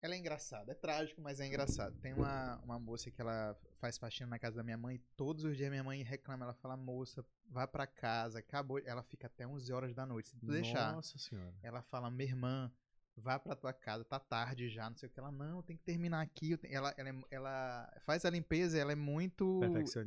Ela 0.00 0.14
é 0.14 0.18
engraçada, 0.18 0.72
é 0.72 0.74
trágico, 0.74 1.20
mas 1.20 1.40
é 1.40 1.46
engraçado. 1.46 1.98
Tem 2.00 2.14
uma, 2.14 2.56
uma 2.64 2.78
moça 2.78 3.10
que 3.10 3.20
ela 3.20 3.58
faz 3.80 3.98
faxina 3.98 4.30
na 4.30 4.38
casa 4.38 4.56
da 4.56 4.62
minha 4.62 4.78
mãe. 4.78 5.00
Todos 5.16 5.44
os 5.44 5.56
dias 5.56 5.68
minha 5.70 5.82
mãe 5.82 6.02
reclama. 6.02 6.44
Ela 6.44 6.54
fala, 6.54 6.76
moça, 6.76 7.24
vá 7.50 7.66
pra 7.66 7.86
casa, 7.86 8.38
acabou. 8.38 8.78
Ela 8.84 9.02
fica 9.02 9.26
até 9.26 9.46
11 9.46 9.72
horas 9.72 9.94
da 9.94 10.06
noite. 10.06 10.30
Se 10.30 10.36
tu 10.36 10.46
deixar. 10.46 10.92
Nossa 10.92 11.18
senhora. 11.18 11.52
Ela 11.62 11.82
fala, 11.82 12.10
minha 12.10 12.30
irmã, 12.30 12.72
vá 13.18 13.38
pra 13.38 13.54
tua 13.56 13.72
casa, 13.72 14.04
tá 14.04 14.18
tarde 14.18 14.68
já, 14.68 14.88
não 14.88 14.96
sei 14.96 15.08
o 15.08 15.12
que. 15.12 15.18
Ela, 15.20 15.30
não, 15.30 15.62
tem 15.62 15.76
que 15.76 15.82
terminar 15.82 16.20
aqui. 16.22 16.52
eu 16.52 16.58
tenho-" 16.58 16.74
Ela, 16.74 16.94
ela, 16.96 17.08
é- 17.10 17.24
ela 17.30 18.00
faz 18.04 18.24
a 18.24 18.30
limpeza, 18.30 18.78
ela 18.78 18.92
é 18.92 18.94
muito. 18.94 19.60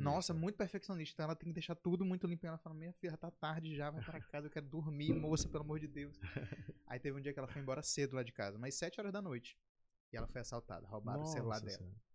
Nossa, 0.04 0.34
muito 0.34 0.56
perfeccionista. 0.56 1.14
Então 1.14 1.26
ela 1.26 1.36
tem 1.36 1.50
que 1.50 1.54
deixar 1.54 1.76
tudo 1.76 2.04
muito 2.06 2.26
limpo. 2.28 2.46
Ela 2.46 2.58
fala, 2.58 2.76
minha 2.76 2.94
filha, 2.94 3.16
tá 3.18 3.30
tarde 3.32 3.76
já, 3.76 3.90
vai 3.90 4.04
pra 4.04 4.20
casa, 4.22 4.48
eu 4.48 4.52
quero 4.52 4.66
dormir, 4.66 5.14
moça, 5.14 5.48
pelo 5.48 5.64
amor 5.64 5.80
de 5.80 5.88
Deus. 5.88 6.20
Aí 6.88 7.00
teve 7.00 7.18
um 7.18 7.22
dia 7.22 7.32
que 7.34 7.40
ela 7.40 7.48
foi 7.48 7.62
embora 7.62 7.82
cedo 7.82 8.16
lá 8.16 8.24
de 8.24 8.32
casa, 8.32 8.58
mas 8.58 8.76
7 8.76 9.00
horas 9.00 9.14
da 9.14 9.22
noite. 9.22 9.58
E 10.12 10.18
ela 10.18 10.28
foi 10.28 10.42
assaltada, 10.42 10.86
roubaram 10.88 11.24
o 11.24 11.26
celular 11.26 11.56
Nossa 11.62 11.66
dela. 11.66 11.78
Senhora. 11.78 12.11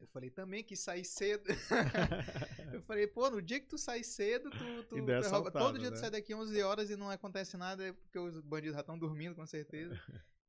Eu 0.00 0.06
falei, 0.06 0.30
também 0.30 0.64
quis 0.64 0.80
sair 0.80 1.04
cedo. 1.04 1.44
eu 2.72 2.82
falei, 2.82 3.06
pô, 3.06 3.28
no 3.30 3.42
dia 3.42 3.60
que 3.60 3.66
tu 3.66 3.76
sai 3.76 4.02
cedo, 4.02 4.50
tu, 4.50 4.58
tu, 4.88 4.96
é 4.96 5.02
tu 5.20 5.26
assaltado, 5.26 5.64
Todo 5.66 5.78
dia 5.78 5.90
tu 5.90 5.94
né? 5.94 6.00
sai 6.00 6.10
daqui 6.10 6.34
11 6.34 6.60
horas 6.62 6.90
e 6.90 6.96
não 6.96 7.10
acontece 7.10 7.56
nada, 7.56 7.84
é 7.84 7.92
porque 7.92 8.18
os 8.18 8.40
bandidos 8.40 8.74
já 8.74 8.80
estão 8.80 8.98
dormindo, 8.98 9.34
com 9.34 9.46
certeza. 9.46 10.00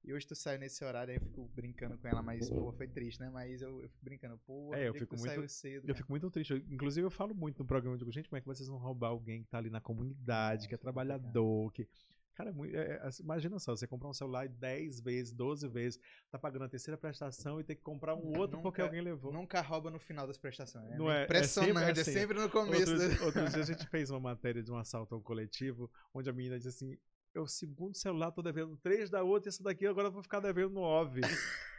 E 0.04 0.12
hoje 0.14 0.26
tu 0.26 0.34
sai 0.36 0.58
nesse 0.58 0.84
horário, 0.84 1.12
aí 1.12 1.18
eu 1.18 1.22
fico 1.22 1.48
brincando 1.54 1.96
com 1.98 2.08
ela, 2.08 2.24
mas, 2.24 2.50
pô, 2.50 2.72
foi 2.72 2.88
triste, 2.88 3.20
né? 3.20 3.30
Mas 3.30 3.62
eu, 3.62 3.84
eu 3.84 3.90
fico 3.90 4.04
brincando, 4.04 4.40
pô, 4.48 4.74
É, 4.74 4.88
eu 4.88 4.94
fico 4.94 5.06
que 5.06 5.16
tu 5.16 5.20
muito- 5.20 5.30
saiu 5.36 5.48
cedo. 5.48 5.84
Eu 5.84 5.88
cara. 5.88 5.98
fico 5.98 6.12
muito 6.12 6.32
triste. 6.32 6.54
Eu- 6.54 6.58
Inclusive, 6.58 7.06
eu 7.06 7.12
falo 7.12 7.36
muito 7.36 7.60
no 7.60 7.66
programa, 7.66 7.94
eu 7.94 8.00
digo, 8.00 8.12
gente, 8.12 8.28
como 8.28 8.38
é 8.38 8.42
que 8.42 8.48
vocês 8.48 8.68
vão 8.68 8.80
roubar 8.80 9.10
alguém 9.10 9.44
que 9.44 9.50
tá 9.50 9.60
ali 9.60 9.70
na 9.70 9.80
comunidade, 9.82 10.68
que 10.68 10.74
é 10.74 10.78
Nossa, 10.78 10.88
complicado. 10.92 11.20
trabalhador, 11.20 11.72
que. 11.74 11.88
Cara, 12.34 12.50
é 12.50 12.68
é- 12.78 12.92
é- 12.94 13.02
assim, 13.08 13.24
imagina 13.24 13.60
só, 13.60 13.76
você 13.76 13.86
comprar 13.86 14.10
um 14.10 14.14
celular 14.14 14.48
10 14.48 15.00
vezes, 15.02 15.34
12 15.34 15.68
vezes, 15.68 16.00
tá 16.32 16.40
pagando 16.40 16.66
a 16.66 16.70
terceira 16.70 16.98
prestação 16.98 17.60
e 17.60 17.64
tem 17.64 17.76
que 17.76 17.82
comprar 17.82 18.16
um 18.16 18.38
outro 18.38 18.62
porque 18.62 18.82
Nunca- 18.82 18.84
alguém 18.84 19.02
levou. 19.02 19.34
Nunca 19.34 19.62
rouba 19.62 19.92
no 19.92 20.00
final 20.00 20.26
das 20.26 20.38
prestações. 20.38 20.90
É 20.92 20.98
Não 20.98 21.12
é- 21.12 21.22
é 21.22 21.24
impressionante, 21.26 22.00
é 22.00 22.04
sempre 22.04 22.20
sempre, 22.20 22.38
assim. 22.38 22.46
no 22.46 22.52
começo. 22.52 22.92
Outro, 22.92 22.98
né? 22.98 23.16
outro 23.26 23.50
dia 23.50 23.62
a 23.62 23.66
gente 23.66 23.88
fez 23.88 24.10
uma 24.10 24.20
matéria 24.20 24.64
de 24.64 24.72
um 24.72 24.78
assalto 24.78 25.14
ao 25.16 25.22
coletivo, 25.22 25.92
onde 26.14 26.30
a 26.30 26.34
menina 26.34 26.58
disse 26.58 26.70
assim: 26.70 26.98
eu 27.34 27.46
segundo 27.48 27.96
celular, 27.96 28.32
tô 28.32 28.42
devendo 28.42 28.76
três 28.78 29.10
da 29.10 29.24
outra, 29.24 29.48
e 29.48 29.52
esse 29.52 29.62
daqui 29.64 29.86
agora 29.86 30.08
eu 30.08 30.12
vou 30.12 30.24
ficar 30.24 30.40
devendo 30.40 30.72
nove. 30.74 31.22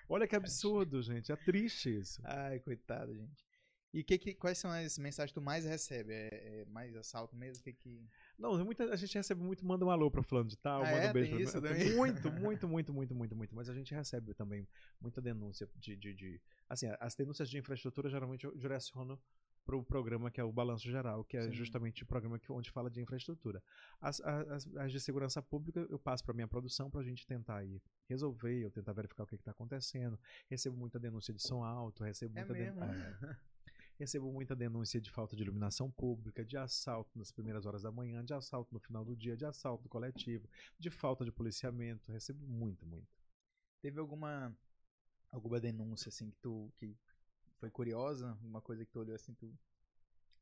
Olha 0.09 0.27
que 0.27 0.37
absurdo, 0.37 1.01
gente. 1.03 1.33
É 1.33 1.37
triste 1.37 1.99
isso. 1.99 2.21
Ai, 2.25 2.59
coitado, 2.61 3.15
gente. 3.15 3.45
E 3.93 4.03
que, 4.03 4.17
que, 4.19 4.35
quais 4.35 4.57
são 4.57 4.71
as 4.71 4.97
mensagens 4.99 5.33
que 5.33 5.39
tu 5.39 5.45
mais 5.45 5.67
recebe? 5.67 6.13
É, 6.15 6.61
é 6.61 6.65
mais 6.67 6.97
assalto 6.97 7.37
mesmo? 7.37 7.63
Que 7.63 7.75
que... 7.75 8.03
Não, 8.39 8.65
muita, 8.65 8.85
a 8.85 8.97
gente 8.97 9.15
recebe 9.15 9.43
muito, 9.43 9.65
manda 9.67 9.85
um 9.85 9.91
alô 9.91 10.11
pra 10.11 10.23
fulano 10.23 10.49
de 10.49 10.57
tal, 10.57 10.83
Ah, 10.83 10.91
manda 10.93 11.07
é? 11.07 11.11
um 11.11 11.13
beijo 11.13 11.31
Tem 11.37 11.61
pra 11.61 11.79
isso? 11.79 11.95
Muito, 11.97 12.33
muito, 12.33 12.69
muito, 12.69 12.93
muito, 12.95 13.15
muito, 13.15 13.37
muito. 13.37 13.55
Mas 13.55 13.69
a 13.69 13.75
gente 13.75 13.93
recebe 13.95 14.33
também 14.33 14.67
muita 15.01 15.21
denúncia 15.21 15.69
de. 15.77 15.95
de, 15.97 16.15
de- 16.15 16.41
assim, 16.69 16.87
as 17.01 17.15
denúncias 17.15 17.51
de 17.51 17.59
infraestrutura 17.59 18.09
geralmente 18.09 18.45
eu 18.45 18.57
direciono 18.57 19.21
pro 19.65 19.81
programa 19.85 20.29
que 20.31 20.41
é 20.41 20.45
o 20.45 20.51
Balanço 20.51 20.91
Geral, 20.91 21.23
que 21.25 21.37
é 21.37 21.43
Sim. 21.43 21.53
justamente 21.53 22.03
o 22.03 22.07
programa 22.07 22.37
que, 22.39 22.51
onde 22.51 22.71
fala 22.71 22.91
de 22.91 23.01
infraestrutura. 23.01 23.63
As, 24.01 24.21
as, 24.23 24.67
as 24.75 24.91
de 24.91 24.99
segurança 25.01 25.41
pública 25.41 25.87
eu 25.89 25.99
passo 25.99 26.25
para 26.25 26.35
minha 26.35 26.49
produção 26.49 26.91
para 26.91 27.01
a 27.01 27.05
gente 27.05 27.25
tentar 27.27 27.59
aí 27.59 27.81
resolver, 28.09 28.59
eu 28.65 28.71
tentar 28.73 28.93
verificar 28.93 29.23
o 29.23 29.27
que 29.27 29.37
está 29.37 29.51
acontecendo. 29.53 30.19
Recebo 30.49 30.77
muita 30.77 30.99
denúncia 30.99 31.33
de 31.33 31.41
som 31.43 31.63
alto, 31.63 32.03
recebo 32.03 32.33
É 32.37 32.41
muita 32.41 32.55
den- 32.55 32.73
mesmo? 32.73 32.83
é. 32.83 33.17
Recebo 33.99 34.33
muita 34.33 34.57
denúncia 34.57 35.01
de 35.01 35.11
falta 35.11 35.37
de 35.37 35.43
iluminação 35.43 35.91
pública, 35.91 36.45
de 36.45 36.57
assalto 36.57 37.11
nas 37.17 37.31
primeiras 37.31 37.67
horas 37.67 37.83
da 37.83 37.93
manhã, 37.93 38.25
de 38.25 38.35
assalto 38.35 38.73
no 38.75 38.81
final 38.81 39.05
do 39.05 39.15
dia, 39.17 39.37
de 39.37 39.45
assalto 39.45 39.89
coletivo, 39.89 40.49
de 40.79 40.91
falta 40.91 41.25
de 41.25 41.31
policiamento. 41.31 42.11
Recebo 42.11 42.45
muito, 42.47 42.85
muito. 42.87 43.07
Teve 43.81 44.01
alguma 44.01 44.55
alguma 45.31 45.59
denúncia 45.61 46.09
assim 46.09 46.31
que 46.31 46.37
tu 46.43 46.71
que 46.77 46.97
foi 47.59 47.71
curiosa, 47.71 48.31
alguma 48.31 48.61
coisa 48.61 48.85
que 48.85 48.91
tu 48.91 49.01
olhou 49.01 49.15
assim, 49.15 49.35
tu 49.35 49.57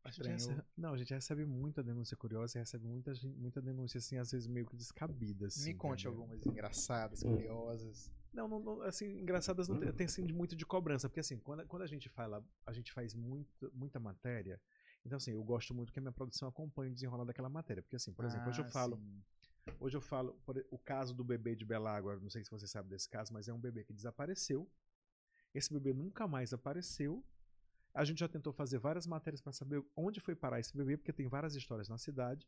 A 0.05 0.11
gente 0.11 0.29
recebe- 0.31 0.65
não, 0.77 0.95
a 0.95 0.97
gente 0.97 1.13
recebe 1.13 1.45
muita 1.45 1.83
denúncia 1.83 2.17
curiosa 2.17 2.57
e 2.57 2.61
recebe 2.61 2.87
muita, 2.87 3.13
muita 3.37 3.61
denúncia, 3.61 3.99
assim, 3.99 4.17
às 4.17 4.31
vezes 4.33 4.47
meio 4.47 4.67
que 4.67 4.75
descabida. 4.77 5.47
assim, 5.47 5.73
Me 5.73 5.75
conte 5.75 6.07
entendeu? 6.07 6.13
algumas 6.23 6.47
engraçadas, 6.47 7.23
curiosas. 7.23 8.11
Não, 8.33 8.47
não, 8.47 8.61
não, 8.61 8.83
assim, 8.83 9.19
engraçadas 9.21 9.69
não 9.69 9.79
tem, 9.81 9.93
tem 9.93 10.07
assim, 10.07 10.23
muito 10.33 10.55
de 10.55 10.65
cobrança, 10.65 11.09
porque 11.09 11.21
assim, 11.21 11.39
quando, 11.39 11.67
quando 11.67 11.83
a 11.83 11.87
gente 11.87 12.09
fala, 12.09 12.45
a 12.65 12.73
gente 12.73 12.93
faz 12.93 13.15
muito, 13.15 13.71
muita 13.75 13.99
matéria, 13.99 14.61
então 15.05 15.17
assim, 15.17 15.33
eu 15.33 15.43
gosto 15.43 15.75
muito 15.75 15.93
que 15.93 15.99
a 15.99 16.03
minha 16.03 16.13
produção 16.13 16.49
acompanhe 16.49 16.91
o 16.93 16.95
desenrolar 16.95 17.25
daquela 17.25 17.49
matéria, 17.49 17.83
porque 17.83 17.97
assim, 17.97 18.13
por 18.13 18.25
exemplo, 18.25 18.49
hoje 18.49 18.61
eu 18.61 18.67
Ah, 18.67 18.71
falo, 18.71 18.97
sim. 18.97 19.23
hoje 19.81 19.97
eu 19.97 20.01
falo, 20.01 20.35
por 20.47 20.65
o 20.71 20.79
caso 20.79 21.13
do 21.15 21.25
bebê 21.25 21.57
de 21.57 21.65
Belágua, 21.65 22.17
não 22.21 22.31
sei 22.31 22.45
se 22.45 22.51
você 22.51 22.67
sabe 22.69 22.89
desse 22.89 23.09
caso, 23.09 23.33
mas 23.33 23.49
é 23.49 23.53
um 23.53 23.59
bebê 23.59 23.83
que 23.83 23.93
desapareceu, 23.93 24.71
esse 25.53 25.73
bebê 25.73 25.93
nunca 25.93 26.29
mais 26.29 26.53
apareceu, 26.53 27.25
a 27.93 28.05
gente 28.05 28.21
já 28.21 28.29
tentou 28.29 28.53
fazer 28.53 28.79
várias 28.79 29.07
matérias 29.09 29.41
para 29.41 29.53
saber 29.53 29.83
onde 29.97 30.21
foi 30.21 30.37
parar 30.37 30.61
esse 30.61 30.77
bebê, 30.77 30.97
porque 30.97 31.13
tem 31.13 31.27
várias 31.27 31.57
histórias 31.57 31.89
na 31.89 31.99
cidade, 31.99 32.47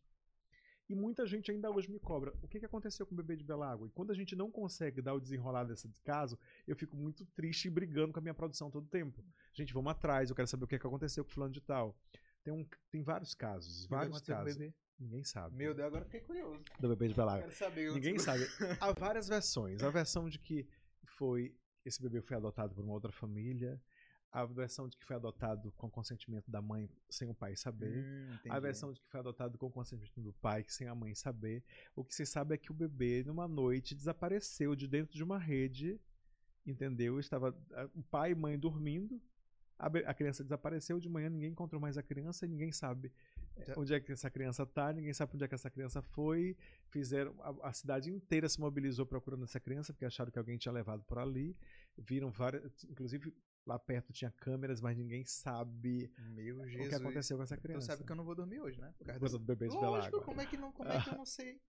e 0.88 0.94
muita 0.94 1.26
gente 1.26 1.50
ainda 1.50 1.70
hoje 1.70 1.90
me 1.90 1.98
cobra 1.98 2.34
o 2.42 2.48
que, 2.48 2.58
que 2.58 2.66
aconteceu 2.66 3.06
com 3.06 3.14
o 3.14 3.16
bebê 3.16 3.36
de 3.36 3.44
Belágua. 3.44 3.86
E 3.86 3.90
quando 3.90 4.10
a 4.10 4.14
gente 4.14 4.36
não 4.36 4.50
consegue 4.50 5.00
dar 5.00 5.14
o 5.14 5.20
desenrolar 5.20 5.64
desse 5.64 5.88
caso, 6.02 6.38
eu 6.66 6.76
fico 6.76 6.96
muito 6.96 7.24
triste 7.26 7.66
e 7.66 7.70
brigando 7.70 8.12
com 8.12 8.18
a 8.18 8.22
minha 8.22 8.34
produção 8.34 8.70
todo 8.70 8.86
tempo. 8.88 9.24
Gente, 9.52 9.72
vamos 9.72 9.90
atrás, 9.90 10.30
eu 10.30 10.36
quero 10.36 10.48
saber 10.48 10.64
o 10.64 10.68
que, 10.68 10.78
que 10.78 10.86
aconteceu 10.86 11.24
com 11.24 11.30
o 11.30 11.32
fulano 11.32 11.52
de 11.52 11.60
tal. 11.60 11.96
Tem, 12.42 12.52
um, 12.52 12.66
tem 12.90 13.02
vários 13.02 13.34
casos, 13.34 13.86
O 13.86 13.88
vários 13.88 14.18
o 14.18 14.24
casos. 14.24 14.58
Ninguém 14.98 15.24
sabe. 15.24 15.56
Meu 15.56 15.74
Deus, 15.74 15.86
agora 15.86 16.02
eu 16.02 16.06
fiquei 16.06 16.20
curioso. 16.20 16.62
Do 16.78 16.88
bebê 16.88 17.08
de 17.08 17.14
Belágua. 17.14 17.42
Quero 17.42 17.54
saber. 17.54 17.90
o 17.90 17.94
Ninguém 17.94 18.18
sabe. 18.18 18.44
Há 18.80 18.92
várias 18.92 19.26
versões. 19.26 19.82
A 19.82 19.90
versão 19.90 20.28
de 20.28 20.38
que 20.38 20.68
foi 21.16 21.56
esse 21.84 22.00
bebê 22.00 22.20
foi 22.20 22.36
adotado 22.36 22.74
por 22.74 22.84
uma 22.84 22.92
outra 22.92 23.10
família. 23.10 23.80
A 24.32 24.46
versão 24.46 24.88
de 24.88 24.96
que 24.96 25.04
foi 25.04 25.14
adotado 25.16 25.70
com 25.72 25.90
consentimento 25.90 26.50
da 26.50 26.62
mãe 26.62 26.88
sem 27.10 27.28
o 27.28 27.34
pai 27.34 27.54
saber. 27.54 28.02
Hum, 28.02 28.38
A 28.48 28.58
versão 28.60 28.90
de 28.92 29.00
que 29.00 29.06
foi 29.08 29.20
adotado 29.20 29.58
com 29.58 29.70
consentimento 29.70 30.20
do 30.22 30.32
pai, 30.32 30.64
sem 30.68 30.88
a 30.88 30.94
mãe 30.94 31.14
saber. 31.14 31.62
O 31.94 32.02
que 32.02 32.14
se 32.14 32.24
sabe 32.24 32.54
é 32.54 32.58
que 32.58 32.70
o 32.70 32.74
bebê, 32.74 33.22
numa 33.26 33.46
noite, 33.46 33.94
desapareceu 33.94 34.74
de 34.74 34.88
dentro 34.88 35.14
de 35.14 35.22
uma 35.22 35.38
rede, 35.38 36.00
entendeu? 36.66 37.18
Estava 37.20 37.54
o 37.94 38.02
pai 38.02 38.32
e 38.32 38.34
mãe 38.34 38.58
dormindo, 38.58 39.20
a, 39.78 39.86
a 39.86 40.14
criança 40.14 40.42
desapareceu 40.44 40.98
de 41.00 41.08
manhã, 41.08 41.28
ninguém 41.28 41.50
encontrou 41.50 41.80
mais 41.80 41.98
a 41.98 42.02
criança 42.02 42.46
e 42.46 42.48
ninguém 42.48 42.70
sabe 42.72 43.12
eh, 43.56 43.64
Já- 43.66 43.74
onde 43.76 43.92
é 43.92 44.00
que 44.00 44.12
essa 44.12 44.30
criança 44.30 44.64
tá, 44.64 44.92
ninguém 44.92 45.12
sabe 45.12 45.32
onde 45.34 45.44
é 45.44 45.48
que 45.48 45.54
essa 45.54 45.68
criança 45.70 46.00
foi. 46.00 46.56
Fizeram 46.88 47.34
a, 47.40 47.68
a 47.68 47.72
cidade 47.72 48.08
inteira 48.10 48.48
se 48.48 48.60
mobilizou 48.60 49.04
procurando 49.04 49.44
essa 49.44 49.58
criança 49.60 49.92
porque 49.92 50.04
acharam 50.04 50.30
que 50.30 50.38
alguém 50.38 50.56
tinha 50.56 50.72
levado 50.72 51.02
por 51.04 51.18
ali. 51.18 51.56
Viram 51.98 52.30
várias, 52.30 52.84
inclusive 52.84 53.34
lá 53.66 53.78
perto 53.78 54.12
tinha 54.12 54.30
câmeras, 54.30 54.80
mas 54.80 54.96
ninguém 54.96 55.24
sabe 55.24 56.12
Meu 56.18 56.60
o 56.60 56.66
Jesus. 56.68 56.88
que 56.88 56.94
aconteceu 56.94 57.36
com 57.36 57.42
essa 57.44 57.56
Tu 57.56 57.62
criança. 57.62 57.86
sabe 57.86 58.04
que 58.04 58.10
eu 58.12 58.16
não 58.16 58.24
vou 58.24 58.34
dormir 58.34 58.60
hoje, 58.60 58.80
né? 58.80 58.92
Por 58.98 59.04
causa 59.06 59.18
Por 59.18 59.20
causa 59.20 59.38
desse- 59.38 59.38
do 59.38 59.44
bebê 59.46 59.68
de 59.68 59.74
Lógico, 59.74 59.92
Belágua. 59.96 60.22
como 60.22 60.40
é 60.40 60.46
que 60.46 60.56
não, 60.56 60.72
como 60.72 60.90
é 60.90 61.00
que 61.00 61.10
eu 61.10 61.16
não 61.16 61.24
sei? 61.26 61.60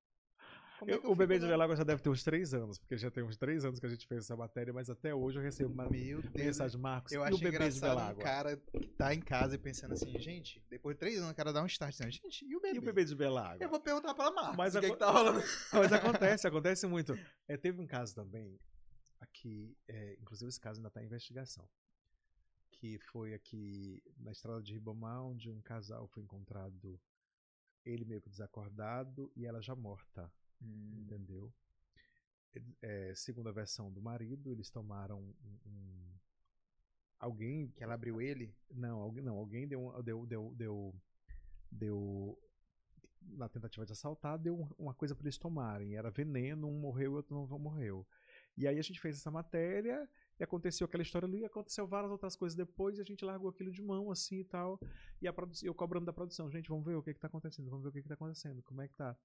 É 0.85 0.91
Eu- 0.95 1.03
eu 1.03 1.11
o 1.11 1.15
bebê 1.15 1.37
de 1.37 1.45
lá? 1.45 1.51
Belágua 1.51 1.75
já 1.77 1.83
deve 1.83 2.01
ter 2.01 2.09
uns 2.09 2.23
três 2.23 2.53
anos, 2.53 2.77
porque 2.77 2.97
já 2.97 3.09
tem 3.09 3.23
uns 3.23 3.37
três 3.37 3.63
anos 3.63 3.79
que 3.79 3.85
a 3.85 3.89
gente 3.89 4.05
fez 4.05 4.25
essa 4.25 4.35
matéria, 4.35 4.73
mas 4.73 4.89
até 4.89 5.13
hoje 5.15 5.37
eu 5.37 5.43
recebo 5.43 5.71
uma 5.71 5.87
Meu 5.89 6.21
mensagem, 6.35 6.81
Marcos, 6.81 7.13
Eu 7.13 7.21
e 7.21 7.23
acho 7.25 7.35
o 7.35 7.37
bebê 7.37 7.51
de 7.51 7.55
engraçado 7.77 7.91
um 7.91 7.95
Belágua? 7.95 8.23
cara 8.23 8.57
que 8.57 8.87
tá 8.97 9.13
em 9.13 9.21
casa 9.21 9.55
e 9.55 9.57
pensando 9.59 9.93
assim, 9.93 10.17
gente, 10.19 10.61
depois 10.69 10.95
de 10.95 10.99
três 10.99 11.19
anos 11.19 11.31
o 11.31 11.35
cara 11.35 11.53
dá 11.53 11.63
um 11.63 11.67
start, 11.67 11.93
assim, 12.01 12.11
gente, 12.11 12.43
e 12.45 12.55
o 12.55 12.59
bebê? 12.59 12.75
E 12.75 12.79
o 12.79 12.81
bebê 12.81 13.05
de 13.05 13.15
Belágua? 13.15 13.63
Eu 13.63 13.69
vou 13.69 13.79
perguntar 13.79 14.13
pra 14.15 14.29
Marcos 14.31 14.57
Mas 14.57 14.75
o 14.75 14.79
que, 14.81 14.85
aco- 14.87 14.95
que 14.95 14.99
tá 14.99 15.11
rolando. 15.11 15.39
Mas 15.71 15.93
acontece, 15.93 16.47
acontece 16.47 16.87
muito. 16.87 17.17
É, 17.47 17.55
teve 17.55 17.79
um 17.79 17.87
caso 17.87 18.13
também, 18.15 18.59
aqui, 19.21 19.77
é, 19.87 20.17
inclusive 20.19 20.49
esse 20.49 20.59
caso 20.59 20.79
ainda 20.79 20.89
está 20.89 21.01
em 21.01 21.05
investigação, 21.05 21.65
que 22.83 22.99
foi 22.99 23.33
aqui 23.33 24.03
na 24.17 24.33
estrada 24.33 24.61
de 24.61 24.73
Ribamar, 24.73 25.23
onde 25.23 25.49
um 25.49 25.61
casal 25.61 26.05
foi 26.09 26.21
encontrado, 26.21 26.99
ele 27.85 28.03
meio 28.03 28.21
que 28.21 28.29
desacordado 28.29 29.31
e 29.37 29.45
ela 29.45 29.61
já 29.61 29.73
morta, 29.73 30.29
entendeu? 30.61 31.53
É, 32.81 33.13
segundo 33.15 33.49
a 33.49 33.51
versão 33.51 33.91
do 33.91 34.01
marido, 34.01 34.51
eles 34.51 34.69
tomaram 34.69 35.19
um, 35.21 35.57
um- 35.65 36.13
alguém 37.19 37.69
Que 37.69 37.83
ela 37.83 37.93
abriu 37.93 38.21
ele? 38.21 38.53
não, 38.69 38.99
alguém, 38.99 39.23
não, 39.23 39.37
alguém 39.37 39.67
deu, 39.67 39.91
deu, 40.03 40.25
deu, 40.25 40.53
deu, 40.55 40.95
deu, 41.71 42.39
na 43.21 43.49
tentativa 43.49 43.85
de 43.85 43.93
assaltar, 43.93 44.37
deu 44.37 44.59
um- 44.59 44.69
uma 44.77 44.93
coisa 44.93 45.15
para 45.15 45.25
eles 45.25 45.37
tomarem. 45.37 45.95
Era 45.95 46.11
veneno, 46.11 46.67
um 46.67 46.79
morreu 46.79 47.13
e 47.13 47.15
outro 47.15 47.35
não 47.49 47.59
morreu. 47.59 48.05
E 48.57 48.67
aí 48.67 48.77
a 48.77 48.81
gente 48.83 48.99
fez 48.99 49.17
essa 49.17 49.31
matéria, 49.31 50.07
e 50.39 50.43
aconteceu 50.43 50.85
aquela 50.85 51.03
história 51.03 51.27
ali, 51.27 51.39
e 51.39 51.45
aconteceu 51.45 51.85
várias 51.87 52.11
outras 52.11 52.35
coisas 52.35 52.55
depois, 52.55 52.97
e 52.97 53.01
a 53.01 53.03
gente 53.03 53.23
largou 53.23 53.49
aquilo 53.49 53.71
de 53.71 53.81
mão, 53.81 54.11
assim 54.11 54.39
e 54.39 54.43
tal. 54.43 54.79
E 55.21 55.27
a 55.27 55.33
eu 55.63 55.73
cobrando 55.73 56.05
da 56.05 56.13
produção, 56.13 56.49
gente, 56.49 56.69
vamos 56.69 56.85
ver 56.85 56.95
o 56.95 57.03
que 57.03 57.13
que 57.13 57.19
tá 57.19 57.27
acontecendo, 57.27 57.69
vamos 57.69 57.83
ver 57.83 57.89
o 57.89 57.91
que 57.91 58.01
que 58.01 58.07
tá 58.07 58.15
acontecendo, 58.15 58.61
como 58.63 58.81
é 58.81 58.87
que 58.87 58.95
tá. 58.95 59.15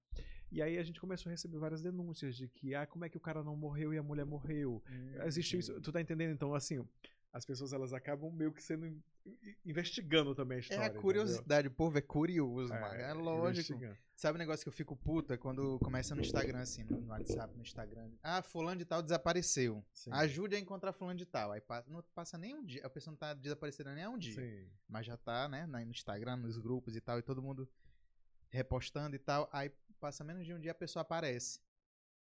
E 0.51 0.61
aí 0.61 0.77
a 0.77 0.83
gente 0.83 0.99
começou 0.99 1.29
a 1.29 1.31
receber 1.31 1.57
várias 1.57 1.81
denúncias 1.81 2.35
de 2.35 2.47
que, 2.47 2.73
ah, 2.73 2.85
como 2.85 3.05
é 3.05 3.09
que 3.09 3.17
o 3.17 3.19
cara 3.19 3.43
não 3.43 3.55
morreu 3.55 3.93
e 3.93 3.97
a 3.97 4.03
mulher 4.03 4.25
morreu? 4.25 4.81
Existe 5.25 5.57
isso, 5.57 5.79
tu 5.81 5.91
tá 5.91 6.01
entendendo? 6.01 6.31
Então, 6.31 6.53
assim, 6.53 6.83
as 7.31 7.45
pessoas 7.45 7.73
elas 7.73 7.93
acabam 7.93 8.31
meio 8.31 8.51
que 8.51 8.61
sendo 8.63 8.87
in- 8.87 9.01
in- 9.25 9.55
investigando 9.65 10.33
também 10.33 10.57
a 10.57 10.59
história. 10.59 10.83
É 10.83 10.85
a 10.87 10.89
curiosidade, 10.93 11.67
o 11.67 11.71
povo 11.71 11.97
é 11.97 12.01
curioso, 12.01 12.73
entendeu? 12.73 12.89
mano. 12.89 13.01
É 13.01 13.13
lógico. 13.13 13.79
Sabe 14.15 14.35
o 14.35 14.39
negócio 14.39 14.63
que 14.63 14.69
eu 14.69 14.73
fico 14.73 14.95
puta 14.97 15.37
quando 15.37 15.79
começa 15.79 16.13
no 16.13 16.21
Instagram, 16.21 16.59
assim, 16.59 16.83
no 16.83 16.99
no 16.99 17.07
WhatsApp, 17.09 17.55
no 17.55 17.61
Instagram. 17.61 18.11
Ah, 18.21 18.41
fulano 18.41 18.77
de 18.79 18.83
tal 18.85 19.01
desapareceu. 19.01 19.85
Sim. 19.93 20.09
Ajude 20.11 20.55
a 20.55 20.59
encontrar 20.59 20.91
fulano 20.91 21.17
de 21.17 21.25
tal. 21.25 21.51
Aí 21.53 21.61
passa, 21.61 21.89
não 21.89 22.03
passa 22.13 22.37
nem 22.37 22.53
um 22.55 22.65
dia. 22.65 22.85
A 22.85 22.89
pessoa 22.89 23.11
não 23.11 23.17
tá 23.17 23.33
desaparecendo 23.33 23.91
nem 23.91 24.05
um 24.07 24.17
dia. 24.17 24.35
Sim. 24.35 24.67
Mas 24.89 25.05
já 25.05 25.15
tá, 25.15 25.47
né, 25.47 25.65
no 25.65 25.79
Instagram, 25.79 26.35
nos 26.37 26.57
grupos 26.57 26.95
e 26.97 27.01
tal, 27.01 27.17
e 27.19 27.21
todo 27.21 27.41
mundo 27.41 27.69
repostando 28.49 29.15
e 29.15 29.19
tal. 29.19 29.47
Aí 29.53 29.71
passa 29.99 30.23
menos 30.23 30.45
de 30.45 30.53
um 30.53 30.59
dia 30.59 30.71
a 30.71 30.75
pessoa 30.75 31.01
aparece. 31.01 31.59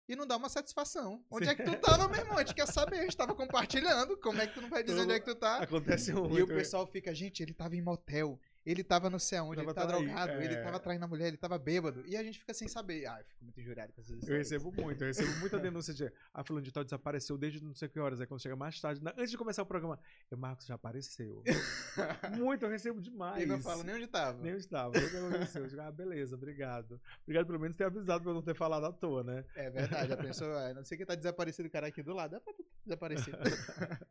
E 0.07 0.15
não 0.15 0.27
dá 0.27 0.37
uma 0.37 0.49
satisfação. 0.49 1.23
Onde 1.31 1.49
é 1.49 1.55
que 1.55 1.63
tu 1.63 1.75
tá, 1.77 1.97
meu 2.07 2.19
irmão? 2.19 2.37
A 2.37 2.41
gente 2.41 2.53
quer 2.53 2.67
saber. 2.67 2.99
A 2.99 3.01
gente 3.03 3.17
tava 3.17 3.33
compartilhando. 3.33 4.15
Como 4.17 4.39
é 4.39 4.45
que 4.45 4.53
tu 4.53 4.61
não 4.61 4.69
vai 4.69 4.83
dizer 4.83 5.01
onde 5.01 5.13
é 5.13 5.19
que 5.19 5.25
tu 5.25 5.35
tá? 5.35 5.57
Acontece 5.57 6.13
muito. 6.13 6.37
E 6.37 6.43
o 6.43 6.47
pessoal 6.47 6.85
fica, 6.85 7.13
gente, 7.13 7.41
ele 7.41 7.53
tava 7.53 7.75
em 7.75 7.81
motel, 7.81 8.39
ele 8.65 8.83
tava 8.83 9.09
não 9.09 9.19
sei 9.19 9.37
aonde, 9.37 9.57
Tava 9.57 9.69
ele 9.69 9.73
tá 9.75 9.87
traí- 9.87 10.05
drogado, 10.05 10.31
ele 10.41 10.53
é. 10.55 10.61
tava 10.63 10.79
traindo 10.79 11.05
a 11.05 11.07
mulher, 11.07 11.27
ele 11.27 11.37
tava 11.37 11.57
bêbado. 11.59 12.03
E 12.07 12.17
a 12.17 12.23
gente 12.23 12.39
fica 12.39 12.53
sem 12.53 12.67
saber. 12.67 13.05
Ah, 13.05 13.19
eu 13.19 13.25
fico 13.25 13.43
muito 13.43 13.59
injuriado 13.59 13.93
com 13.93 14.01
essas 14.01 14.27
Eu 14.27 14.37
recebo 14.37 14.71
muito, 14.71 15.01
eu 15.03 15.07
recebo 15.07 15.39
muita 15.39 15.59
denúncia 15.59 15.93
de 15.93 16.11
ah, 16.33 16.43
fulano 16.43 16.65
de 16.65 16.71
tal 16.71 16.83
desapareceu 16.83 17.37
desde 17.37 17.63
não 17.63 17.73
sei 17.75 17.87
que 17.87 17.99
horas. 17.99 18.19
Aí 18.19 18.27
quando 18.27 18.41
chega 18.41 18.55
mais 18.55 18.79
tarde, 18.81 19.03
na- 19.03 19.11
antes 19.17 19.29
de 19.31 19.37
começar 19.37 19.61
o 19.61 19.65
programa, 19.65 19.99
eu, 20.31 20.37
Marcos 20.37 20.65
já 20.65 20.75
apareceu. 20.75 21.43
muito, 22.37 22.63
eu 22.65 22.69
recebo 22.69 22.99
demais. 23.01 23.43
E 23.43 23.45
não 23.45 23.61
fala 23.61 23.83
nem 23.83 23.95
onde 23.95 24.07
tava. 24.07 24.41
Nem 24.41 24.51
eu 24.53 24.57
estava. 24.57 24.91
Nem 24.97 25.05
o 25.05 25.09
que 25.09 25.17
aconteceu. 25.17 25.63
Eu 25.63 25.67
digo, 25.69 25.81
ah, 25.81 25.91
beleza, 25.91 26.35
obrigado. 26.35 26.99
Obrigado 27.23 27.45
pelo 27.45 27.59
menos 27.59 27.75
ter 27.75 27.83
avisado 27.85 28.23
pra 28.23 28.31
eu 28.31 28.35
não 28.35 28.41
ter 28.41 28.55
falado 28.55 28.85
à 28.85 28.91
toa, 28.91 29.23
né? 29.23 29.45
É 29.55 29.69
verdade, 29.69 30.11
a 30.13 30.17
pessoa, 30.17 30.73
não 30.73 30.83
sei 30.83 30.97
quem 30.97 31.05
tá 31.05 31.15
desaparecido, 31.15 31.67
o 31.67 31.71
cara 31.71 31.87
aqui 31.87 32.01
do 32.01 32.13
lado. 32.13 32.35
É 32.35 32.39
pra 32.39 32.53
tu 32.53 32.65
desaparecido. 32.83 33.37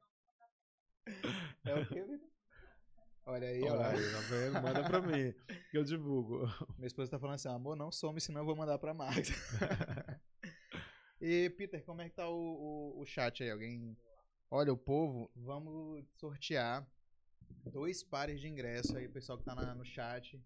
é 1.65 1.75
o 1.75 1.87
quê, 1.87 2.03
Vitor? 2.03 2.34
Olha 3.27 3.49
aí. 3.49 3.62
Olha 3.62 3.87
aí, 3.89 4.12
tá 4.12 4.20
vendo? 4.29 4.53
Manda 4.62 4.85
pra 4.85 5.01
mim, 5.01 5.33
que 5.70 5.79
eu 5.79 5.85
divulgo. 5.85 6.47
Minha 6.77 6.87
esposa 6.87 7.11
tá 7.11 7.18
falando 7.18 7.37
assim, 7.37 7.49
amor, 7.49 7.75
não 7.77 7.91
some, 7.91 8.20
senão 8.20 8.43
eu 8.43 8.47
vou 8.47 8.55
mandar 8.57 8.79
pra 8.79 8.93
Max. 8.93 9.31
e, 11.20 11.49
Peter, 11.51 11.83
como 11.85 12.03
é 12.03 12.09
que 12.09 12.14
tá 12.16 12.29
o, 12.29 12.95
o, 12.97 13.01
o 13.01 13.07
chat 13.07 13.43
aí? 13.43 13.51
Alguém... 13.51 13.97
Olha, 14.51 14.72
o 14.72 14.77
povo, 14.77 15.31
vamos 15.35 16.05
sortear 16.16 16.87
dois 17.66 18.03
pares 18.03 18.41
de 18.41 18.47
ingresso 18.49 18.97
aí, 18.97 19.09
pessoal 19.09 19.39
que 19.39 19.45
tá 19.45 19.55
na- 19.55 19.75
no 19.75 19.85
chat. 19.85 20.41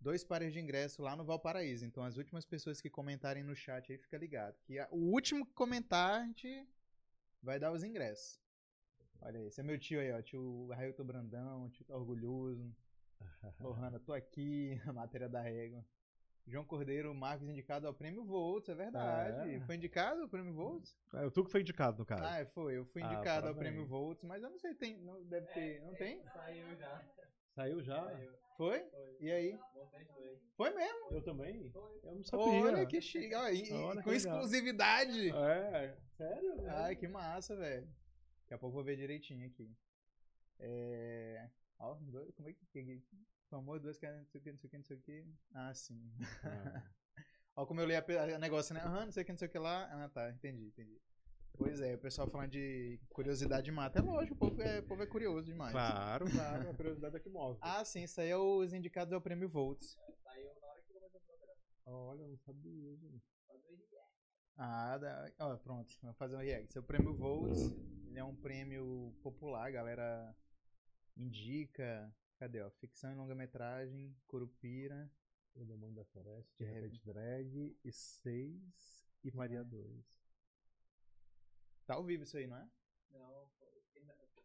Dois 0.00 0.22
pares 0.22 0.52
de 0.52 0.60
ingresso 0.60 1.02
lá 1.02 1.16
no 1.16 1.24
Valparaíso. 1.24 1.84
Então, 1.84 2.04
as 2.04 2.16
últimas 2.16 2.44
pessoas 2.44 2.80
que 2.80 2.88
comentarem 2.88 3.42
no 3.42 3.54
chat 3.56 3.90
aí, 3.90 3.98
fica 3.98 4.16
ligado. 4.16 4.54
Que 4.64 4.78
a- 4.78 4.88
o 4.92 5.10
último 5.12 5.44
que 5.44 5.52
comentar, 5.54 6.20
a 6.20 6.24
gente 6.26 6.68
vai 7.42 7.58
dar 7.58 7.72
os 7.72 7.82
ingressos. 7.82 8.38
Olha 9.24 9.38
aí, 9.40 9.46
esse 9.46 9.60
é 9.60 9.64
meu 9.64 9.78
tio 9.78 10.00
aí, 10.00 10.12
ó. 10.12 10.20
Tio 10.20 10.68
Railton 10.68 11.04
Brandão, 11.04 11.70
tio 11.70 11.84
tá 11.84 11.96
orgulhoso. 11.96 12.70
Lohana, 13.60 13.98
tô 13.98 14.12
aqui, 14.12 14.78
a 14.86 14.92
matéria 14.92 15.28
da 15.28 15.40
régua. 15.40 15.84
João 16.46 16.62
Cordeiro, 16.64 17.14
Marcos 17.14 17.48
indicado 17.48 17.86
ao 17.86 17.94
prêmio 17.94 18.22
Volts, 18.22 18.68
é 18.68 18.74
verdade. 18.74 19.54
É. 19.54 19.60
Foi 19.60 19.76
indicado 19.76 20.20
ao 20.20 20.28
prêmio 20.28 20.52
Volts? 20.52 20.94
É, 21.14 21.30
tu 21.30 21.42
que 21.42 21.50
foi 21.50 21.62
indicado, 21.62 21.98
no 21.98 22.04
caso. 22.04 22.22
Ah, 22.22 22.40
é, 22.40 22.44
foi. 22.44 22.76
Eu 22.76 22.84
fui 22.84 23.02
Ah, 23.02 23.06
indicado 23.06 23.48
ao 23.48 23.54
parabéns. 23.54 23.58
prêmio 23.72 23.86
Volts, 23.86 24.22
mas 24.24 24.42
eu 24.42 24.50
não 24.50 24.58
sei, 24.58 24.74
tem, 24.74 24.98
não, 24.98 25.24
deve 25.24 25.46
ter, 25.54 25.80
não 25.80 25.94
tem? 25.94 26.22
Saiu 26.34 26.76
já. 26.76 27.02
Saiu 27.54 27.82
já? 27.82 28.02
Foi? 28.58 28.78
Foi. 28.90 29.16
E 29.20 29.32
aí? 29.32 29.58
Foi 30.54 30.70
mesmo? 30.74 31.08
Eu 31.12 31.22
também? 31.22 31.72
Eu 32.02 32.14
não 32.14 32.22
sabia. 32.24 32.46
Olha 32.62 32.86
que 32.86 33.00
chique, 33.00 33.34
ó, 33.34 33.48
e- 33.48 33.72
Olha 33.72 33.96
que 33.98 34.04
com 34.04 34.10
legal. 34.10 34.14
exclusividade. 34.36 35.30
É, 35.30 35.96
sério? 36.18 36.68
Ai, 36.68 36.94
que 36.94 37.08
massa, 37.08 37.56
velho. 37.56 37.88
Daqui 38.44 38.54
a 38.54 38.58
pouco 38.58 38.72
eu 38.72 38.74
vou 38.76 38.84
ver 38.84 38.96
direitinho 38.96 39.46
aqui. 39.46 39.74
É. 40.58 41.50
Ó, 41.78 41.94
dois, 41.94 42.30
como 42.34 42.48
é 42.48 42.52
que. 42.52 42.66
que- 42.66 43.02
Famoso, 43.50 43.82
dois 43.82 43.98
caras, 43.98 44.18
não 44.18 44.26
sei 44.26 44.40
o 44.40 44.42
que, 44.44 44.50
não 44.52 44.58
sei 44.58 44.66
o 44.66 44.70
que, 44.70 44.76
não 44.78 44.84
sei 44.84 44.96
o 44.96 45.00
que. 45.00 45.34
Ah, 45.52 45.74
sim. 45.74 46.12
Ah, 46.42 46.82
Ó, 47.56 47.66
como 47.66 47.80
eu 47.80 47.86
li 47.86 47.94
a 47.94 48.38
negócio, 48.38 48.74
né? 48.74 48.80
Aham, 48.80 49.04
não 49.06 49.12
sei 49.12 49.22
o 49.22 49.26
que, 49.26 49.32
não 49.32 49.38
sei 49.38 49.46
o 49.48 49.50
que 49.50 49.58
lá. 49.58 49.84
Ah, 49.92 50.08
tá, 50.08 50.30
entendi, 50.30 50.66
entendi. 50.66 51.00
Pois 51.56 51.80
é, 51.80 51.94
o 51.94 51.98
pessoal 51.98 52.28
falando 52.28 52.50
de 52.50 52.98
curiosidade 53.10 53.70
mata. 53.70 54.00
É 54.00 54.02
lógico, 54.02 54.34
o 54.34 54.38
povo 54.38 54.60
é, 54.60 54.80
o 54.80 54.82
povo 54.82 55.02
é 55.02 55.06
curioso 55.06 55.46
demais. 55.46 55.70
claro, 55.72 56.28
claro. 56.28 56.70
A 56.70 56.74
curiosidade 56.74 57.16
é 57.16 57.20
que 57.20 57.28
move. 57.28 57.58
Ah, 57.62 57.84
sim, 57.84 58.02
isso 58.02 58.20
aí 58.20 58.28
é 58.30 58.36
os 58.36 58.72
indicados 58.72 59.12
ao 59.12 59.20
prêmio 59.20 59.48
Volts. 59.48 59.96
Saiu 60.24 60.52
na 60.60 60.66
hora 60.66 60.82
que 60.82 60.92
começou 60.92 61.20
o 61.20 61.24
programa. 61.24 61.60
Olha, 61.86 62.22
eu 62.22 62.28
não 62.28 62.38
sabia, 62.38 62.96
gente. 62.96 63.22
Ah, 64.56 64.98
dá. 64.98 65.32
Ó, 65.40 65.56
pronto, 65.56 65.92
vamos 66.00 66.16
fazer 66.16 66.36
um 66.36 66.40
react. 66.40 66.76
É 66.76 66.80
o 66.80 66.84
prêmio 66.84 67.14
Volts. 67.14 67.60
Ele 68.06 68.18
é 68.18 68.24
um 68.24 68.36
prêmio 68.36 69.12
popular, 69.22 69.66
a 69.66 69.70
galera 69.70 70.36
indica. 71.16 72.14
Cadê, 72.38 72.60
ó? 72.62 72.70
Ficção 72.70 73.12
e 73.12 73.14
longa-metragem, 73.14 74.14
Curupira. 74.26 75.10
O 75.54 75.64
Demônio 75.64 75.94
da 75.94 76.04
Floresta, 76.04 76.52
de 76.58 76.64
repente 76.64 77.00
drag, 77.04 77.78
e 77.84 77.92
seis 77.92 79.06
e 79.22 79.30
Maria 79.30 79.62
2. 79.62 80.04
Tá 81.86 81.94
ao 81.94 82.04
vivo 82.04 82.24
isso 82.24 82.36
aí, 82.36 82.46
não 82.46 82.56
é? 82.56 82.68
Não. 83.12 83.48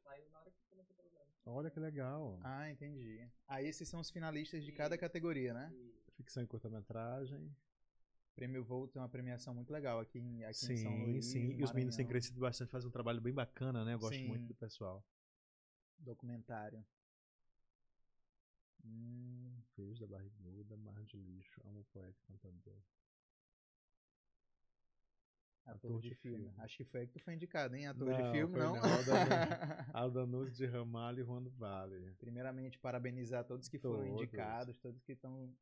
Saiu 0.04 0.30
na 0.32 0.40
hora 0.40 0.52
que 0.52 0.62
começou 0.70 0.94
o 0.94 1.00
programa. 1.00 1.32
Olha 1.46 1.72
que 1.72 1.80
legal. 1.80 2.40
Ah, 2.44 2.70
entendi. 2.70 3.28
Aí 3.48 3.68
esses 3.68 3.90
são 3.90 4.00
os 4.00 4.12
finalistas 4.12 4.64
de 4.64 4.72
cada 4.72 4.98
categoria, 4.98 5.54
né? 5.54 5.72
E 5.74 6.12
Ficção 6.14 6.44
e 6.44 6.48
curta-metragem. 6.48 7.56
Prêmio 8.40 8.64
Volts 8.64 8.96
é 8.96 9.00
uma 9.02 9.10
premiação 9.10 9.54
muito 9.54 9.70
legal 9.70 10.00
aqui 10.00 10.18
em, 10.18 10.46
aqui 10.46 10.72
em 10.72 10.78
São 10.78 10.94
Sim, 10.94 11.04
Luís. 11.04 11.26
sim. 11.26 11.56
E 11.60 11.62
os 11.62 11.74
meninos 11.74 11.98
têm 11.98 12.08
crescido 12.08 12.40
bastante, 12.40 12.72
fazem 12.72 12.88
um 12.88 12.92
trabalho 12.92 13.20
bem 13.20 13.34
bacana, 13.34 13.84
né? 13.84 13.96
Eu 13.96 14.00
gosto 14.00 14.18
Sim. 14.18 14.28
muito 14.30 14.48
do 14.48 14.56
pessoal. 14.56 15.04
Documentário. 15.98 16.82
Hum, 18.86 19.62
Filhos 19.76 20.00
da 20.00 20.08
barriguda, 20.08 20.78
mar 20.78 21.04
de 21.04 21.18
lixo, 21.18 21.60
amo 21.66 21.86
poeta 21.92 22.18
cantador. 22.28 22.78
ator, 25.66 26.00
de, 26.00 26.16
filme. 26.16 26.46
filme. 26.46 26.54
Acho 26.60 26.78
que 26.78 26.86
foi 26.86 27.02
aí 27.02 27.08
que 27.08 27.14
tu 27.14 27.20
foi 27.20 27.34
indicado, 27.34 27.76
hein? 27.76 27.88
Ator 27.88 28.08
Não, 28.08 28.18
de 28.18 28.32
filme, 28.32 28.58
não? 28.58 28.74
não, 28.74 28.82
Aldanus 29.94 30.56
de 30.56 30.66
Ramalho 30.66 31.20
e 31.20 31.24
Juan 31.26 31.44
do 31.44 31.50
Vale. 31.52 32.16
Primeiramente, 32.20 32.80
parabenizar 32.80 33.44
todos 33.44 33.68
que 33.68 33.78
foram 33.78 34.06
Todos. 34.06 34.22
indicados, 34.22 34.78
todos 34.80 35.04
que 35.04 35.12
estão 35.12 35.54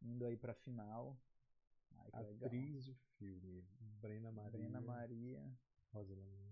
indo 0.00 0.24
aí 0.24 0.36
pra 0.36 0.54
final. 0.54 1.18
Atriz 2.12 2.84
de 2.84 2.94
filme, 3.18 3.64
Brena 4.00 4.30
Maria. 4.30 4.50
Brena 4.50 4.80
Maria. 4.80 5.58
Rosa 5.92 6.14
Lamar. 6.14 6.42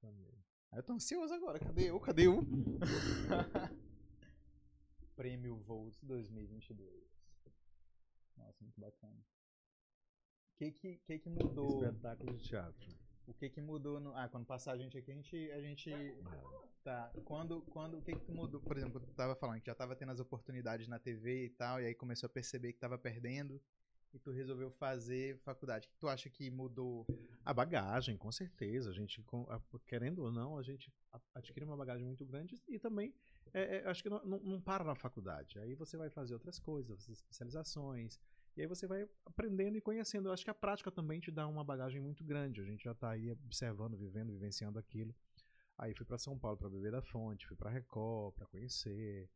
Tami. 0.00 0.34
Ah, 0.70 0.76
Eu 0.76 0.82
tô 0.82 0.92
ansioso 0.92 1.32
agora. 1.32 1.58
Cadê 1.58 1.90
eu? 1.90 1.98
Cadê 2.00 2.26
eu? 2.26 2.42
Prêmio 5.16 5.56
Volts 5.56 6.02
2022. 6.02 7.04
Nossa, 8.36 8.62
muito 8.62 8.80
bacana. 8.80 9.18
O 9.18 10.56
que 10.56 10.72
que, 10.72 10.96
que 10.98 11.18
que 11.18 11.28
mudou? 11.28 11.84
Espetáculo 11.84 12.36
de 12.36 12.48
teatro. 12.48 13.03
O 13.26 13.34
que 13.34 13.48
que 13.48 13.60
mudou 13.60 14.00
no... 14.00 14.14
Ah, 14.14 14.28
quando 14.28 14.46
passar 14.46 14.72
a 14.72 14.78
gente 14.78 14.96
aqui, 14.96 15.10
a 15.10 15.14
gente... 15.14 15.50
A 15.52 15.60
gente 15.60 15.90
tá. 16.82 17.10
Quando, 17.24 17.62
quando... 17.62 17.98
O 17.98 18.02
que 18.02 18.14
que 18.14 18.32
mudou? 18.32 18.60
Por 18.60 18.76
exemplo, 18.76 19.00
tu 19.00 19.12
tava 19.14 19.34
falando 19.34 19.60
que 19.60 19.66
já 19.66 19.74
tava 19.74 19.96
tendo 19.96 20.12
as 20.12 20.20
oportunidades 20.20 20.86
na 20.88 20.98
TV 20.98 21.46
e 21.46 21.50
tal, 21.50 21.80
e 21.80 21.86
aí 21.86 21.94
começou 21.94 22.26
a 22.26 22.30
perceber 22.30 22.72
que 22.72 22.78
tava 22.78 22.98
perdendo, 22.98 23.60
e 24.14 24.18
tu 24.18 24.30
resolveu 24.30 24.70
fazer 24.70 25.38
faculdade. 25.38 25.88
O 25.88 25.90
que 25.90 25.98
tu 25.98 26.08
acha 26.08 26.30
que 26.30 26.50
mudou? 26.50 27.06
A 27.44 27.52
bagagem, 27.52 28.16
com 28.16 28.30
certeza. 28.30 28.90
A 28.90 28.92
gente, 28.92 29.24
querendo 29.86 30.22
ou 30.22 30.30
não, 30.30 30.56
a 30.56 30.62
gente 30.62 30.92
adquire 31.34 31.64
uma 31.64 31.76
bagagem 31.76 32.06
muito 32.06 32.24
grande 32.24 32.62
e 32.68 32.78
também 32.78 33.12
é, 33.52 33.78
é, 33.78 33.86
acho 33.88 34.02
que 34.02 34.08
não, 34.08 34.24
não, 34.24 34.38
não 34.40 34.60
para 34.60 34.84
na 34.84 34.94
faculdade. 34.94 35.58
Aí 35.58 35.74
você 35.74 35.96
vai 35.96 36.10
fazer 36.10 36.34
outras 36.34 36.58
coisas, 36.58 37.00
fazer 37.00 37.12
especializações, 37.12 38.18
e 38.56 38.62
aí 38.62 38.66
você 38.66 38.86
vai 38.86 39.08
aprendendo 39.26 39.76
e 39.76 39.80
conhecendo. 39.80 40.28
Eu 40.28 40.32
acho 40.32 40.44
que 40.44 40.50
a 40.50 40.54
prática 40.54 40.90
também 40.90 41.20
te 41.20 41.30
dá 41.30 41.46
uma 41.46 41.64
bagagem 41.64 42.00
muito 42.00 42.22
grande. 42.22 42.60
A 42.60 42.64
gente 42.64 42.84
já 42.84 42.92
está 42.92 43.10
aí 43.10 43.30
observando, 43.30 43.96
vivendo, 43.96 44.32
vivenciando 44.32 44.78
aquilo. 44.78 45.14
Aí 45.76 45.92
fui 45.94 46.06
para 46.06 46.18
São 46.18 46.38
Paulo 46.38 46.56
para 46.56 46.68
beber 46.68 46.92
da 46.92 47.02
fonte, 47.02 47.46
fui 47.46 47.56
para 47.56 47.70
Record 47.70 48.34
para 48.34 48.46
conhecer. 48.46 49.28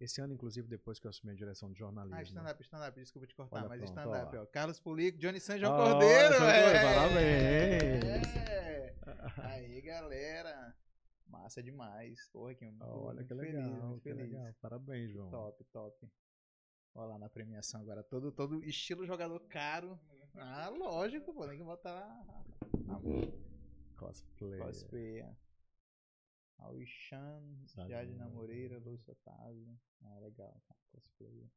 Esse 0.00 0.20
ano, 0.20 0.34
inclusive, 0.34 0.66
depois 0.66 0.98
que 0.98 1.06
eu 1.06 1.10
assumi 1.10 1.32
a 1.32 1.36
direção 1.36 1.70
de 1.70 1.78
jornalismo. 1.78 2.18
Ah, 2.18 2.22
stand-up, 2.22 2.62
stand-up, 2.64 3.00
desculpa 3.00 3.28
te 3.28 3.34
cortar, 3.34 3.60
Olha, 3.60 3.68
mas 3.68 3.82
stand-up, 3.84 4.36
ó. 4.36 4.46
Carlos 4.46 4.80
Pulico, 4.80 5.18
Johnny 5.18 5.38
San 5.38 5.56
João 5.56 5.72
Ó, 5.72 5.92
Cordeiro, 5.92 6.34
São 6.34 6.48
é. 6.48 6.62
Cordeiro, 6.62 6.94
parabéns. 6.94 8.36
É. 8.36 8.94
Aí, 9.44 9.80
galera. 9.82 10.74
Massa 11.28 11.62
demais. 11.62 12.28
Porra, 12.32 12.54
que 12.54 12.64
muito, 12.64 12.84
Olha 12.84 13.22
que 13.22 13.28
feliz, 13.28 13.54
legal, 13.54 13.88
muito 13.88 14.02
feliz. 14.02 14.32
legal. 14.32 14.54
Parabéns, 14.60 15.10
João. 15.12 15.30
Top, 15.30 15.64
top. 15.72 16.08
Olha 16.94 17.08
lá 17.08 17.18
na 17.18 17.28
premiação 17.28 17.80
agora, 17.80 18.02
todo, 18.04 18.30
todo 18.30 18.62
estilo 18.64 19.04
jogador 19.04 19.40
caro. 19.48 19.98
Ah, 20.36 20.68
lógico, 20.68 21.32
pô, 21.34 21.46
tem 21.46 21.58
que 21.58 21.64
botar 21.64 21.90
a 22.88 23.00
Cosplay. 23.96 24.58
cosplay. 24.60 25.24
Alixan, 26.58 27.42
Jadina 27.88 28.28
Moreira. 28.28 28.78
Moreira, 28.78 28.78
Lúcio 28.78 29.12
Otávio. 29.12 29.78
Ah, 30.02 30.18
legal, 30.20 30.56
cara, 30.68 30.80
cosplay. 30.92 31.50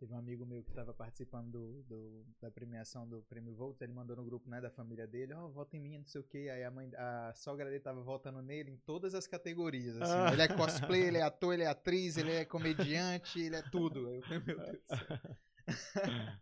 Teve 0.00 0.14
um 0.14 0.16
amigo 0.18 0.46
meu 0.46 0.62
que 0.62 0.70
estava 0.70 0.94
participando 0.94 1.50
do, 1.50 1.82
do- 1.82 2.24
da 2.40 2.50
premiação 2.50 3.06
do 3.06 3.20
Prêmio 3.24 3.54
Volts, 3.54 3.82
ele 3.82 3.92
mandou 3.92 4.16
no 4.16 4.24
grupo, 4.24 4.48
né, 4.48 4.58
da 4.58 4.70
família 4.70 5.06
dele, 5.06 5.34
ó, 5.34 5.46
vota 5.48 5.76
em 5.76 5.80
mim, 5.80 5.98
não 5.98 6.06
sei 6.06 6.22
o 6.22 6.24
quê. 6.24 6.48
Aí 6.50 6.64
a 6.64 6.70
mãe, 6.70 6.90
a 6.96 7.32
sogra 7.34 7.66
dele 7.66 7.80
tava 7.80 8.00
votando 8.00 8.40
nele 8.40 8.70
em 8.70 8.78
todas 8.78 9.14
as 9.14 9.26
categorias, 9.26 10.00
assim. 10.00 10.10
Ah. 10.12 10.32
Ele 10.32 10.40
é 10.40 10.48
cosplay, 10.48 11.02
ele 11.02 11.18
é 11.18 11.22
ator, 11.22 11.52
ele 11.52 11.64
é 11.64 11.66
atriz, 11.66 12.16
ele 12.16 12.32
é 12.32 12.46
comediante, 12.46 13.40
ele 13.42 13.56
é 13.56 13.62
tudo. 13.62 14.08
Eu 14.08 14.22
falei, 14.22 14.38
meu 14.38 14.56
Deus 14.56 14.72
do 14.72 14.96
céu. 14.96 15.36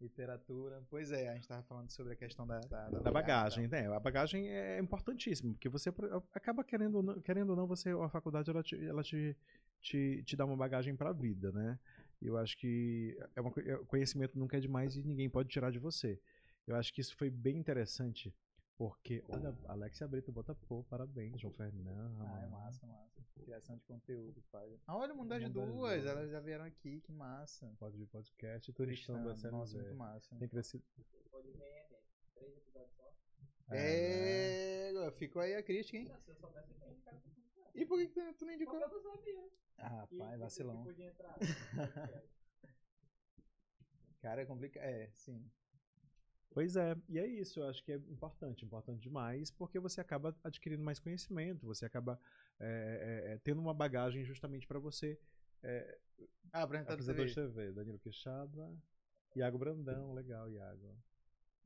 Literatura. 0.00 0.82
Pois 0.88 1.10
é, 1.12 1.28
a 1.28 1.34
gente 1.34 1.46
tava 1.46 1.62
falando 1.64 1.90
sobre 1.90 2.14
a 2.14 2.16
questão 2.16 2.46
da, 2.46 2.58
da, 2.60 2.88
Da 2.88 3.10
bagagem, 3.12 3.68
né? 3.68 3.86
A 3.92 4.00
bagagem 4.00 4.48
é 4.48 4.78
importantíssimo, 4.78 5.52
porque 5.52 5.68
você 5.68 5.90
acaba 6.32 6.64
querendo, 6.64 6.94
ou 6.98 7.02
não- 7.02 7.20
querendo 7.20 7.50
ou 7.50 7.56
não, 7.56 7.66
você, 7.66 7.90
a 7.90 8.08
faculdade 8.08 8.48
ela 8.48 8.62
te, 8.62 8.82
ela 8.86 9.02
te, 9.02 9.36
te, 9.80 10.22
te 10.24 10.36
dá 10.36 10.44
uma 10.44 10.56
bagagem 10.56 10.94
para 10.96 11.10
a 11.10 11.12
vida, 11.12 11.50
né? 11.52 11.78
Eu 12.20 12.36
acho 12.36 12.56
que 12.58 13.16
é 13.34 13.40
uma, 13.40 13.52
é- 13.64 13.76
o 13.76 13.86
conhecimento 13.86 14.38
nunca 14.38 14.56
é 14.56 14.60
demais 14.60 14.96
e 14.96 15.02
ninguém 15.02 15.28
pode 15.30 15.48
tirar 15.48 15.70
de 15.70 15.78
você. 15.78 16.20
Eu 16.66 16.76
acho 16.76 16.92
que 16.92 17.00
isso 17.00 17.16
foi 17.16 17.30
bem 17.30 17.56
interessante, 17.56 18.34
porque, 18.76 19.24
olha, 19.28 19.56
Alexia 19.66 20.06
Brito 20.06 20.30
bota 20.30 20.54
pô, 20.54 20.84
parabéns, 20.84 21.40
João 21.40 21.52
Fernando. 21.54 22.20
Ah, 22.20 22.42
é 22.44 22.48
massa, 22.48 22.86
massa. 22.86 23.20
Criação 23.42 23.76
de 23.76 23.82
conteúdo, 23.84 24.42
pai. 24.52 24.78
Ah, 24.86 24.96
olha, 24.98 25.14
o 25.14 25.16
Mundo 25.16 25.28
das 25.30 25.42
Mundo 25.42 25.54
das 25.54 25.64
Duas, 25.68 26.02
Duas. 26.02 26.06
elas 26.06 26.30
já 26.30 26.40
vieram 26.40 26.64
aqui, 26.66 27.00
que 27.00 27.10
massa. 27.12 27.72
Pode 27.78 27.96
vir 27.96 28.06
podcast, 28.06 28.70
turistão 28.74 29.24
da 29.24 29.34
série 29.34 29.52
Nossa, 29.52 29.76
muito 29.78 29.94
massa. 29.94 30.36
Tem 30.38 30.48
crescido. 30.48 30.84
Né? 30.96 31.86
Três 32.34 32.56
episódios 32.58 32.94
só. 32.96 33.04
né? 33.70 33.78
É, 33.78 35.10
ficou 35.16 35.40
aí 35.40 35.54
a 35.54 35.62
crítica, 35.62 35.96
hein? 35.96 36.04
Se 36.06 36.30
eu 36.30 36.36
soubesse, 36.36 36.70
eu 36.70 37.39
E 37.74 37.86
por 37.86 37.98
que 37.98 38.08
que 38.08 38.14
tu, 38.14 38.34
tu 38.38 38.44
não 38.46 38.52
indicou? 38.52 38.78
Porque 38.80 38.94
eu 38.94 39.02
não 39.02 39.16
sabia. 39.16 39.48
Ah, 39.78 40.06
pai, 40.18 40.32
que- 40.32 40.38
vacilão. 40.38 40.76
Que 40.82 40.88
podia 40.88 41.06
entrar. 41.08 41.36
Cara, 44.20 44.42
é 44.42 44.46
complicado. 44.46 44.82
É, 44.84 45.10
sim. 45.14 45.50
Pois 46.52 46.74
é, 46.76 46.96
e 47.08 47.18
é 47.18 47.26
isso, 47.26 47.60
eu 47.60 47.68
acho 47.68 47.82
que 47.84 47.92
é 47.92 47.96
importante, 47.96 48.64
importante 48.64 49.00
demais, 49.00 49.52
porque 49.52 49.78
você 49.78 50.00
acaba 50.00 50.36
adquirindo 50.42 50.82
mais 50.82 50.98
conhecimento, 50.98 51.64
você 51.64 51.86
acaba 51.86 52.20
é, 52.58 52.66
é, 53.28 53.32
é, 53.34 53.38
tendo 53.38 53.60
uma 53.60 53.72
bagagem 53.72 54.24
justamente 54.24 54.66
para 54.66 54.80
você. 54.80 55.16
É, 55.62 55.98
Ah, 56.52 56.62
apresentador 56.62 56.96
de 57.04 57.10
apresentador 57.12 57.26
de 57.26 57.34
TV. 57.54 57.72
Danilo 57.72 57.98
Queixada, 58.00 58.76
Iago 59.36 59.58
Brandão, 59.58 60.12
legal, 60.12 60.50
Iago. 60.50 60.98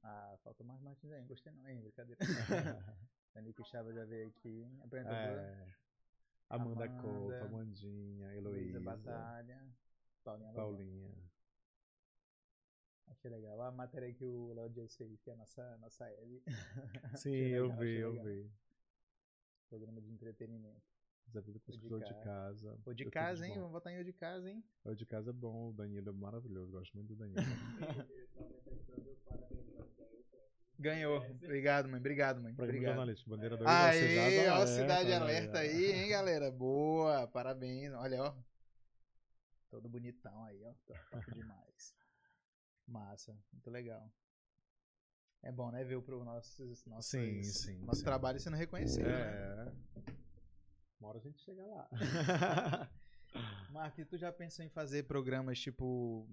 Ah, 0.03 0.37
falta 0.45 0.63
mais 0.63 0.83
Martins 0.83 1.11
aí. 1.13 1.25
Gostei 1.25 1.51
não, 1.55 1.67
hein? 1.67 1.81
Brincadeira. 1.81 2.19
Danilo 3.35 3.55
Quixaba 3.55 3.91
já 3.91 4.05
veio 4.05 4.29
aqui. 4.29 4.69
Apresentadora. 4.83 5.41
É, 5.41 5.75
Amanda, 6.49 6.85
Amanda, 6.85 7.03
Couto, 7.03 7.45
Amandinha, 7.45 8.35
Heloísa, 8.35 8.81
Batalha. 8.81 9.67
Paulinha. 10.23 10.53
Paulinha. 10.53 11.15
Achei 13.09 13.31
legal. 13.31 13.61
A 13.61 13.71
matéria 13.71 14.13
que 14.13 14.25
o 14.25 14.53
Léo 14.55 14.71
Dias 14.71 14.97
fez, 14.97 15.21
que 15.21 15.31
é 15.31 15.35
a 15.35 15.37
nossa, 15.37 15.77
nossa 15.79 16.11
Eve. 16.11 16.43
Sim, 17.17 17.25
Achei 17.31 17.55
eu 17.55 17.67
legal, 17.67 17.79
vi, 17.79 17.95
eu 17.97 18.11
legal. 18.11 18.27
vi. 18.27 18.51
Programa 19.69 20.01
de 20.01 20.11
entretenimento. 20.11 20.83
Desafio 21.27 21.61
com 21.61 21.73
os 21.73 21.79
de 21.79 21.89
de, 21.89 22.15
casa. 22.23 22.79
O 22.85 22.93
de 22.93 23.05
Eu 23.05 23.11
casa, 23.11 23.47
hein? 23.47 23.55
Vamos 23.55 23.73
botar 23.73 23.91
em 23.93 23.99
o 23.99 24.05
de 24.05 24.13
casa, 24.13 24.51
hein? 24.51 24.63
O 24.85 24.95
de 24.95 25.07
casa 25.07 25.31
é 25.31 25.33
bom, 25.33 25.71
o 25.71 25.73
Danilo 25.73 26.11
é 26.11 26.13
maravilhoso, 26.13 26.71
gosto 26.71 26.95
muito 26.95 27.09
do 27.09 27.17
Danilo. 27.17 27.41
Ganhou. 30.79 31.19
Obrigado, 31.43 31.89
mãe. 31.89 31.99
Obrigado, 32.01 32.43
mãe. 32.43 32.55
Programa 32.55 32.77
Obrigado. 32.77 32.95
jornalístico, 32.97 33.31
bandeira 33.31 33.57
do 33.57 33.69
Aê, 33.69 34.49
ó, 34.49 34.67
Cidade 34.67 35.13
Alerta 35.13 35.59
aí, 35.59 35.71
aí, 35.71 35.93
hein, 35.93 36.09
galera? 36.09 36.51
Boa, 36.51 37.27
parabéns. 37.29 37.93
Olha, 37.93 38.23
ó. 38.23 38.35
Todo 39.71 39.89
bonitão 39.89 40.45
aí, 40.45 40.65
ó. 40.65 40.73
Top 40.87 41.03
demais. 41.35 41.95
Massa, 42.87 43.37
muito 43.53 43.71
legal. 43.71 44.11
É 45.43 45.53
bom, 45.53 45.71
né, 45.71 45.85
ver 45.85 45.97
o 45.97 46.25
nossos, 46.25 46.85
nossos, 46.87 47.11
Sim, 47.11 47.43
sim, 47.43 47.79
nosso 47.85 47.99
sim. 47.99 48.05
trabalho 48.05 48.41
sendo 48.41 48.57
reconhecido, 48.57 49.07
né? 49.07 49.73
É. 50.07 50.13
Uma 50.99 51.11
hora 51.11 51.19
a 51.19 51.21
gente 51.21 51.39
chega 51.43 51.63
lá. 51.67 51.89
Mark, 53.71 53.95
tu 54.09 54.17
já 54.17 54.33
pensou 54.33 54.65
em 54.65 54.71
fazer 54.71 55.03
programas 55.03 55.61
tipo. 55.61 56.27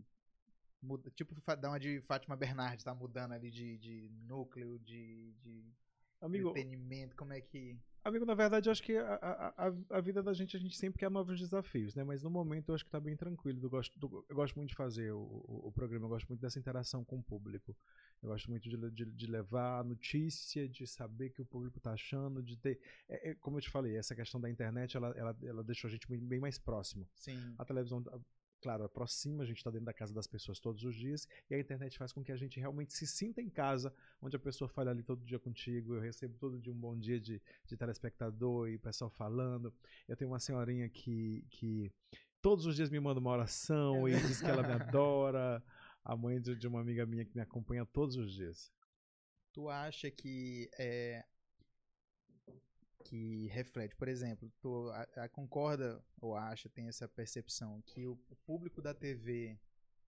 Muda- 0.82 1.10
tipo, 1.12 1.36
dar 1.56 1.70
uma 1.70 1.80
de 1.80 2.02
Fátima 2.02 2.36
Bernardes, 2.36 2.84
tá 2.84 2.94
mudando 2.94 3.34
ali 3.34 3.50
de, 3.52 3.78
de 3.78 4.10
núcleo, 4.28 4.80
de, 4.80 5.32
de 5.42 5.66
Amigo, 6.22 6.50
entretenimento, 6.50 7.16
como 7.16 7.34
é 7.34 7.42
que. 7.42 7.78
amigo, 8.04 8.26
na 8.26 8.34
verdade, 8.36 8.68
eu 8.70 8.72
acho 8.72 8.84
que 8.84 8.96
a, 8.96 9.16
a, 9.16 9.74
a- 9.98 10.02
vida 10.02 10.22
da 10.22 10.34
gente, 10.34 10.56
a 10.56 10.60
gente 10.60 10.78
sempre 10.78 11.00
quer 11.00 11.10
novos 11.10 11.40
desafios, 11.40 11.96
né? 11.96 12.04
Mas 12.04 12.22
no 12.24 12.30
momento 12.30 12.70
eu 12.70 12.76
acho 12.76 12.86
que 12.86 12.92
tá 12.92 13.00
bem 13.00 13.16
tranquilo. 13.16 13.60
Eu 13.64 13.70
gosto, 13.70 14.24
eu 14.30 14.36
gosto 14.36 14.56
muito 14.56 14.70
de 14.70 14.76
fazer 14.76 15.12
o, 15.12 15.20
o, 15.20 15.68
o 15.68 15.72
programa, 15.72 16.06
eu 16.06 16.10
gosto 16.10 16.28
muito 16.28 16.42
dessa 16.42 16.60
interação 16.60 17.04
com 17.04 17.18
o 17.18 17.24
público. 17.24 17.76
Eu 18.22 18.30
gosto 18.30 18.50
muito 18.52 18.70
de, 18.70 18.92
de, 18.92 19.06
de 19.06 19.28
levar 19.28 19.80
a 19.80 19.84
notícia, 19.84 20.70
de 20.70 20.86
saber 20.86 21.28
o 21.30 21.32
que 21.34 21.42
o 21.42 21.46
público 21.46 21.80
tá 21.80 21.94
achando, 21.94 22.44
de 22.44 22.56
ter. 22.58 22.80
é- 23.10 23.32
é, 23.32 23.36
como 23.36 23.58
eu 23.58 23.62
te 23.62 23.70
falei, 23.72 23.98
essa 23.98 24.16
questão 24.16 24.40
da 24.40 24.50
internet, 24.50 24.96
ela, 24.96 25.10
ela, 25.18 25.36
ela 25.44 25.64
deixou 25.64 25.88
a 25.88 25.92
gente 25.92 26.08
bem, 26.08 26.40
mais 26.40 26.60
próximo. 26.60 27.08
Sim. 27.16 27.56
A 27.58 27.66
televisão, 27.66 28.04
claro, 28.62 28.84
aproxima, 28.84 29.43
a 29.43 29.45
gente 29.45 29.57
está 29.57 29.72
dentro 29.72 29.86
da 29.86 29.93
casa 29.93 30.14
das 30.14 30.28
pessoas 30.28 30.59
todos 30.59 30.84
os 30.84 30.95
dias, 30.95 31.28
e 31.49 31.55
a 31.55 31.59
internet 31.59 31.97
faz 31.97 32.14
com 32.14 32.24
que 32.24 32.32
a 32.32 32.38
gente 32.38 32.59
realmente 32.59 32.93
se 32.93 33.07
sinta 33.07 33.41
em 33.41 33.49
casa, 33.49 33.93
onde 34.22 34.36
a 34.36 34.39
pessoa 34.39 34.70
fala 34.70 34.91
ali 34.91 35.03
todo 35.03 35.26
dia 35.26 35.39
contigo, 35.39 35.95
eu 35.95 36.01
recebo 36.01 36.38
todo 36.38 36.59
dia 36.59 36.72
um 36.72 36.80
bom 36.80 36.97
dia 36.97 37.20
de, 37.20 37.41
de 37.66 37.76
telespectador 37.76 38.70
e 38.70 38.78
pessoal 38.78 39.09
falando. 39.09 39.74
Eu 40.07 40.16
tenho 40.16 40.30
uma 40.30 40.39
senhorinha 40.39 40.88
que, 40.88 41.45
que 41.49 41.91
todos 42.41 42.66
os 42.66 42.76
dias 42.76 42.89
me 42.89 42.99
manda 42.99 43.20
uma 43.20 43.32
oração 43.32 44.07
e 44.07 44.16
diz 44.16 44.41
que 44.41 44.47
ela 44.47 44.64
me 44.64 44.74
adora. 44.82 45.64
A 46.03 46.16
mãe 46.16 46.41
de, 46.41 46.55
de 46.55 46.68
uma 46.68 46.82
amiga 46.82 47.05
minha 47.05 47.24
que 47.24 47.36
me 47.36 47.41
acompanha 47.41 47.86
todos 47.86 48.16
os 48.16 48.34
dias. 48.34 48.72
Tu 49.53 49.70
acha 49.70 50.09
que 50.09 50.70
é 50.80 51.24
que 53.02 53.47
reflete, 53.47 53.95
por 53.95 54.08
exemplo, 54.08 54.52
tu 54.62 54.89
a- 54.89 55.08
a- 55.24 55.30
concorda 55.30 56.04
ou 56.20 56.36
acha, 56.36 56.70
tem 56.70 56.88
essa 56.88 57.08
percepção 57.08 57.82
que 57.86 58.06
o 58.08 58.14
o 58.30 58.36
público 58.45 58.82
da 58.82 58.93
TV 58.93 59.58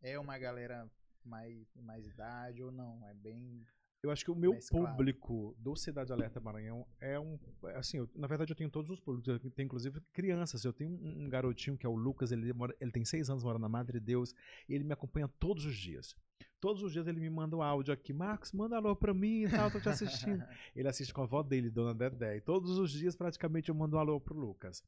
é 0.02 0.18
uma 0.20 0.38
galera 0.38 0.90
mais 1.26 1.66
mais 1.76 2.06
idade 2.08 2.62
ou 2.64 2.72
não? 2.72 3.06
É 3.08 3.14
bem 3.14 3.66
Eu 4.06 4.12
acho 4.12 4.26
que 4.26 4.32
o 4.32 4.36
meu 4.36 4.52
público 4.90 5.56
do 5.58 5.78
Cidade 5.78 6.12
Alerta 6.12 6.38
Maranhão 6.42 6.86
é 7.00 7.18
um. 7.18 7.40
é 7.68 7.78
Assim, 7.78 8.00
eu- 8.00 8.10
na 8.14 8.28
verdade 8.28 8.52
eu 8.52 8.56
tenho 8.56 8.70
todos 8.70 8.92
os 8.92 9.00
públicos. 9.00 9.28
Eu 9.30 9.40
tenho 9.52 9.66
inclusive 9.66 10.02
crianças. 10.12 10.66
Eu 10.66 10.74
tenho 10.74 10.92
um, 10.92 11.24
um 11.24 11.30
garotinho 11.30 11.78
que 11.78 11.86
é 11.86 11.90
o 11.90 11.96
Lucas, 11.96 12.30
ele, 12.34 12.52
mora- 12.52 12.76
ele 12.82 12.92
tem 12.92 13.06
seis 13.06 13.30
anos, 13.30 13.46
mora 13.46 13.58
na 13.58 13.70
Madre 13.70 14.02
Deus, 14.02 14.36
e 14.68 14.74
ele 14.76 14.84
me 14.84 14.92
acompanha 14.92 15.30
todos 15.40 15.64
os 15.66 15.78
dias. 15.78 16.14
Todos 16.60 16.82
os 16.82 16.94
dias 16.94 17.06
ele 17.08 17.20
me 17.20 17.30
manda 17.30 17.58
um 17.58 17.62
áudio 17.62 17.94
aqui, 17.94 18.14
Marcos, 18.14 18.54
manda 18.54 18.78
alô 18.78 18.96
pra 18.96 19.14
mim 19.14 19.44
e 19.44 19.50
tal, 19.50 19.70
tô 19.70 19.80
te 19.82 19.90
assistindo. 19.90 20.42
ele 20.76 20.88
assiste 20.88 21.14
com 21.14 21.22
a 21.22 21.26
avó 21.26 21.44
dele, 21.44 21.70
Dona 21.70 21.94
Dedé. 21.94 22.38
E 22.38 22.42
todos 22.42 22.78
os 22.80 22.90
dias, 22.92 23.16
praticamente, 23.16 23.68
eu 23.70 23.76
mando 23.76 23.98
um 23.98 24.00
alô 24.00 24.20
pro 24.20 24.34
Lucas. 24.38 24.82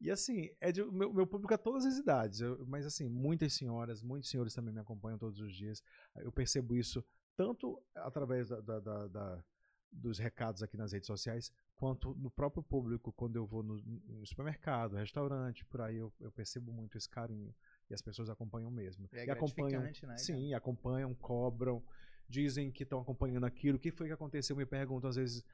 E 0.00 0.10
assim, 0.10 0.50
é 0.60 0.70
de, 0.70 0.84
meu, 0.84 1.12
meu 1.14 1.26
público 1.26 1.54
é 1.54 1.56
todas 1.56 1.86
as 1.86 1.96
idades. 1.96 2.40
eu- 2.40 2.66
mas 2.66 2.84
assim, 2.84 3.08
muitas 3.08 3.54
senhoras, 3.54 4.02
muitos 4.02 4.28
senhores 4.28 4.52
também 4.54 4.74
me 4.74 4.80
acompanham 4.80 5.18
todos 5.18 5.40
os 5.40 5.54
dias. 5.54 5.82
Eu 6.16 6.30
percebo 6.30 6.76
isso 6.76 7.02
tanto 7.36 7.82
através 7.94 8.48
da- 8.50 8.60
da- 8.60 9.08
da- 9.08 9.44
dos 9.90 10.18
recados 10.18 10.62
aqui 10.62 10.76
nas 10.76 10.92
redes 10.92 11.06
sociais, 11.06 11.52
quanto 11.76 12.14
no 12.16 12.30
próprio 12.30 12.62
público, 12.62 13.12
quando 13.12 13.36
eu 13.36 13.46
vou 13.46 13.62
no, 13.62 13.76
no 13.80 14.26
supermercado, 14.26 14.96
restaurante, 14.96 15.64
por 15.64 15.80
aí 15.80 15.96
eu, 15.96 16.12
eu 16.20 16.30
percebo 16.32 16.72
muito 16.72 16.98
esse 16.98 17.08
carinho. 17.08 17.54
E 17.90 17.94
as 17.94 18.00
pessoas 18.00 18.30
acompanham 18.30 18.70
mesmo. 18.70 19.08
é 19.12 19.26
e 19.26 19.30
acompanham, 19.30 19.82
né? 19.82 20.16
sim, 20.16 20.54
acompanham, 20.54 21.14
cobram, 21.14 21.82
dizem 22.28 22.70
que 22.70 22.82
estão 22.82 23.00
acompanhando 23.00 23.44
aquilo. 23.44 23.76
O 23.76 23.80
que 23.80 23.90
foi 23.90 24.06
que 24.06 24.12
aconteceu? 24.12 24.56
Me 24.56 24.66
perguntam, 24.66 25.10
às 25.10 25.16
vezes. 25.16 25.44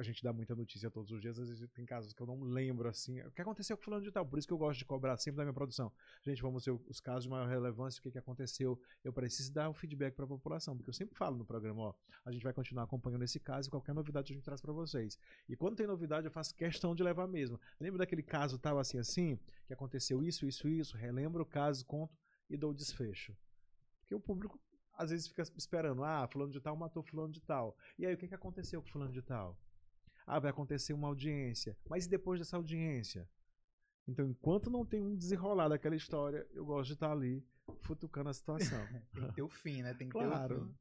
A 0.00 0.02
gente 0.02 0.22
dá 0.22 0.32
muita 0.32 0.54
notícia 0.54 0.90
todos 0.90 1.10
os 1.10 1.20
dias, 1.20 1.38
às 1.38 1.46
vezes 1.46 1.68
tem 1.72 1.84
casos 1.84 2.14
que 2.14 2.22
eu 2.22 2.26
não 2.26 2.40
lembro 2.42 2.88
assim. 2.88 3.20
O 3.20 3.30
que 3.30 3.42
aconteceu 3.42 3.76
com 3.76 3.82
fulano 3.82 4.02
de 4.02 4.10
tal? 4.10 4.24
Por 4.24 4.38
isso 4.38 4.48
que 4.48 4.54
eu 4.54 4.56
gosto 4.56 4.78
de 4.78 4.86
cobrar 4.86 5.14
sempre 5.18 5.36
da 5.36 5.44
minha 5.44 5.52
produção. 5.52 5.92
Gente, 6.22 6.40
vamos 6.40 6.64
ver 6.64 6.70
os 6.70 7.00
casos 7.00 7.24
de 7.24 7.28
maior 7.28 7.46
relevância, 7.46 8.00
o 8.00 8.02
que, 8.02 8.10
que 8.10 8.18
aconteceu. 8.18 8.80
Eu 9.04 9.12
preciso 9.12 9.52
dar 9.52 9.68
o 9.68 9.74
feedback 9.74 10.14
para 10.14 10.24
a 10.24 10.28
população, 10.28 10.74
porque 10.74 10.88
eu 10.88 10.94
sempre 10.94 11.14
falo 11.18 11.36
no 11.36 11.44
programa, 11.44 11.82
ó, 11.82 11.94
a 12.24 12.32
gente 12.32 12.42
vai 12.42 12.54
continuar 12.54 12.84
acompanhando 12.84 13.24
esse 13.24 13.38
caso 13.38 13.68
e 13.68 13.70
qualquer 13.70 13.94
novidade 13.94 14.32
a 14.32 14.34
gente 14.34 14.42
traz 14.42 14.62
para 14.62 14.72
vocês. 14.72 15.18
E 15.46 15.54
quando 15.54 15.76
tem 15.76 15.86
novidade, 15.86 16.26
eu 16.26 16.32
faço 16.32 16.54
questão 16.54 16.94
de 16.94 17.02
levar 17.02 17.28
mesmo. 17.28 17.60
Lembra 17.78 17.98
daquele 17.98 18.22
caso 18.22 18.58
tal 18.58 18.78
assim 18.78 18.98
assim, 18.98 19.38
que 19.66 19.74
aconteceu 19.74 20.22
isso, 20.22 20.46
isso, 20.46 20.66
isso, 20.66 20.96
relembro 20.96 21.42
o 21.42 21.46
caso, 21.46 21.84
conto 21.84 22.18
e 22.48 22.56
dou 22.56 22.70
o 22.70 22.74
desfecho. 22.74 23.36
Porque 24.00 24.14
o 24.14 24.20
público 24.20 24.58
às 24.94 25.10
vezes 25.10 25.28
fica 25.28 25.42
esperando, 25.56 26.02
ah, 26.04 26.26
fulano 26.26 26.52
de 26.52 26.60
tal 26.60 26.74
matou 26.74 27.02
fulano 27.02 27.30
de 27.30 27.40
tal. 27.42 27.76
E 27.98 28.06
aí 28.06 28.14
o 28.14 28.16
que, 28.16 28.28
que 28.28 28.34
aconteceu 28.34 28.80
com 28.80 28.88
fulano 28.88 29.12
de 29.12 29.20
tal? 29.20 29.58
Ah, 30.32 30.38
vai 30.38 30.50
acontecer 30.52 30.92
uma 30.92 31.08
audiência. 31.08 31.76
Mas 31.88 32.06
e 32.06 32.08
depois 32.08 32.38
dessa 32.38 32.56
audiência? 32.56 33.28
Então, 34.06 34.26
enquanto 34.28 34.70
não 34.70 34.86
tem 34.86 35.02
um 35.02 35.16
desenrolar 35.16 35.68
daquela 35.68 35.96
história, 35.96 36.46
eu 36.52 36.64
gosto 36.64 36.86
de 36.88 36.92
estar 36.94 37.10
ali 37.10 37.44
futucando 37.80 38.28
a 38.30 38.32
situação. 38.32 38.86
Tem 39.12 39.26
que 39.28 39.34
ter 39.34 39.42
o 39.42 39.48
fim, 39.48 39.82
né? 39.82 39.92
Tem 39.92 40.08
que 40.08 40.12
Claro. 40.12 40.54
ter 40.54 40.60
o 40.62 40.66
fim. 40.66 40.74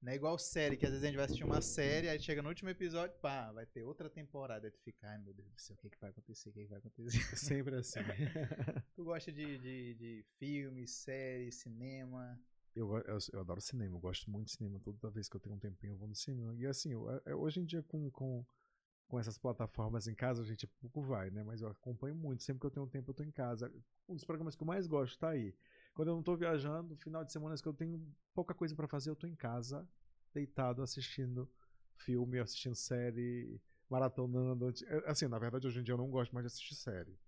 Não 0.00 0.12
é 0.12 0.14
igual 0.14 0.38
série, 0.38 0.76
que 0.76 0.84
às 0.86 0.90
vezes 0.92 1.02
a 1.04 1.06
gente 1.08 1.16
vai 1.16 1.24
assistir 1.26 1.44
uma 1.44 1.60
série, 1.60 2.08
aí 2.08 2.20
chega 2.20 2.40
no 2.40 2.48
último 2.48 2.70
episódio, 2.70 3.16
pá, 3.20 3.50
vai 3.52 3.66
ter 3.66 3.82
outra 3.82 4.08
temporada. 4.08 4.66
Aí 4.66 4.70
tu 4.70 4.80
fica, 4.80 5.06
ai 5.08 5.18
meu 5.18 5.34
Deus 5.34 5.50
do 5.52 5.60
céu, 5.60 5.74
o 5.76 5.78
que, 5.82 5.90
que 5.90 6.00
vai 6.00 6.10
acontecer? 6.10 6.48
O 6.48 6.52
que, 6.52 6.62
que 6.62 6.68
vai 6.68 6.78
acontecer? 6.78 7.18
Sempre 7.36 7.74
assim. 7.76 7.98
tu 8.94 9.04
gosta 9.04 9.30
de, 9.32 9.58
de, 9.58 9.94
de 9.94 10.24
filmes, 10.38 10.92
séries, 10.92 11.56
cinema? 11.56 12.40
Eu, 12.76 12.96
eu, 12.98 13.18
eu 13.32 13.40
adoro 13.40 13.60
cinema, 13.60 13.96
eu 13.96 14.00
gosto 14.00 14.30
muito 14.30 14.46
de 14.46 14.52
cinema. 14.52 14.78
Toda 14.80 15.10
vez 15.10 15.28
que 15.28 15.34
eu 15.36 15.40
tenho 15.40 15.56
um 15.56 15.58
tempinho, 15.58 15.94
eu 15.94 15.98
vou 15.98 16.06
no 16.08 16.14
cinema. 16.14 16.54
E 16.56 16.64
assim, 16.66 16.92
eu- 16.92 17.10
é- 17.26 17.34
hoje 17.34 17.58
em 17.60 17.64
dia, 17.64 17.82
com, 17.82 18.08
com, 18.12 18.46
com 19.08 19.18
essas 19.18 19.38
plataformas 19.38 20.06
em 20.06 20.14
casa, 20.14 20.42
a 20.42 20.44
gente 20.44 20.66
pouco 20.66 21.00
vai, 21.02 21.30
né? 21.30 21.42
Mas 21.42 21.62
eu 21.62 21.68
acompanho 21.68 22.14
muito. 22.14 22.42
Sempre 22.42 22.60
que 22.60 22.66
eu 22.66 22.70
tenho 22.70 22.86
um 22.86 22.88
tempo, 22.88 23.10
eu 23.10 23.14
tô 23.14 23.22
em 23.24 23.30
casa. 23.30 23.72
Um 24.08 24.14
dos 24.14 24.24
programas 24.24 24.54
que 24.54 24.62
eu 24.62 24.66
mais 24.66 24.86
gosto 24.86 25.18
tá 25.18 25.30
aí. 25.30 25.54
Quando 25.94 26.08
eu 26.08 26.14
não 26.14 26.22
tô 26.22 26.36
viajando, 26.36 26.94
final 26.96 27.24
de 27.24 27.32
semana 27.32 27.56
que 27.56 27.66
eu 27.66 27.72
tenho 27.74 28.06
pouca 28.34 28.54
coisa 28.54 28.76
pra 28.76 28.86
fazer, 28.86 29.10
eu 29.10 29.16
tô 29.16 29.26
em 29.26 29.34
casa, 29.34 29.88
deitado, 30.32 30.82
assistindo 30.82 31.50
filme, 31.96 32.38
assistindo 32.38 32.74
série, 32.76 33.60
maratonando. 33.88 34.72
Assim, 35.06 35.26
na 35.26 35.38
verdade, 35.38 35.66
hoje 35.66 35.80
em 35.80 35.82
dia 35.82 35.94
eu 35.94 35.98
não 35.98 36.10
gosto 36.10 36.32
mais 36.34 36.44
de 36.44 36.48
assistir 36.48 36.74
série. 36.74 37.18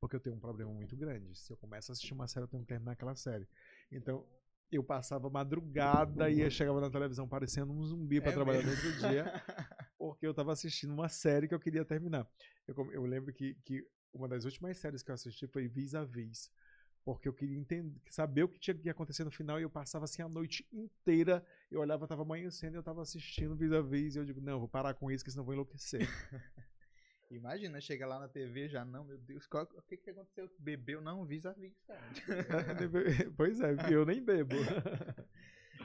Porque 0.00 0.16
eu 0.16 0.20
tenho 0.20 0.36
um 0.36 0.40
problema 0.40 0.72
muito 0.72 0.96
grande. 0.96 1.34
Se 1.38 1.52
eu 1.52 1.56
começo 1.56 1.90
a 1.90 1.92
assistir 1.92 2.12
uma 2.14 2.26
série, 2.26 2.44
eu 2.44 2.48
tenho 2.48 2.62
que 2.62 2.68
terminar 2.68 2.92
aquela 2.92 3.14
série. 3.14 3.46
Então, 3.92 4.26
eu 4.70 4.82
passava 4.84 5.28
madrugada 5.28 6.30
e 6.30 6.48
chegava 6.50 6.80
na 6.80 6.90
televisão 6.90 7.28
parecendo 7.28 7.72
um 7.72 7.84
zumbi 7.84 8.20
pra 8.20 8.30
É 8.30 8.34
trabalhar 8.34 8.62
no 8.62 8.70
mesmo? 8.70 8.88
outro 8.88 9.08
dia, 9.08 9.24
porque 10.00 10.26
eu 10.26 10.32
tava 10.32 10.50
assistindo 10.50 10.94
uma 10.94 11.10
série 11.10 11.46
que 11.46 11.54
eu 11.54 11.60
queria 11.60 11.84
terminar. 11.84 12.26
Eu, 12.66 12.74
eu 12.90 13.04
lembro 13.04 13.34
que, 13.34 13.52
que 13.66 13.86
uma 14.14 14.26
das 14.26 14.46
últimas 14.46 14.78
séries 14.78 15.02
que 15.02 15.10
eu 15.10 15.14
assisti 15.14 15.46
foi 15.46 15.68
Vis 15.68 15.94
a 15.94 16.02
Vis. 16.04 16.50
Porque 17.04 17.28
eu 17.28 17.34
queria 17.34 17.58
entender, 17.58 17.94
saber 18.10 18.44
o 18.44 18.48
que 18.48 18.58
tinha 18.58 18.74
que 18.74 18.88
acontecer 18.88 19.24
no 19.24 19.30
final 19.30 19.60
e 19.60 19.62
eu 19.62 19.68
passava 19.68 20.06
assim 20.06 20.22
a 20.22 20.28
noite 20.28 20.66
inteira. 20.72 21.44
Eu 21.70 21.80
olhava, 21.80 22.08
tava 22.08 22.22
amanhecendo 22.22 22.76
e 22.76 22.78
eu 22.78 22.82
tava 22.82 23.02
assistindo 23.02 23.54
Vis 23.54 23.72
a 23.72 23.82
Vis. 23.82 24.16
E 24.16 24.18
eu 24.18 24.24
digo, 24.24 24.40
não, 24.40 24.58
vou 24.58 24.68
parar 24.68 24.94
com 24.94 25.10
isso, 25.10 25.22
que 25.22 25.30
senão 25.30 25.44
vou 25.44 25.52
enlouquecer. 25.52 26.00
Imagina, 27.30 27.78
chega 27.80 28.06
lá 28.06 28.18
na 28.18 28.26
TV 28.28 28.68
já, 28.70 28.84
não, 28.84 29.04
meu 29.04 29.18
Deus, 29.18 29.46
qual- 29.46 29.68
o 29.76 29.82
que, 29.82 29.98
que 29.98 30.10
aconteceu? 30.10 30.50
Bebeu? 30.58 31.00
Não, 31.00 31.24
vis-a-vis, 31.24 31.78
cara. 31.86 32.00
pois 33.36 33.60
é, 33.60 33.76
eu 33.92 34.04
nem 34.04 34.24
bebo. 34.24 34.56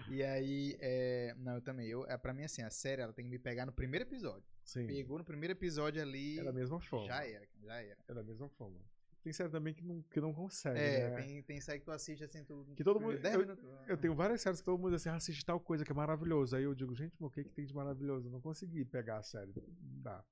E 0.09 0.23
aí, 0.23 0.75
é, 0.79 1.33
não, 1.37 1.55
eu 1.55 1.61
também, 1.61 1.87
eu, 1.87 2.05
é, 2.05 2.17
pra 2.17 2.33
mim 2.33 2.43
assim, 2.43 2.61
a 2.61 2.69
série, 2.69 3.01
ela 3.01 3.13
tem 3.13 3.25
que 3.25 3.31
me 3.31 3.39
pegar 3.39 3.65
no 3.65 3.71
primeiro 3.71 4.05
episódio. 4.05 4.43
Sim, 4.63 4.87
Pegou 4.87 5.17
no 5.17 5.23
primeiro 5.23 5.51
episódio 5.53 6.01
ali, 6.01 6.39
é 6.39 6.43
da 6.43 6.51
mesma 6.53 6.79
forma. 6.79 7.07
já 7.07 7.25
era, 7.25 7.47
já 7.63 7.75
era. 7.81 7.97
É 8.07 8.13
da 8.13 8.23
mesma 8.23 8.49
forma. 8.49 8.79
Tem 9.23 9.33
série 9.33 9.49
também 9.49 9.73
que 9.73 9.83
não, 9.83 10.03
que 10.03 10.21
não 10.21 10.31
consegue. 10.33 10.77
É, 10.79 11.09
né? 11.09 11.15
tem, 11.21 11.41
tem 11.43 11.59
série 11.61 11.79
que 11.79 11.85
tu 11.85 11.91
assiste 11.91 12.23
assim, 12.23 12.43
tu... 12.43 12.63
Que 12.75 12.83
todo 12.83 12.99
mundo- 12.99 13.17
10 13.19 13.33
eu- 13.33 13.41
minutos, 13.41 13.65
Eu 13.87 13.97
tenho 13.97 14.13
várias 14.13 14.41
séries 14.41 14.59
que 14.59 14.65
todo 14.65 14.79
mundo 14.79 14.95
assim, 14.95 15.09
ah, 15.09 15.15
assiste 15.15 15.43
tal 15.43 15.59
coisa 15.59 15.83
que 15.83 15.91
é 15.91 15.95
maravilhoso. 15.95 16.55
Aí 16.55 16.63
eu 16.63 16.75
digo, 16.75 16.93
gente, 16.93 17.15
o 17.19 17.29
que, 17.29 17.43
que 17.43 17.49
tem 17.51 17.65
de 17.65 17.73
maravilhoso? 17.73 18.27
Eu 18.27 18.31
não 18.31 18.39
consegui 18.41 18.85
pegar 18.85 19.17
a 19.17 19.23
série. 19.23 19.51
Não 19.55 20.01
dá. 20.01 20.23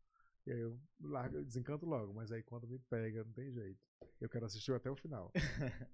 E 0.46 0.52
aí 0.52 0.60
eu 0.60 0.80
largo, 1.02 1.38
eu 1.38 1.44
desencanto 1.44 1.86
logo, 1.88 2.14
mas 2.14 2.32
aí 2.32 2.44
quando 2.44 2.68
me 2.68 2.78
pega, 2.78 3.24
não 3.24 3.32
tem 3.34 3.52
jeito. 3.52 3.80
Eu 4.22 4.30
quero 4.30 4.46
assistir 4.46 4.72
até 4.74 4.92
o 4.92 4.96
final. 4.96 5.32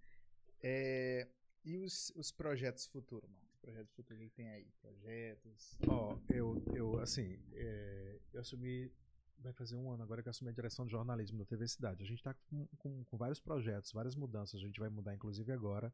É, 0.61 1.25
e 1.63 1.77
os, 1.77 2.11
os 2.17 2.31
projetos 2.31 2.85
futuros, 2.85 3.29
mano? 3.29 3.48
Os 3.59 3.61
projetos 3.61 3.93
futuros 3.93 4.23
que 4.23 4.29
tem 4.29 4.49
aí? 4.49 4.71
Projetos... 4.81 5.77
Ó, 5.85 6.17
eu, 6.29 6.63
eu, 6.73 6.97
assim, 6.99 7.37
é, 7.51 8.17
eu 8.31 8.39
assumi. 8.39 8.89
Vai 9.37 9.51
fazer 9.53 9.75
um 9.75 9.91
ano 9.91 10.01
agora 10.01 10.21
que 10.21 10.29
eu 10.29 10.31
assumi 10.31 10.49
a 10.49 10.53
direção 10.53 10.85
de 10.85 10.91
jornalismo 10.91 11.37
da 11.37 11.45
TV 11.45 11.67
Cidade. 11.67 12.03
A 12.03 12.05
gente 12.05 12.19
está 12.19 12.33
com, 12.33 12.67
com, 12.77 13.03
com 13.03 13.17
vários 13.17 13.39
projetos, 13.39 13.91
várias 13.91 14.15
mudanças. 14.15 14.55
A 14.55 14.63
gente 14.63 14.79
vai 14.79 14.89
mudar, 14.89 15.13
inclusive, 15.13 15.51
agora. 15.51 15.93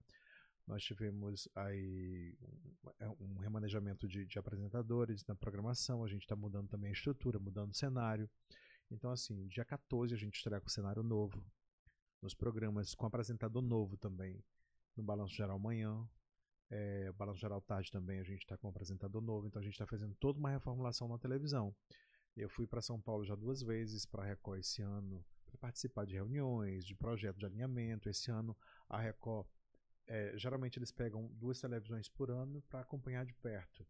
Nós 0.68 0.84
tivemos 0.84 1.48
aí 1.56 2.38
um, 3.20 3.34
um 3.34 3.38
remanejamento 3.40 4.08
de, 4.08 4.26
de 4.26 4.38
apresentadores 4.38 5.26
na 5.26 5.36
programação. 5.36 6.04
A 6.04 6.08
gente 6.08 6.22
está 6.22 6.36
mudando 6.36 6.68
também 6.70 6.90
a 6.90 6.94
estrutura, 6.94 7.40
mudando 7.40 7.72
o 7.72 7.76
cenário. 7.76 8.30
Então, 8.92 9.10
assim, 9.10 9.48
dia 9.48 9.66
14 9.66 10.14
a 10.14 10.18
gente 10.18 10.36
estreia 10.36 10.62
com 10.62 10.70
cenário 10.70 11.02
novo. 11.02 11.44
Nos 12.22 12.36
programas 12.36 12.94
com 12.94 13.08
apresentador 13.08 13.62
novo 13.64 13.98
também. 13.98 14.44
No 14.96 15.04
Balanço 15.04 15.34
Geral 15.34 15.58
Manhã. 15.58 16.08
É, 16.70 17.12
Balanço 17.14 17.40
Geral 17.40 17.62
Tarde 17.62 17.92
também 17.92 18.20
a 18.20 18.24
gente 18.24 18.40
está 18.40 18.58
com 18.58 18.68
um 18.68 18.70
apresentador 18.70 19.22
novo, 19.22 19.48
então 19.48 19.60
a 19.60 19.64
gente 19.64 19.74
está 19.74 19.86
fazendo 19.86 20.16
toda 20.16 20.40
uma 20.40 20.50
reformulação 20.50 21.08
na 21.08 21.18
televisão. 21.18 21.76
Eu 22.36 22.50
fui 22.50 22.68
para 22.68 22.82
São 22.82 23.00
Paulo 23.00 23.24
já 23.24 23.36
duas 23.36 23.62
vezes 23.62 24.06
para 24.06 24.24
a 24.24 24.26
Record 24.26 24.60
esse 24.60 24.82
ano 24.82 25.24
para 25.46 25.58
participar 25.58 26.06
de 26.06 26.16
reuniões, 26.16 26.86
de 26.86 26.96
projetos 26.96 27.40
de 27.40 27.46
alinhamento. 27.46 28.10
Esse 28.10 28.30
ano 28.30 28.58
a 28.90 29.00
Record, 29.00 29.48
é, 30.08 30.38
geralmente 30.38 30.78
eles 30.78 30.92
pegam 30.92 31.28
duas 31.34 31.60
televisões 31.60 32.10
por 32.10 32.30
ano 32.30 32.62
para 32.64 32.82
acompanhar 32.82 33.26
de 33.26 33.34
perto. 33.36 33.86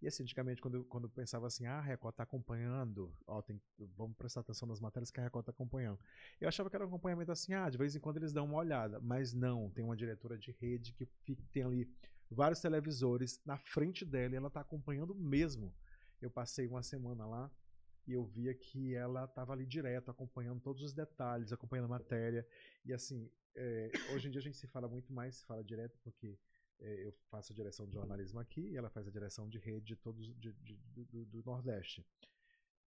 E 0.00 0.06
assim, 0.06 0.22
antigamente, 0.22 0.60
quando, 0.60 0.84
quando 0.84 1.04
eu 1.04 1.10
pensava 1.10 1.46
assim, 1.48 1.66
ah, 1.66 1.78
a 1.78 1.80
Record 1.80 2.12
está 2.12 2.22
acompanhando, 2.22 3.12
ó, 3.26 3.42
tem, 3.42 3.60
vamos 3.96 4.16
prestar 4.16 4.40
atenção 4.40 4.68
nas 4.68 4.80
matérias 4.80 5.10
que 5.10 5.18
a 5.18 5.22
Record 5.24 5.42
está 5.42 5.50
acompanhando. 5.50 5.98
Eu 6.40 6.48
achava 6.48 6.70
que 6.70 6.76
era 6.76 6.84
um 6.84 6.88
acompanhamento 6.88 7.32
assim, 7.32 7.52
ah, 7.52 7.68
de 7.68 7.76
vez 7.76 7.96
em 7.96 8.00
quando 8.00 8.18
eles 8.18 8.32
dão 8.32 8.44
uma 8.44 8.58
olhada, 8.58 9.00
mas 9.00 9.32
não, 9.34 9.70
tem 9.70 9.84
uma 9.84 9.96
diretora 9.96 10.38
de 10.38 10.52
rede 10.52 10.92
que 10.92 11.04
fica- 11.24 11.42
tem 11.52 11.64
ali 11.64 11.92
vários 12.30 12.60
televisores 12.60 13.40
na 13.44 13.56
frente 13.56 14.04
dela 14.04 14.34
e 14.34 14.36
ela 14.36 14.48
está 14.48 14.60
acompanhando 14.60 15.14
mesmo. 15.14 15.74
Eu 16.20 16.30
passei 16.30 16.66
uma 16.66 16.82
semana 16.82 17.26
lá 17.26 17.50
e 18.06 18.12
eu 18.12 18.24
via 18.24 18.54
que 18.54 18.94
ela 18.94 19.24
estava 19.24 19.52
ali 19.52 19.66
direto, 19.66 20.10
acompanhando 20.10 20.60
todos 20.60 20.82
os 20.82 20.92
detalhes, 20.92 21.52
acompanhando 21.52 21.86
a 21.86 21.88
matéria. 21.88 22.46
E 22.84 22.92
assim, 22.92 23.30
é, 23.54 23.90
hoje 24.12 24.28
em 24.28 24.30
dia 24.30 24.40
a 24.40 24.42
gente 24.42 24.56
se 24.56 24.66
fala 24.68 24.88
muito 24.88 25.12
mais, 25.12 25.36
se 25.36 25.44
fala 25.44 25.62
direto, 25.64 25.98
porque 26.04 26.38
eu 26.80 27.12
faço 27.30 27.52
a 27.52 27.56
direção 27.56 27.86
de 27.86 27.92
jornalismo 27.94 28.38
aqui 28.40 28.60
e 28.70 28.76
ela 28.76 28.88
faz 28.90 29.06
a 29.06 29.10
direção 29.10 29.48
de 29.48 29.58
rede 29.58 29.86
de 29.86 29.96
todos 29.96 30.26
de- 30.36 30.52
de- 30.52 30.76
do, 30.94 31.04
do- 31.04 31.24
do 31.26 31.42
Nordeste. 31.44 32.04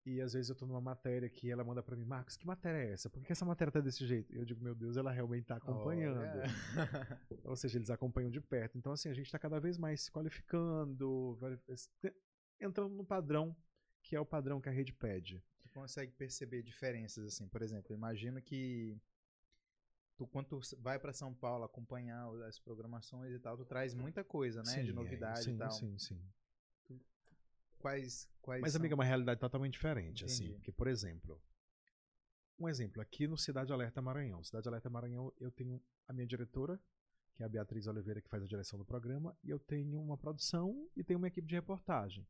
E 0.07 0.21
às 0.21 0.35
vezes 0.35 0.51
eu 0.51 0.55
tô 0.55 0.67
numa 0.67 0.83
matéria 0.83 1.31
que 1.31 1.51
ela 1.51 1.65
manda 1.65 1.83
pra 1.83 1.97
mim, 1.97 2.05
Marcos, 2.05 2.37
que 2.37 2.47
matéria 2.47 2.77
é 2.77 2.93
essa? 2.93 3.09
Por 3.09 3.25
que 3.25 3.33
essa 3.33 3.45
matéria 3.47 3.73
tá 3.73 3.81
desse 3.81 4.07
jeito? 4.07 4.35
Eu 4.35 4.45
digo, 4.45 4.63
meu 4.63 4.75
Deus, 4.75 4.99
ela 4.99 5.11
realmente 5.11 5.47
tá 5.47 5.57
acompanhando. 5.57 6.19
Olha. 6.19 6.45
Ou 7.45 7.57
seja, 7.57 7.79
eles 7.79 7.89
acompanham 7.89 8.31
de 8.31 8.39
perto. 8.41 8.77
Então, 8.77 8.93
assim, 8.93 9.09
a 9.09 9.15
gente 9.15 9.25
está 9.27 9.39
cada 9.39 9.59
vez 9.59 9.79
mais 9.79 10.03
se 10.03 10.11
qualificando, 10.13 11.39
entrando 12.61 12.95
no 12.95 13.05
padrão 13.05 13.57
que 14.03 14.15
é 14.15 14.21
o 14.21 14.27
padrão 14.27 14.61
que 14.61 14.69
a 14.69 14.73
rede 14.73 14.93
pede. 14.93 15.43
tu 15.63 15.71
consegue 15.71 16.13
perceber 16.13 16.63
diferenças 16.63 17.25
assim 17.25 17.49
por 17.49 17.63
exemplo 17.63 17.95
imagino 17.95 18.41
que 18.43 18.97
tu 20.17 20.27
quando 20.27 20.47
tu 20.47 20.61
vai 20.81 20.99
pra 20.99 21.13
São 21.13 21.35
Paulo 21.35 21.65
acompanhar 21.65 22.29
as 22.47 22.59
programações 22.59 23.33
e 23.33 23.39
tal 23.39 23.57
tu 23.57 23.65
traz 23.65 23.95
muita 23.95 24.23
coisa 24.23 24.63
né 24.63 24.83
de 24.83 24.91
Sim, 24.91 24.93
novidade 24.93 25.45
sim, 25.45 25.55
e 25.55 25.59
tal 25.59 25.73
Sim, 25.73 25.99
sim. 25.99 26.21
quais 27.79 28.29
quais 28.41 28.61
Mas, 28.61 28.73
são? 28.73 28.81
amiga, 28.81 28.95
é 28.95 28.97
uma 28.97 29.05
realidade 29.05 29.41
totalmente 29.41 29.73
diferente, 29.73 30.25
assim. 30.25 30.45
Entendi. 30.45 30.59
Porque, 30.59 30.73
por 30.73 30.87
exemplo, 30.87 31.43
um 32.59 32.69
exemplo, 32.69 33.01
aqui 33.01 33.27
no 33.27 33.37
Cidade 33.37 33.73
Alerta 33.73 34.01
Maranhão. 34.03 34.45
Cidade 34.45 34.69
Alerta 34.69 34.91
Maranhão, 34.91 35.33
eu 35.41 35.51
tenho 35.51 35.83
a 36.07 36.13
minha 36.13 36.27
diretora, 36.27 36.79
que 37.35 37.43
é 37.43 37.47
a 37.47 37.49
Beatriz 37.49 37.87
Oliveira, 37.87 38.21
que 38.21 38.29
faz 38.29 38.43
a 38.43 38.47
direção 38.47 38.79
do 38.79 38.85
programa, 38.85 39.37
e 39.43 39.51
eu 39.51 39.59
tenho 39.59 40.01
uma 40.01 40.17
produção 40.17 40.89
e 40.95 41.03
tenho 41.03 41.19
uma 41.19 41.29
equipe 41.29 41.49
de 41.49 41.55
reportagem. 41.55 42.27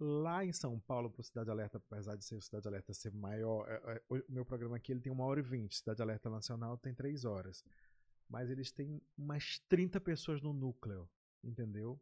Lá 0.00 0.44
em 0.44 0.52
São 0.52 0.78
Paulo, 0.78 1.10
para 1.10 1.20
o 1.20 1.24
Cidade 1.24 1.50
Alerta, 1.50 1.78
apesar 1.78 2.14
de 2.16 2.24
ser 2.24 2.36
o 2.36 2.40
Cidade 2.40 2.68
Alerta 2.68 2.94
ser 2.94 3.12
maior, 3.12 3.68
é- 3.68 3.94
é, 3.94 4.02
o 4.08 4.22
meu 4.32 4.44
programa 4.44 4.76
aqui 4.76 4.92
ele 4.92 5.00
tem 5.00 5.10
uma 5.12 5.24
hora 5.24 5.40
e 5.40 5.42
vinte, 5.42 5.76
Cidade 5.78 6.00
Alerta 6.00 6.30
Nacional 6.30 6.78
tem 6.78 6.94
três 6.94 7.24
horas. 7.24 7.64
Mas 8.28 8.50
eles 8.50 8.70
têm 8.70 9.00
umas 9.16 9.58
30 9.68 10.00
pessoas 10.00 10.40
no 10.40 10.52
núcleo, 10.52 11.08
entendeu? 11.42 12.00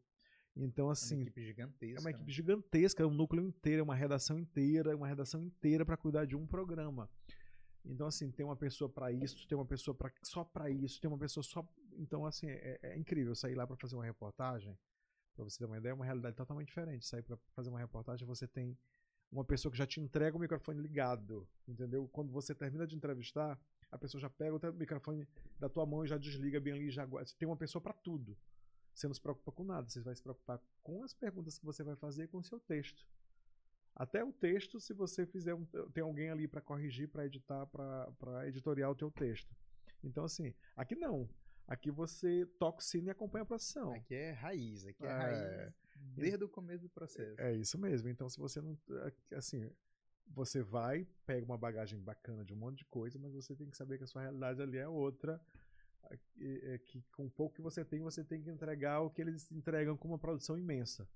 Então, 0.54 0.88
É 0.88 0.92
assim, 0.92 1.14
uma 1.16 1.22
equipe 1.22 1.44
gigantesca 1.44 1.98
é 1.98 2.00
uma 2.00 2.10
equipe 2.10 2.26
né? 2.26 2.32
gigantesca, 2.32 3.02
é 3.02 3.06
um 3.06 3.14
núcleo 3.14 3.42
inteiro, 3.42 3.80
é 3.80 3.82
uma 3.82 3.94
redação 3.94 4.38
inteira, 4.38 4.92
é 4.92 4.94
uma 4.94 5.06
redação 5.06 5.42
inteira 5.42 5.84
para 5.84 5.96
cuidar 5.96 6.24
de 6.26 6.34
um 6.36 6.46
programa. 6.46 7.08
Então, 7.84 8.06
assim, 8.08 8.30
tem 8.32 8.44
uma 8.44 8.56
pessoa 8.56 8.90
para 8.90 9.12
isso, 9.12 9.46
tem 9.46 9.56
uma 9.56 9.64
pessoa 9.66 9.94
pra, 9.94 10.10
só 10.22 10.42
para 10.44 10.68
isso, 10.68 11.00
tem 11.00 11.08
uma 11.08 11.18
pessoa 11.18 11.44
só. 11.44 11.66
Então, 11.92 12.26
assim, 12.26 12.48
é, 12.48 12.78
é 12.82 12.96
incrível 12.98 13.34
sair 13.34 13.54
lá 13.54 13.66
para 13.66 13.76
fazer 13.76 13.94
uma 13.94 14.04
reportagem. 14.04 14.76
Para 15.36 15.44
você 15.44 15.58
ter 15.58 15.66
uma 15.66 15.76
ideia, 15.76 15.92
é 15.92 15.94
uma 15.94 16.04
realidade 16.04 16.34
totalmente 16.34 16.68
diferente. 16.68 17.06
Sair 17.06 17.22
para 17.22 17.36
fazer 17.54 17.68
uma 17.68 17.78
reportagem, 17.78 18.26
você 18.26 18.48
tem 18.48 18.76
uma 19.30 19.44
pessoa 19.44 19.70
que 19.70 19.76
já 19.76 19.86
te 19.86 20.00
entrega 20.00 20.36
o 20.36 20.40
microfone 20.40 20.80
ligado, 20.80 21.46
entendeu? 21.68 22.08
Quando 22.08 22.32
você 22.32 22.54
termina 22.54 22.86
de 22.86 22.96
entrevistar, 22.96 23.60
a 23.90 23.98
pessoa 23.98 24.20
já 24.20 24.30
pega 24.30 24.56
o 24.56 24.72
microfone 24.72 25.28
da 25.58 25.68
tua 25.68 25.84
mão 25.84 26.04
e 26.04 26.08
já 26.08 26.16
desliga 26.16 26.58
bem 26.58 26.72
ali, 26.72 26.90
já 26.90 27.04
guarda. 27.04 27.28
Você 27.28 27.36
tem 27.36 27.46
uma 27.46 27.56
pessoa 27.56 27.82
para 27.82 27.92
tudo. 27.92 28.36
Você 28.94 29.06
não 29.06 29.14
se 29.14 29.20
preocupa 29.20 29.52
com 29.52 29.62
nada, 29.62 29.86
você 29.86 30.00
vai 30.00 30.14
se 30.14 30.22
preocupar 30.22 30.58
com 30.82 31.04
as 31.04 31.12
perguntas 31.12 31.58
que 31.58 31.66
você 31.66 31.84
vai 31.84 31.96
fazer 31.96 32.24
e 32.24 32.28
com 32.28 32.38
o 32.38 32.44
seu 32.44 32.58
texto. 32.58 33.06
Até 33.94 34.24
o 34.24 34.32
texto, 34.32 34.80
se 34.80 34.94
você 34.94 35.26
fizer 35.26 35.54
um, 35.54 35.66
tem 35.92 36.02
alguém 36.02 36.30
ali 36.30 36.48
para 36.48 36.62
corrigir, 36.62 37.08
para 37.08 37.26
editar, 37.26 37.66
para 37.66 38.48
editoriar 38.48 38.90
o 38.90 38.94
teu 38.94 39.10
texto. 39.10 39.54
Então 40.02 40.24
assim, 40.24 40.54
aqui 40.74 40.94
não. 40.94 41.28
Aqui 41.66 41.90
você 41.90 42.46
toca 42.58 42.78
o 42.78 42.82
sino 42.82 43.08
e 43.08 43.10
acompanha 43.10 43.42
a 43.42 43.46
processão. 43.46 43.92
aqui 43.92 44.14
é 44.14 44.30
raiz 44.32 44.86
aqui 44.86 45.04
é, 45.04 45.08
É. 45.08 45.12
raiz 45.12 45.74
desde 46.14 46.44
o 46.44 46.48
começo 46.48 46.82
do 46.82 46.88
processo 46.88 47.40
É 47.40 47.52
isso 47.54 47.76
mesmo. 47.78 48.08
Então, 48.08 48.28
se 48.28 48.38
você 48.38 48.60
não. 48.60 48.78
Assim, 49.34 49.68
você 50.28 50.62
vai, 50.62 51.06
pega 51.24 51.44
uma 51.44 51.58
bagagem 51.58 51.98
bacana 51.98 52.44
de 52.44 52.52
um 52.52 52.56
monte 52.56 52.78
de 52.78 52.84
coisa, 52.86 53.18
mas 53.18 53.32
você 53.32 53.54
tem 53.54 53.68
que 53.68 53.76
saber 53.76 53.98
que 53.98 54.04
a 54.04 54.06
sua 54.06 54.22
realidade 54.22 54.60
ali 54.62 54.76
é 54.78 54.88
outra. 54.88 55.40
é 56.40 56.78
que 56.78 57.02
com 57.12 57.26
o 57.26 57.30
pouco 57.30 57.54
que 57.56 57.62
você 57.62 57.84
tem, 57.84 58.00
você 58.00 58.22
tem 58.22 58.40
que 58.40 58.48
entregar 58.50 59.00
o 59.00 59.10
que 59.10 59.20
eles 59.20 59.50
entregam 59.50 59.96
com 59.96 60.06
uma 60.08 60.18
produção 60.18 60.56
imensa. 60.56 61.08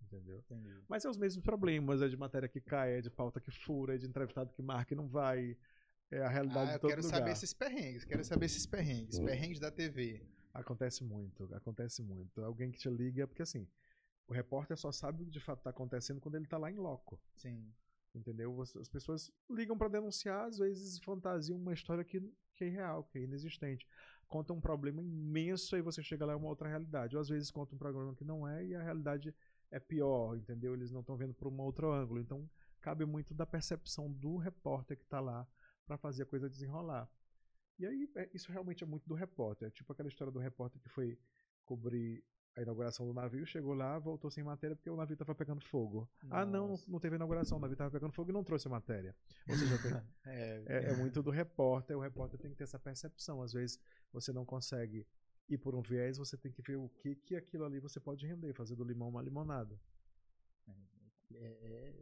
entendeu? 0.00 0.38
Entendi. 0.38 0.74
Mas 0.88 1.04
é 1.04 1.10
os 1.10 1.16
mesmos 1.18 1.44
problemas, 1.44 2.00
é 2.00 2.08
de 2.08 2.16
matéria 2.16 2.48
que 2.48 2.60
cai, 2.60 2.98
é 2.98 3.00
de 3.02 3.10
pauta 3.10 3.40
que 3.40 3.50
fura, 3.50 3.94
é 3.94 3.98
de 3.98 4.06
entrevistado 4.06 4.52
que 4.52 4.62
marca 4.62 4.94
e 4.94 4.96
não 4.96 5.06
vai. 5.08 5.56
É 6.10 6.22
a 6.22 6.28
realidade 6.28 6.62
Ah, 6.62 6.72
de 6.72 6.76
eu 6.76 6.80
todo 6.80 6.90
quero 6.90 7.02
lugar. 7.02 7.18
saber 7.18 7.32
esses 7.32 7.52
perrengues, 7.52 8.04
quero 8.04 8.24
saber 8.24 8.46
esses 8.46 8.64
perrengues, 8.66 9.18
perrengues 9.18 9.60
da 9.60 9.70
TV. 9.70 10.22
Acontece 10.54 11.04
muito, 11.04 11.54
acontece 11.54 12.02
muito. 12.02 12.42
Alguém 12.42 12.70
que 12.70 12.78
te 12.78 12.88
liga, 12.88 13.26
porque 13.28 13.42
assim, 13.42 13.68
o 14.26 14.32
repórter 14.32 14.76
só 14.78 14.90
sabe 14.90 15.22
o 15.22 15.26
que 15.26 15.30
de 15.30 15.40
fato 15.40 15.58
está 15.58 15.70
acontecendo 15.70 16.20
quando 16.20 16.36
ele 16.36 16.44
está 16.44 16.56
lá 16.56 16.70
em 16.70 16.76
loco. 16.76 17.20
Sim. 17.36 17.70
Entendeu? 18.14 18.52
Você- 18.54 18.78
As 18.78 18.88
pessoas 18.88 19.30
ligam 19.50 19.76
para 19.76 19.88
denunciar, 19.88 20.46
às 20.46 20.58
vezes 20.58 20.98
fantasiam 21.00 21.58
uma 21.58 21.74
história 21.74 22.02
que, 22.02 22.20
que 22.54 22.64
é 22.64 22.68
irreal, 22.68 23.04
que 23.04 23.18
é 23.18 23.22
inexistente. 23.22 23.86
Conta 24.26 24.52
um 24.54 24.60
problema 24.60 25.00
imenso 25.02 25.76
e 25.76 25.82
você 25.82 26.02
chega 26.02 26.24
lá 26.24 26.32
é 26.32 26.36
uma 26.36 26.48
outra 26.48 26.68
realidade. 26.68 27.14
Ou 27.16 27.20
às 27.20 27.28
vezes 27.28 27.50
conta 27.50 27.74
um 27.74 27.78
problema 27.78 28.14
que 28.14 28.24
não 28.24 28.48
é 28.48 28.64
e 28.64 28.74
a 28.74 28.82
realidade 28.82 29.34
é 29.70 29.78
pior, 29.78 30.36
entendeu? 30.36 30.72
Eles 30.74 30.90
não 30.90 31.00
estão 31.00 31.16
vendo 31.16 31.34
por 31.34 31.48
um 31.48 31.60
outro 31.60 31.92
ângulo. 31.92 32.18
Então, 32.18 32.48
cabe 32.80 33.04
muito 33.04 33.34
da 33.34 33.44
percepção 33.46 34.10
do 34.10 34.36
repórter 34.38 34.96
que 34.96 35.04
está 35.04 35.20
lá 35.20 35.46
para 35.88 35.96
fazer 35.98 36.22
a 36.22 36.26
coisa 36.26 36.48
desenrolar. 36.48 37.10
E 37.78 37.86
aí, 37.86 38.08
é- 38.16 38.30
isso 38.34 38.52
realmente 38.52 38.84
é 38.84 38.86
muito 38.86 39.08
do 39.08 39.14
repórter. 39.14 39.68
É 39.68 39.70
tipo 39.70 39.92
aquela 39.92 40.08
história 40.08 40.30
do 40.32 40.38
repórter 40.38 40.80
que 40.80 40.88
foi 40.88 41.18
cobrir 41.64 42.22
a 42.56 42.62
inauguração 42.62 43.06
do 43.06 43.14
navio, 43.14 43.46
chegou 43.46 43.72
lá, 43.72 43.98
voltou 44.00 44.30
sem 44.30 44.42
matéria 44.42 44.74
porque 44.74 44.90
o 44.90 44.96
navio 44.96 45.14
estava 45.14 45.32
pegando 45.34 45.60
fogo. 45.60 46.08
Ah, 46.28 46.44
não, 46.44 46.68
Nossa. 46.70 46.90
não 46.90 46.98
teve 46.98 47.14
inauguração, 47.14 47.56
o 47.56 47.60
navio 47.60 47.74
estava 47.74 47.90
pegando 47.90 48.12
fogo 48.12 48.30
e 48.30 48.32
não 48.32 48.42
trouxe 48.42 48.66
a 48.66 48.70
matéria. 48.70 49.14
Ou 49.48 49.56
seja, 49.56 49.78
tem- 49.80 49.92
É, 50.26 50.62
é, 50.66 50.84
é 50.90 50.96
muito 50.96 51.22
do 51.22 51.30
repórter, 51.30 51.96
o 51.96 52.00
repórter 52.00 52.38
tem 52.38 52.50
que 52.50 52.56
ter 52.56 52.64
essa 52.64 52.78
percepção. 52.78 53.40
Às 53.42 53.52
vezes 53.52 53.78
você 54.12 54.32
não 54.32 54.44
consegue 54.44 55.06
ir 55.48 55.56
por 55.58 55.74
um 55.74 55.80
viés, 55.82 56.18
você 56.18 56.36
tem 56.36 56.50
que 56.52 56.60
ver 56.60 56.76
o 56.76 56.88
que 56.88 57.14
que 57.14 57.36
aquilo 57.36 57.64
ali 57.64 57.78
você 57.80 58.00
pode 58.00 58.26
render, 58.26 58.52
fazer 58.54 58.74
do 58.74 58.84
limão 58.84 59.08
uma 59.08 59.22
limonada. 59.22 59.80
é, 61.34 61.36
é 61.36 61.94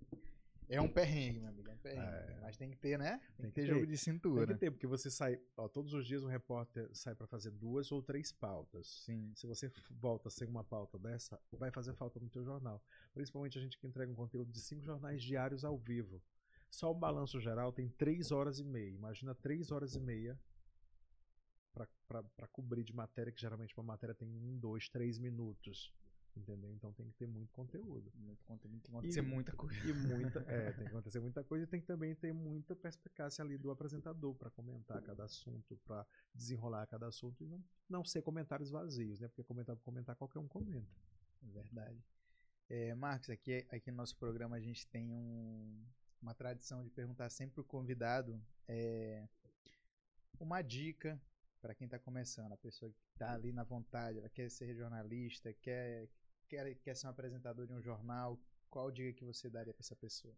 um 0.80 0.88
perrengue, 0.88 1.38
meu 1.40 1.48
amigo, 1.48 1.68
é 1.70 1.72
um 1.72 1.78
perrengue. 1.78 2.40
Mas 2.42 2.56
tem 2.56 2.70
que 2.70 2.76
ter, 2.76 2.98
né? 2.98 3.18
Tem, 3.36 3.36
Tem 3.36 3.50
que 3.50 3.54
ter 3.54 3.60
que 3.62 3.66
jogo 3.68 3.80
ter. 3.80 3.86
de 3.86 3.92
Tem 3.92 3.96
cintura. 3.98 4.46
que 4.46 4.54
ter, 4.58 4.70
porque 4.70 4.86
você 4.86 5.10
sai, 5.10 5.40
ó, 5.56 5.68
todos 5.68 5.92
os 5.94 6.06
dias 6.06 6.22
um 6.24 6.28
repórter 6.28 6.88
sai 6.92 7.14
para 7.14 7.26
fazer 7.26 7.50
duas 7.52 7.92
ou 7.92 8.02
três 8.02 8.32
pautas. 8.32 8.86
Sim. 9.04 9.32
Se 9.36 9.46
você 9.46 9.70
volta 9.90 10.28
sem 10.28 10.48
uma 10.48 10.64
pauta 10.64 10.98
dessa, 10.98 11.40
vai 11.52 11.70
fazer 11.70 11.94
falta 11.94 12.18
no 12.18 12.28
teu 12.28 12.44
jornal. 12.44 12.82
Principalmente 13.14 13.58
a 13.58 13.60
gente 13.60 13.78
que 13.78 13.86
entrega 13.86 14.10
um 14.10 14.16
conteúdo 14.16 14.50
de 14.50 14.60
cinco 14.60 14.84
jornais 14.84 15.22
diários 15.22 15.64
ao 15.64 15.78
vivo. 15.78 16.20
Só 16.68 16.90
o 16.90 16.94
balanço 16.94 17.40
geral 17.40 17.72
tem 17.72 17.88
três 17.88 18.32
horas 18.32 18.58
e 18.58 18.64
meia. 18.64 18.90
Imagina 18.90 19.34
três 19.34 19.70
horas 19.70 19.94
e 19.94 20.00
meia 20.00 20.38
para 22.08 22.48
cobrir 22.52 22.82
de 22.84 22.94
matéria, 22.94 23.32
que 23.32 23.40
geralmente 23.40 23.74
uma 23.76 23.84
matéria 23.84 24.14
tem 24.14 24.28
um, 24.28 24.58
dois, 24.58 24.88
três 24.88 25.18
minutos. 25.18 25.92
Entendeu? 26.36 26.70
Então 26.74 26.92
tem 26.92 27.06
que 27.08 27.16
ter 27.16 27.26
muito 27.26 27.50
conteúdo. 27.52 28.12
Muito 28.14 28.44
conteúdo, 28.44 28.72
tem 28.72 28.80
que 28.80 28.90
acontecer 28.90 29.22
muita 29.22 29.52
coisa. 29.52 29.78
E 29.88 29.92
muita. 29.92 30.40
É, 30.46 30.72
tem 30.72 30.84
que 30.84 30.90
acontecer 30.90 31.20
muita 31.20 31.42
coisa 31.42 31.64
e 31.64 31.66
tem 31.66 31.80
que 31.80 31.86
também 31.86 32.14
ter 32.14 32.32
muita 32.32 32.76
perspicácia 32.76 33.42
ali 33.42 33.56
do 33.56 33.70
apresentador 33.70 34.34
para 34.34 34.50
comentar 34.50 35.00
cada 35.02 35.24
assunto, 35.24 35.76
para 35.86 36.06
desenrolar 36.34 36.86
cada 36.86 37.06
assunto 37.06 37.42
e 37.42 37.46
não, 37.46 37.64
não 37.88 38.04
ser 38.04 38.22
comentários 38.22 38.70
vazios, 38.70 39.18
né? 39.18 39.28
Porque 39.28 39.42
comentar 39.42 39.74
por 39.74 39.82
comentar 39.82 40.14
qualquer 40.14 40.38
um 40.38 40.46
comenta. 40.48 40.86
É 41.42 41.46
Verdade. 41.52 42.04
É, 42.68 42.94
Marcos, 42.94 43.30
aqui, 43.30 43.64
aqui 43.70 43.90
no 43.90 43.96
nosso 43.96 44.16
programa 44.16 44.56
a 44.56 44.60
gente 44.60 44.86
tem 44.88 45.08
um- 45.10 45.84
uma 46.20 46.34
tradição 46.34 46.82
de 46.82 46.90
perguntar 46.90 47.30
sempre 47.30 47.54
pro 47.54 47.64
convidado 47.64 48.40
é, 48.68 49.28
uma 50.40 50.60
dica 50.62 51.20
para 51.60 51.74
quem 51.74 51.86
está 51.86 51.98
começando, 51.98 52.52
a 52.52 52.56
pessoa 52.56 52.90
que 52.92 52.98
está 53.12 53.32
ali 53.32 53.52
na 53.52 53.64
vontade, 53.64 54.18
ela 54.18 54.28
quer 54.28 54.50
ser 54.50 54.74
jornalista, 54.74 55.52
quer, 55.54 56.08
quer, 56.48 56.74
quer 56.76 56.94
ser 56.96 57.06
um 57.06 57.10
apresentador 57.10 57.66
de 57.66 57.72
um 57.72 57.80
jornal, 57.80 58.38
qual 58.70 58.90
dica 58.90 59.12
que 59.12 59.24
você 59.24 59.48
daria 59.50 59.72
para 59.72 59.82
essa 59.82 59.96
pessoa? 59.96 60.34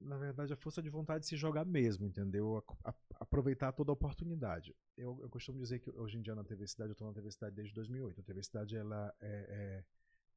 Na 0.00 0.16
verdade, 0.18 0.52
a 0.52 0.56
força 0.56 0.82
de 0.82 0.90
vontade 0.90 1.20
de 1.22 1.28
se 1.28 1.36
jogar 1.36 1.64
mesmo, 1.64 2.04
entendeu? 2.06 2.56
A- 2.84 2.90
a- 2.90 2.94
aproveitar 3.20 3.70
toda 3.72 3.92
a 3.92 3.94
oportunidade. 3.94 4.74
Eu, 4.96 5.18
eu 5.22 5.28
costumo 5.30 5.58
dizer 5.60 5.78
que 5.78 5.90
hoje 5.90 6.18
em 6.18 6.22
dia 6.22 6.34
na 6.34 6.42
TV 6.42 6.66
Cidade, 6.66 6.90
eu 6.90 6.92
estou 6.92 7.06
na 7.06 7.14
TV 7.14 7.30
Cidade 7.30 7.54
desde 7.54 7.72
2008. 7.74 8.20
A 8.20 8.24
TV 8.24 8.42
Cidade 8.42 8.76
ela 8.76 9.14
é, 9.20 9.84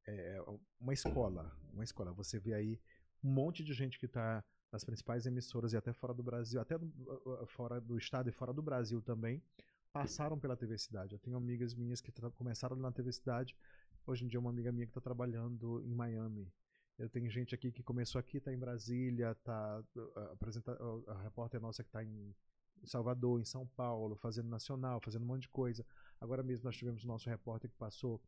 é- 0.06 0.36
é 0.36 0.44
uma 0.78 0.92
escola, 0.94 1.50
uma 1.72 1.82
escola. 1.82 2.12
Você 2.12 2.38
vê 2.38 2.54
aí 2.54 2.80
um 3.24 3.28
monte 3.32 3.64
de 3.64 3.72
gente 3.72 3.98
que 3.98 4.06
está 4.06 4.44
nas 4.70 4.84
principais 4.84 5.26
emissoras 5.26 5.72
e 5.72 5.76
até 5.76 5.92
fora 5.92 6.14
do 6.14 6.22
Brasil, 6.22 6.60
até 6.60 6.78
do- 6.78 6.86
uh, 6.86 7.42
uh, 7.42 7.46
fora 7.46 7.80
do 7.80 7.98
estado 7.98 8.28
e 8.28 8.32
fora 8.32 8.52
do 8.52 8.62
Brasil 8.62 9.02
também, 9.02 9.42
passaram 9.92 10.38
pela 10.38 10.56
TV 10.56 10.78
Cidade. 10.78 11.14
Eu 11.14 11.18
tenho 11.18 11.36
amigas 11.36 11.74
minhas 11.74 12.00
que 12.00 12.12
começaram 12.36 12.76
na 12.76 12.92
TV 12.92 13.10
Cidade. 13.12 13.56
Hoje 14.06 14.24
em 14.24 14.28
dia, 14.28 14.38
uma 14.38 14.50
amiga 14.50 14.70
minha 14.70 14.86
que 14.86 14.90
está 14.90 15.00
trabalhando 15.00 15.82
em 15.82 15.92
Miami. 15.92 16.48
Eu 16.96 17.10
tenho 17.10 17.28
gente 17.28 17.56
aqui 17.56 17.72
que 17.72 17.82
começou 17.82 18.20
aqui, 18.20 18.36
está 18.38 18.52
em 18.52 18.58
Brasília, 18.58 19.34
tá 19.42 19.82
uh, 19.96 20.18
apresenta 20.32 20.80
uh, 20.80 21.10
a 21.10 21.22
repórter 21.22 21.60
nossa 21.60 21.82
que 21.82 21.88
está 21.88 22.04
em 22.04 22.32
Salvador, 22.84 23.40
em 23.40 23.44
São 23.44 23.66
Paulo, 23.66 24.14
fazendo 24.14 24.48
nacional, 24.48 25.00
fazendo 25.00 25.24
um 25.24 25.26
monte 25.26 25.42
de 25.42 25.48
coisa. 25.48 25.84
Agora 26.20 26.40
mesmo 26.44 26.66
nós 26.66 26.76
tivemos 26.76 27.02
o 27.02 27.06
nosso 27.08 27.28
repórter 27.28 27.68
que 27.68 27.76
passou 27.76 28.22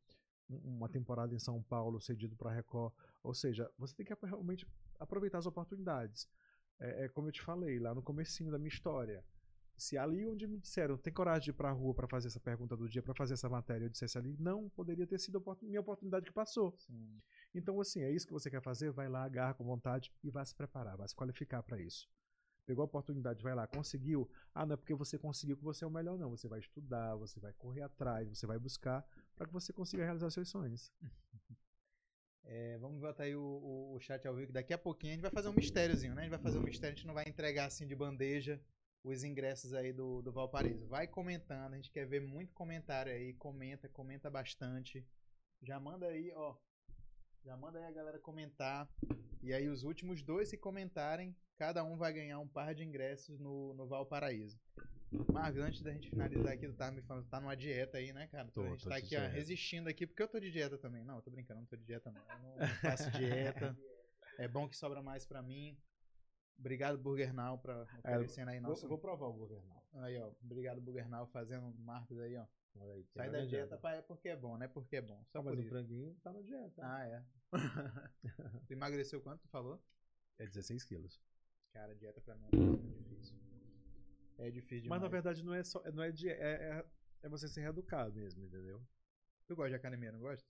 um- 0.51 0.79
uma 0.79 0.89
temporada 0.89 1.33
em 1.33 1.39
São 1.39 1.63
Paulo, 1.63 2.01
cedido 2.01 2.35
para 2.35 2.51
a 2.51 2.55
Record. 2.55 2.93
Ou 3.23 3.33
seja, 3.33 3.71
você 3.79 3.95
tem 3.95 4.05
que 4.05 4.27
realmente 4.27 4.67
aproveitar 4.99 5.39
as 5.39 5.47
oportunidades. 5.47 6.29
É, 6.81 7.05
é 7.05 7.09
como 7.09 7.29
eu 7.29 7.33
te 7.33 7.41
falei 7.41 7.79
lá 7.79 7.95
no 7.95 8.03
comecinho 8.03 8.51
da 8.51 8.59
minha 8.59 8.69
história. 8.69 9.25
Se 9.79 9.97
ali 9.97 10.27
onde 10.27 10.45
me 10.49 10.59
disseram, 10.59 10.99
tem 10.99 11.13
coragem 11.13 11.45
de 11.45 11.51
ir 11.51 11.53
para 11.53 11.69
a 11.69 11.73
rua 11.73 11.95
para 11.95 12.09
fazer 12.09 12.27
essa 12.27 12.41
pergunta 12.41 12.77
do 12.77 12.89
dia, 12.89 13.01
para 13.01 13.15
fazer 13.15 13.35
essa 13.35 13.49
matéria, 13.49 13.85
eu 13.85 13.89
dissesse 13.89 14.19
ali, 14.19 14.37
não, 14.37 14.69
poderia 14.71 15.07
ter 15.07 15.21
sido 15.21 15.41
minha 15.63 15.81
oportunidade 15.81 16.27
que 16.27 16.33
passou. 16.33 16.75
Sim. 16.77 17.23
Então, 17.55 17.81
assim, 17.81 18.03
é 18.03 18.11
isso 18.11 18.27
que 18.27 18.33
você 18.33 18.51
quer 18.51 18.61
fazer? 18.61 18.91
Vai 18.91 19.09
lá, 19.09 19.23
agarra 19.23 19.55
com 19.55 19.65
vontade 19.65 20.13
e 20.25 20.31
vai 20.31 20.45
se 20.45 20.53
preparar, 20.53 20.97
vai 20.97 21.07
se 21.07 21.15
qualificar 21.15 21.63
para 21.63 21.81
isso. 21.81 22.11
Pegou 22.67 22.83
a 22.83 22.87
oportunidade, 22.87 23.41
vai 23.41 23.55
lá, 23.55 23.69
conseguiu. 23.69 24.29
Ah, 24.53 24.67
não 24.67 24.75
é 24.75 24.77
porque 24.77 24.95
você 24.95 25.17
conseguiu 25.17 25.57
que 25.57 25.63
você 25.63 25.85
é 25.85 25.87
o 25.87 25.91
melhor, 25.91 26.19
não. 26.19 26.29
Você 26.31 26.49
vai 26.49 26.59
estudar, 26.59 27.15
você 27.15 27.39
vai 27.39 27.53
correr 27.53 27.83
atrás, 27.83 28.29
você 28.29 28.47
vai 28.47 28.59
buscar 28.59 29.07
para 29.37 29.47
que 29.47 29.53
você 29.53 29.73
consiga 29.73 30.05
realizar 30.05 30.29
seus 30.31 30.49
sonhos. 30.49 30.93
É, 32.51 32.79
vamos 32.79 32.99
botar 32.99 33.25
aí 33.25 33.37
o, 33.37 33.43
o, 33.43 33.95
o 33.95 34.01
chat 34.01 34.27
ao 34.27 34.35
vivo, 34.35 34.47
que 34.47 34.53
daqui 34.55 34.73
a 34.73 34.79
pouquinho 34.79 35.13
a 35.13 35.15
gente 35.17 35.23
vai 35.23 35.31
fazer 35.31 35.49
um 35.49 35.53
mistériozinho, 35.53 36.15
né? 36.15 36.23
A 36.23 36.25
gente 36.25 36.31
vai 36.31 36.41
fazer 36.41 36.57
um 36.57 36.63
mistério, 36.63 36.95
a 36.95 36.97
gente 36.97 37.07
não 37.07 37.13
vai 37.13 37.29
entregar 37.29 37.67
assim 37.67 37.87
de 37.87 37.95
bandeja 37.95 38.59
os 39.03 39.25
ingressos 39.25 39.73
aí 39.73 39.93
do, 39.93 40.23
do 40.23 40.33
Valparaíso. 40.33 40.87
Vai 40.87 41.07
comentando, 41.07 41.75
a 41.75 41.77
gente 41.77 41.91
quer 41.91 42.07
ver 42.07 42.21
muito 42.21 42.53
comentário 42.53 43.13
aí, 43.13 43.33
comenta, 43.35 43.89
comenta 43.89 44.31
bastante. 44.31 45.07
Já 45.63 45.79
manda 45.81 46.07
aí, 46.07 46.33
ó. 46.35 46.57
Já 47.45 47.57
manda 47.57 47.79
aí 47.79 47.85
a 47.87 47.93
galera 47.93 48.19
comentar. 48.19 48.89
E 49.43 49.53
aí 49.53 49.69
os 49.69 49.85
últimos 49.85 50.23
dois 50.23 50.51
que 50.51 50.57
comentarem, 50.57 51.35
cada 51.57 51.85
um 51.85 51.97
vai 51.97 52.13
ganhar 52.13 52.39
um 52.39 52.49
par 52.49 52.75
de 52.75 52.85
ingressos 52.85 53.39
no, 53.39 53.73
no 53.75 53.87
Valparaíso. 53.87 54.61
Marcos, 55.33 55.61
antes 55.61 55.81
da 55.81 55.91
gente 55.93 56.11
finalizar 56.11 56.53
aqui, 56.53 56.67
tu 56.67 56.75
tá 56.75 56.91
me 56.91 57.01
falando, 57.01 57.27
tá 57.29 57.41
numa 57.41 57.57
dieta 57.57 57.97
aí, 57.97 58.13
né, 58.13 58.27
cara? 58.27 58.51
Tô, 58.51 58.63
a 58.63 58.69
gente 58.69 58.83
tô 58.85 58.91
tá 58.91 58.97
aqui, 58.97 59.17
ó, 59.17 59.27
resistindo 59.27 59.89
aqui, 59.89 60.07
porque 60.07 60.23
eu 60.23 60.29
tô 60.29 60.39
de 60.39 60.51
dieta 60.51 60.77
também. 60.77 61.03
Não, 61.03 61.17
eu 61.17 61.23
tô 61.23 61.31
brincando, 61.31 61.61
não 61.61 61.67
tô 61.67 61.77
de 61.77 61.85
dieta 61.85 62.11
não. 62.11 62.21
Eu 62.57 62.69
não 62.69 62.75
faço 62.77 63.11
dieta. 63.13 63.77
É 64.39 64.47
bom 64.47 64.69
que 64.69 64.77
sobra 64.77 65.03
mais 65.03 65.27
pra 65.27 65.43
mim. 65.43 65.77
Obrigado, 66.59 66.99
Burger 66.99 67.33
Now, 67.33 67.59
pra 67.59 67.83
oferecendo 67.83 68.49
aí 68.51 68.61
nosso... 68.61 68.89
vou 68.89 68.99
provar 68.99 69.27
o 69.29 69.33
governal. 69.33 69.87
Aí, 69.95 70.19
ó. 70.19 70.33
Obrigado, 70.43 70.81
Burger 70.81 71.09
Now, 71.09 71.27
fazendo 71.27 71.73
Marcos 71.79 72.19
aí, 72.19 72.37
ó. 72.37 72.47
Aí, 72.81 73.05
Sai 73.15 73.31
da 73.31 73.45
dieta 73.45 73.77
pra, 73.79 73.95
é 73.97 74.03
porque 74.03 74.29
é 74.29 74.37
bom, 74.37 74.57
né? 74.57 74.69
Porque 74.69 74.97
é 74.97 75.01
bom. 75.01 75.25
Só 75.27 75.39
Ah, 75.39 75.43
mas 75.43 75.59
o 75.59 75.63
franguinho 75.69 76.15
tá 76.23 76.33
na 76.33 76.41
dieta. 76.43 76.83
Ah, 76.85 77.05
é. 77.07 77.25
tu 78.67 78.73
emagreceu 78.73 79.21
quanto, 79.21 79.41
tu 79.43 79.49
falou? 79.49 79.83
É 80.39 80.47
16 80.47 80.85
quilos. 80.85 81.21
Cara, 81.73 81.95
dieta 81.95 82.21
pra 82.21 82.35
mim 82.37 82.47
é 82.53 82.57
muito 82.57 82.87
difícil. 82.93 83.37
É 84.39 84.51
difícil 84.51 84.83
demais. 84.83 85.01
Mas 85.01 85.03
na 85.03 85.09
verdade 85.09 85.45
não 85.45 85.55
é 85.55 85.63
só. 85.65 85.83
Não 85.93 86.03
é, 86.03 86.13
die- 86.13 86.29
é, 86.29 86.35
é, 86.79 86.85
é 87.23 87.29
você 87.29 87.49
se 87.49 87.61
reeducar 87.61 88.13
mesmo, 88.13 88.45
entendeu? 88.45 88.81
Tu 89.47 89.57
gosta 89.57 89.71
de 89.71 89.77
academia, 89.77 90.13
não 90.13 90.21
gosta? 90.21 90.45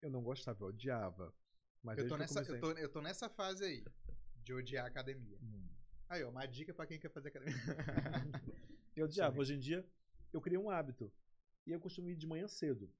Eu 0.00 0.10
não 0.10 0.22
gostava, 0.22 0.64
eu 0.64 0.68
odiava. 0.68 1.34
Mas 1.82 1.98
Eu 1.98 2.08
tô, 2.08 2.16
nessa, 2.16 2.40
eu, 2.40 2.46
comecei- 2.46 2.60
tô, 2.60 2.78
eu 2.78 2.88
tô 2.90 3.00
nessa 3.02 3.28
fase 3.28 3.64
aí, 3.64 3.84
de 4.42 4.52
odiar 4.52 4.84
a 4.84 4.88
academia. 4.88 5.38
Hum. 5.42 5.68
Aí, 6.08 6.24
ó, 6.24 6.30
uma 6.30 6.46
dica 6.46 6.74
pra 6.74 6.86
quem 6.86 6.98
quer 6.98 7.10
fazer 7.10 7.28
academia. 7.28 7.54
Eu 8.96 9.04
odiava. 9.04 9.34
Sim. 9.34 9.40
Hoje 9.40 9.54
em 9.54 9.58
dia, 9.58 9.86
eu 10.32 10.40
criei 10.40 10.58
um 10.58 10.68
hábito. 10.68 11.12
E 11.66 11.70
eu 11.70 11.80
costumo 11.80 12.08
ir 12.08 12.16
de 12.16 12.26
manhã 12.26 12.48
cedo. 12.48 12.92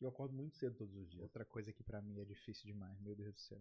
Eu 0.00 0.08
acordo 0.08 0.34
muito 0.34 0.56
cedo 0.56 0.76
todos 0.76 0.94
os 0.94 1.08
dias. 1.08 1.22
Outra 1.22 1.44
coisa 1.44 1.72
que 1.72 1.82
pra 1.82 2.00
mim 2.00 2.20
é 2.20 2.24
difícil 2.24 2.66
demais, 2.66 3.00
meu 3.00 3.14
Deus 3.14 3.34
do 3.34 3.40
céu. 3.40 3.60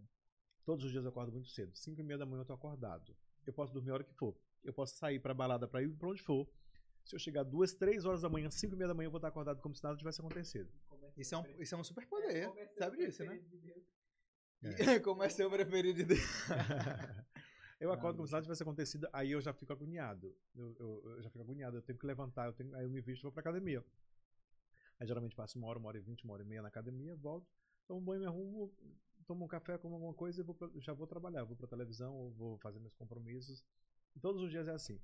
Todos 0.65 0.85
os 0.85 0.91
dias 0.91 1.03
eu 1.03 1.09
acordo 1.09 1.31
muito 1.31 1.49
cedo. 1.49 1.75
5 1.75 1.99
e 1.99 2.03
meia 2.03 2.17
da 2.17 2.25
manhã 2.25 2.41
eu 2.41 2.45
tô 2.45 2.53
acordado. 2.53 3.15
Eu 3.45 3.53
posso 3.53 3.73
dormir 3.73 3.91
a 3.91 3.93
hora 3.95 4.03
que 4.03 4.13
for. 4.13 4.35
Eu 4.63 4.73
posso 4.73 4.95
sair 4.95 5.19
pra 5.19 5.33
balada 5.33 5.67
pra 5.67 5.81
ir 5.81 5.89
pra 5.89 6.09
onde 6.09 6.21
for. 6.21 6.47
Se 7.05 7.15
eu 7.15 7.19
chegar 7.19 7.43
duas, 7.43 7.73
três 7.73 8.05
horas 8.05 8.21
da 8.21 8.29
manhã, 8.29 8.49
5 8.49 8.73
e 8.73 8.77
meia 8.77 8.87
da 8.89 8.93
manhã, 8.93 9.07
eu 9.07 9.11
vou 9.11 9.17
estar 9.17 9.29
acordado 9.29 9.61
como 9.61 9.75
se 9.75 9.83
nada 9.83 9.97
tivesse 9.97 10.19
acontecido. 10.21 10.69
Isso 11.17 11.33
é 11.33 11.37
um, 11.37 11.61
isso 11.61 11.75
é 11.75 11.77
um 11.77 11.83
superpoder, 11.83 12.51
sabe 12.77 12.97
disso, 12.97 13.23
né? 13.25 13.41
É. 14.63 14.95
E 14.95 14.99
Como 15.01 15.23
é 15.23 15.29
seu 15.29 15.49
preferido 15.49 16.03
de? 16.03 16.15
Eu 17.79 17.93
acordo 17.93 18.17
como 18.17 18.27
se 18.27 18.33
nada 18.33 18.43
tivesse 18.43 18.61
acontecido, 18.61 19.07
aí 19.13 19.31
eu 19.31 19.39
já 19.39 19.53
fico 19.53 19.71
agoniado. 19.71 20.35
Eu, 20.53 20.75
eu- 20.77 21.11
eu 21.15 21.21
já 21.21 21.29
fico 21.29 21.41
agoniado, 21.41 21.77
eu 21.77 21.81
tenho 21.81 21.97
que 21.97 22.05
levantar, 22.05 22.47
eu 22.47 22.51
tenho- 22.53 22.75
aí 22.75 22.83
eu 22.83 22.89
me 22.89 22.99
visto 22.99 23.21
e 23.21 23.23
vou 23.23 23.31
pra 23.31 23.39
academia. 23.39 23.81
Aí 24.99 25.07
geralmente 25.07 25.33
passo 25.33 25.57
uma 25.57 25.65
hora, 25.67 25.79
uma 25.79 25.87
hora 25.87 25.97
e 25.97 26.01
vinte, 26.01 26.25
uma 26.25 26.33
hora 26.33 26.43
e 26.43 26.45
meia 26.45 26.61
na 26.61 26.67
academia, 26.67 27.15
volto, 27.15 27.47
tomo 27.87 28.01
banho, 28.01 28.19
me 28.19 28.27
arrumo, 28.27 28.69
tomo 29.25 29.45
um 29.45 29.47
café, 29.47 29.77
como 29.77 29.95
alguma 29.95 30.13
coisa 30.13 30.41
e 30.41 30.43
vou 30.43 30.53
pra- 30.53 30.69
já 30.75 30.91
vou 30.91 31.07
trabalhar. 31.07 31.45
Vou 31.45 31.55
pra 31.55 31.67
televisão, 31.69 32.13
ou 32.13 32.31
vou 32.33 32.57
fazer 32.57 32.79
meus 32.81 32.93
compromissos. 32.95 33.63
E 34.13 34.19
todos 34.19 34.41
os 34.41 34.51
dias 34.51 34.67
é 34.67 34.73
assim. 34.73 34.99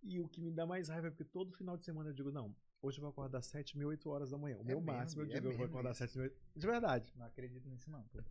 E 0.00 0.20
o 0.20 0.28
que 0.28 0.40
me 0.40 0.52
dá 0.52 0.64
mais 0.64 0.88
raiva 0.88 1.08
é 1.08 1.10
porque 1.10 1.24
todo 1.24 1.52
final 1.52 1.76
de 1.76 1.84
semana 1.84 2.10
eu 2.10 2.14
digo, 2.14 2.30
não, 2.30 2.54
hoje 2.80 2.98
eu 2.98 3.02
vou 3.02 3.10
acordar 3.10 3.42
7 3.42 3.76
mil, 3.76 3.88
8 3.88 4.08
horas 4.10 4.30
da 4.30 4.38
manhã. 4.38 4.58
O 4.58 4.60
É 4.60 4.64
meu 4.64 4.80
mesmo, 4.80 4.92
máximo 4.92 5.22
eu 5.22 5.26
é 5.26 5.28
digo, 5.30 5.38
eu 5.48 5.50
vou 5.50 5.58
mesmo 5.58 5.64
acordar. 5.72 5.94
7 5.94 6.16
mil, 6.16 6.26
8 6.30 6.36
De 6.54 6.66
verdade. 6.68 7.12
Não 7.16 7.26
acredito 7.26 7.68
nisso, 7.68 7.90
não, 7.90 8.04
pô. 8.04 8.22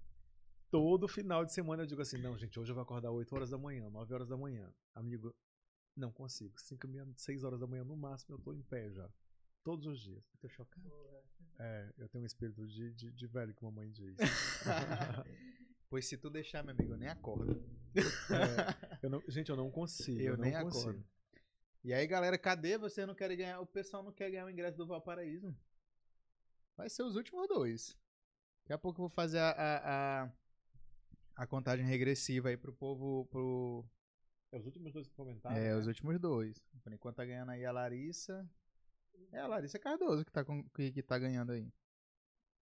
Todo 0.73 1.07
final 1.07 1.45
de 1.45 1.53
semana 1.53 1.83
eu 1.83 1.85
digo 1.85 2.01
assim, 2.01 2.17
não, 2.17 2.35
gente, 2.35 2.59
hoje 2.59 2.71
eu 2.71 2.73
vou 2.73 2.81
acordar 2.81 3.11
8 3.11 3.35
horas 3.35 3.51
da 3.51 3.59
manhã, 3.59 3.91
9 3.91 4.11
horas 4.11 4.27
da 4.27 4.35
manhã. 4.35 4.73
Amigo, 4.95 5.31
não 5.95 6.11
consigo. 6.11 6.59
5 6.59 6.87
mil, 6.87 7.13
6 7.15 7.43
horas 7.43 7.59
da 7.59 7.67
manhã 7.67 7.83
no 7.83 7.95
máximo 7.95 8.33
eu 8.35 8.39
tô 8.39 8.55
em 8.55 8.61
pé 8.63 8.89
já. 8.89 9.07
Todos 9.63 9.85
os 9.85 9.99
dias. 10.01 10.23
Tô 10.41 10.49
chocado. 10.49 10.91
É, 11.59 11.93
eu 11.95 12.09
tenho 12.09 12.23
um 12.23 12.25
espírito 12.25 12.65
de, 12.65 12.91
de, 12.91 13.11
de 13.11 13.27
velho, 13.27 13.53
que 13.53 13.63
mamãe 13.63 13.87
diz. 13.91 14.17
pois 15.91 16.07
se 16.07 16.17
tu 16.17 16.27
deixar, 16.31 16.63
meu 16.63 16.73
amigo, 16.73 16.93
eu 16.93 16.97
nem 16.97 17.07
acordo. 17.09 17.63
É, 17.95 18.97
eu 19.05 19.11
não- 19.11 19.21
gente, 19.27 19.51
eu 19.51 19.55
não 19.55 19.69
consigo. 19.69 20.19
Eu 20.19 20.31
Eu, 20.31 20.37
não 20.37 20.43
nem 20.43 20.53
consigo. 20.59 20.89
acordo. 20.89 21.05
E 21.83 21.93
aí, 21.93 22.07
galera, 22.07 22.35
cadê 22.35 22.79
você 22.79 23.05
não 23.05 23.13
quer 23.13 23.29
ganhar? 23.35 23.59
O 23.59 23.67
pessoal 23.67 24.01
não 24.01 24.11
quer 24.11 24.31
ganhar 24.31 24.45
o 24.45 24.49
ingresso 24.49 24.75
do 24.75 24.87
Valparaíso. 24.87 25.55
Vai 26.75 26.89
ser 26.89 27.03
os 27.03 27.15
últimos 27.15 27.47
dois. 27.47 27.95
Daqui 28.63 28.73
a 28.73 28.77
pouco 28.79 28.97
eu 28.97 29.03
vou 29.03 29.09
fazer 29.09 29.37
a, 29.37 29.51
a, 29.51 30.23
a, 30.23 30.31
a 31.35 31.47
contagem 31.47 31.85
regressiva 31.85 32.49
aí 32.49 32.57
pro 32.57 32.73
povo. 32.73 33.25
Pro, 33.25 33.85
É 34.51 34.57
os 34.59 34.65
últimos 34.65 34.91
dois 34.93 35.07
que 35.07 35.13
comentaram. 35.15 35.55
é, 35.55 35.69
né? 35.69 35.75
os 35.75 35.87
últimos 35.87 36.19
dois. 36.19 36.59
Por 36.83 36.93
enquanto 36.93 37.15
tá 37.17 37.25
ganhando 37.25 37.51
aí 37.51 37.65
a 37.65 37.71
Larissa. 37.71 38.47
É 39.31 39.39
a 39.39 39.47
Larissa 39.47 39.79
Cardoso 39.79 40.25
que 40.25 40.31
tá, 40.31 40.43
com, 40.43 40.63
que, 40.69 40.91
que 40.91 41.01
tá 41.03 41.17
ganhando 41.17 41.51
aí. 41.51 41.71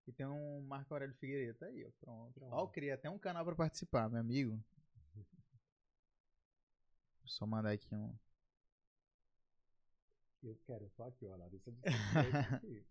E 0.07 0.11
tem 0.11 0.25
um 0.25 0.61
Marco 0.63 0.93
Aurélio 0.93 1.15
Figueiredo 1.15 1.57
tá 1.59 1.65
aí, 1.67 1.85
ó. 1.85 1.91
Pronto. 1.99 2.33
Pronto. 2.33 2.53
Ó, 2.53 2.63
eu 2.63 2.67
criei 2.69 2.91
até 2.91 3.09
um 3.09 3.19
canal 3.19 3.45
pra 3.45 3.55
participar, 3.55 4.09
meu 4.09 4.19
amigo. 4.19 4.63
Só 7.25 7.45
mandar 7.45 7.71
aqui 7.71 7.93
um. 7.93 8.13
Eu 10.43 10.57
quero, 10.65 10.89
tô 10.97 11.03
aqui, 11.03 11.27
ó. 11.27 11.33
A 11.33 11.37
Larissa 11.37 11.71
disse 11.71 11.81
que 11.83 12.17
eu 12.17 12.49
tô 12.49 12.55
aqui. 12.55 12.85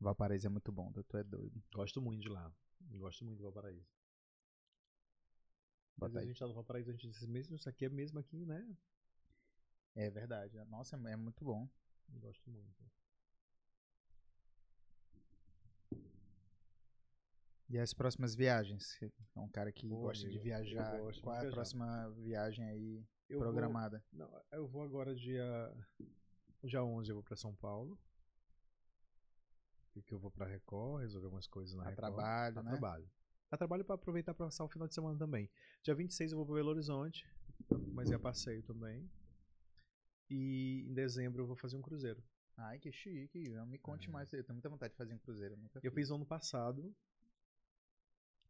Valparaíso 0.00 0.46
é 0.46 0.50
muito 0.50 0.70
bom, 0.72 0.92
tu 0.92 1.16
é 1.16 1.24
doido. 1.24 1.62
Gosto 1.74 2.00
muito 2.02 2.20
de 2.22 2.28
lá. 2.28 2.52
Gosto 2.98 3.24
muito 3.24 3.38
do 3.38 3.44
Valparaíso. 3.44 3.86
Às 5.92 5.98
Bota 5.98 6.12
vezes 6.12 6.24
a 6.24 6.26
gente 6.28 6.38
tá 6.38 6.46
no 6.46 6.54
Valparaíso, 6.54 6.90
a 6.90 6.92
gente 6.92 7.08
diz, 7.08 7.26
mesmo 7.26 7.56
isso 7.56 7.68
aqui 7.68 7.86
é 7.86 7.88
mesmo 7.88 8.18
aqui, 8.18 8.44
né? 8.44 8.76
É 9.94 10.10
verdade. 10.10 10.56
Nossa, 10.66 10.96
é 10.96 11.16
muito 11.16 11.42
bom. 11.44 11.66
Gosto 12.20 12.50
muito. 12.50 12.84
E 17.68 17.78
as 17.78 17.92
próximas 17.92 18.34
viagens? 18.34 18.96
É 19.02 19.40
um 19.40 19.48
cara 19.48 19.72
que 19.72 19.88
Pô, 19.88 19.96
gosta 20.02 20.22
de 20.28 20.38
amigo, 20.38 20.44
viajar. 20.44 20.98
eu 20.98 21.04
gosto 21.04 21.22
Qual 21.22 21.34
é 21.34 21.38
de 21.38 21.40
a 21.40 21.42
viajar. 21.48 21.54
próxima 21.56 22.10
viagem 22.10 22.64
aí 22.64 23.04
Eu 23.28 23.38
programada? 23.40 24.04
Vou, 24.12 24.18
não, 24.28 24.42
eu 24.52 24.68
vou 24.68 24.82
agora 24.82 25.14
dia. 25.14 25.44
Dia 26.62 26.84
11 26.84 27.10
eu 27.10 27.16
vou 27.16 27.24
pra 27.24 27.36
São 27.36 27.54
Paulo. 27.56 27.98
Que 30.02 30.12
eu 30.14 30.18
vou 30.18 30.30
pra 30.30 30.46
Record, 30.46 31.02
resolver 31.02 31.28
umas 31.28 31.46
coisas 31.46 31.74
na 31.74 31.82
A 31.84 31.88
Record. 31.90 31.96
trabalho, 32.14 32.58
a 32.58 32.62
né? 32.62 32.70
trabalho. 32.70 33.10
A 33.50 33.56
trabalho 33.56 33.84
pra 33.84 33.94
aproveitar 33.94 34.34
pra 34.34 34.46
passar 34.46 34.64
o 34.64 34.68
final 34.68 34.88
de 34.88 34.94
semana 34.94 35.18
também. 35.18 35.48
Dia 35.82 35.94
26 35.94 36.32
eu 36.32 36.36
vou 36.38 36.46
pro 36.46 36.54
Belo 36.56 36.70
Horizonte, 36.70 37.24
mas 37.92 38.10
é 38.10 38.18
passeio 38.18 38.62
também. 38.62 39.08
E 40.28 40.84
em 40.88 40.92
dezembro 40.94 41.42
eu 41.42 41.46
vou 41.46 41.56
fazer 41.56 41.76
um 41.76 41.82
cruzeiro. 41.82 42.22
Ai, 42.56 42.78
que 42.78 42.90
chique. 42.90 43.48
Me 43.66 43.78
conte 43.78 44.08
É. 44.08 44.10
mais. 44.12 44.32
Eu 44.32 44.42
tenho 44.42 44.54
muita 44.54 44.68
vontade 44.68 44.92
de 44.92 44.96
fazer 44.96 45.14
um 45.14 45.18
cruzeiro. 45.18 45.54
eu 45.54 45.58
Nunca 45.58 45.80
Eu 45.82 45.92
fiz 45.92 46.08
no 46.08 46.16
ano 46.16 46.26
passado. 46.26 46.94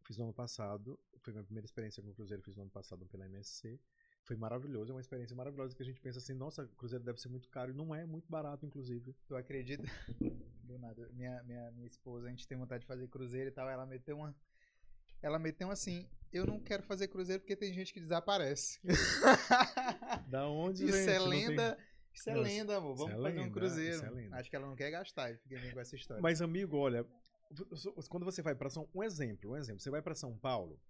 Fiz 0.04 0.16
no 0.16 0.24
ano 0.24 0.32
passado. 0.32 0.98
Foi 1.18 1.32
minha 1.32 1.44
primeira 1.44 1.64
experiência 1.66 2.02
com 2.02 2.14
cruzeiro, 2.14 2.42
fiz 2.42 2.54
no 2.56 2.62
ano 2.62 2.70
passado 2.70 3.04
pela 3.06 3.26
MSC. 3.26 3.78
Foi 4.22 4.36
maravilhoso, 4.36 4.92
é 4.92 4.94
uma 4.94 5.00
experiência 5.00 5.36
maravilhosa 5.36 5.74
que 5.74 5.82
a 5.82 5.84
gente 5.86 6.00
pensa 6.00 6.18
assim, 6.18 6.32
nossa, 6.34 6.66
cruzeiro 6.76 7.04
deve 7.04 7.20
ser 7.20 7.28
muito 7.28 7.48
caro 7.48 7.70
e 7.70 7.74
não 7.74 7.94
é, 7.94 8.02
é 8.02 8.06
muito 8.06 8.28
barato, 8.30 8.64
inclusive. 8.64 9.14
Tu 9.28 9.36
acredita? 9.36 9.82
Do 10.66 10.78
nada. 10.78 11.08
Minha, 11.12 11.42
minha, 11.44 11.70
minha 11.72 11.86
esposa, 11.86 12.26
a 12.26 12.30
gente 12.30 12.46
tem 12.46 12.58
vontade 12.58 12.80
de 12.82 12.86
fazer 12.86 13.06
cruzeiro 13.08 13.48
e 13.48 13.52
tal. 13.52 13.68
Ela 13.68 13.86
meteu 13.86 14.16
uma. 14.16 14.34
Ela 15.22 15.38
meteu 15.38 15.70
assim. 15.70 16.08
Eu 16.32 16.44
não 16.46 16.58
quero 16.60 16.82
fazer 16.82 17.08
cruzeiro 17.08 17.40
porque 17.40 17.56
tem 17.56 17.72
gente 17.72 17.92
que 17.92 18.00
desaparece. 18.00 18.80
Da 20.28 20.46
onde, 20.48 20.84
Isso 20.84 20.96
gente? 20.98 21.10
é 21.10 21.18
Não 21.18 21.30
tem- 21.30 21.48
lenda. 21.48 21.78
Isso 22.12 22.30
é 22.30 22.34
Não, 22.34 22.40
lenda, 22.40 22.76
amor. 22.76 22.96
Vamos 22.96 23.12
é 23.12 23.16
fazer 23.22 23.38
um 23.38 23.42
lenda, 23.42 23.52
cruzeiro. 23.52 23.94
isso 23.96 24.04
é 24.06 24.10
lenda. 24.10 24.36
Acho 24.36 24.50
que 24.50 24.56
ela 24.56 24.66
não 24.66 24.74
quer 24.76 24.90
gastar. 24.90 25.38
Com 25.72 25.80
essa 25.80 25.94
história. 25.96 26.22
Mas 26.22 26.40
amigo, 26.40 26.76
olha, 26.76 27.06
quando 28.08 28.24
você 28.24 28.40
vai 28.42 28.54
pra 28.54 28.70
São, 28.70 28.88
um 28.94 29.02
exemplo, 29.02 29.52
um 29.52 29.56
exemplo, 29.56 29.80
você 29.80 29.90
vai 29.90 30.00
pra 30.02 30.14
São 30.14 30.36
Paulo, 30.36 30.80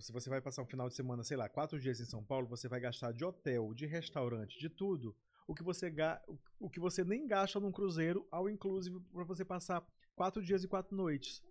se 0.00 0.10
você 0.12 0.28
vai 0.28 0.40
passar 0.40 0.62
um 0.62 0.66
final 0.66 0.88
de 0.88 0.94
semana, 0.96 1.22
sei 1.22 1.36
lá, 1.36 1.48
quatro 1.48 1.78
dias 1.78 2.00
em 2.00 2.04
São 2.04 2.22
Paulo, 2.24 2.48
você 2.48 2.66
vai 2.68 2.80
gastar 2.80 3.12
de 3.12 3.24
hotel, 3.24 3.72
de 3.74 3.86
restaurante, 3.86 4.58
de 4.58 4.68
tudo, 4.68 5.14
o 5.48 5.54
que 5.54 5.62
você 5.64 5.90
ga- 5.90 6.22
o- 6.60 6.68
que 6.70 6.78
você 6.78 7.02
nem 7.02 7.26
gasta 7.26 7.58
num 7.58 7.72
cruzeiro, 7.72 8.24
ao 8.30 8.48
inclusive 8.48 9.00
pra 9.12 9.24
você 9.24 9.44
passar 9.44 9.84
quatro 10.14 10.40
dias 10.44 10.62
e 10.62 10.68
quatro 10.68 10.94
noites. 10.94 11.42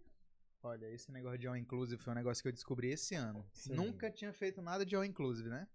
Olha, 0.63 0.85
esse 0.91 1.11
negócio 1.11 1.37
de 1.39 1.47
all 1.47 1.57
inclusive 1.57 2.01
foi 2.01 2.13
um 2.13 2.15
negócio 2.15 2.41
que 2.41 2.47
eu 2.47 2.53
descobri 2.53 2.89
esse 2.91 3.15
ano. 3.15 3.45
Sim. 3.51 3.73
Nunca 3.73 4.09
tinha 4.11 4.31
feito 4.31 4.61
nada 4.61 4.85
de 4.85 4.95
all 4.95 5.03
inclusive, 5.03 5.49
né? 5.49 5.67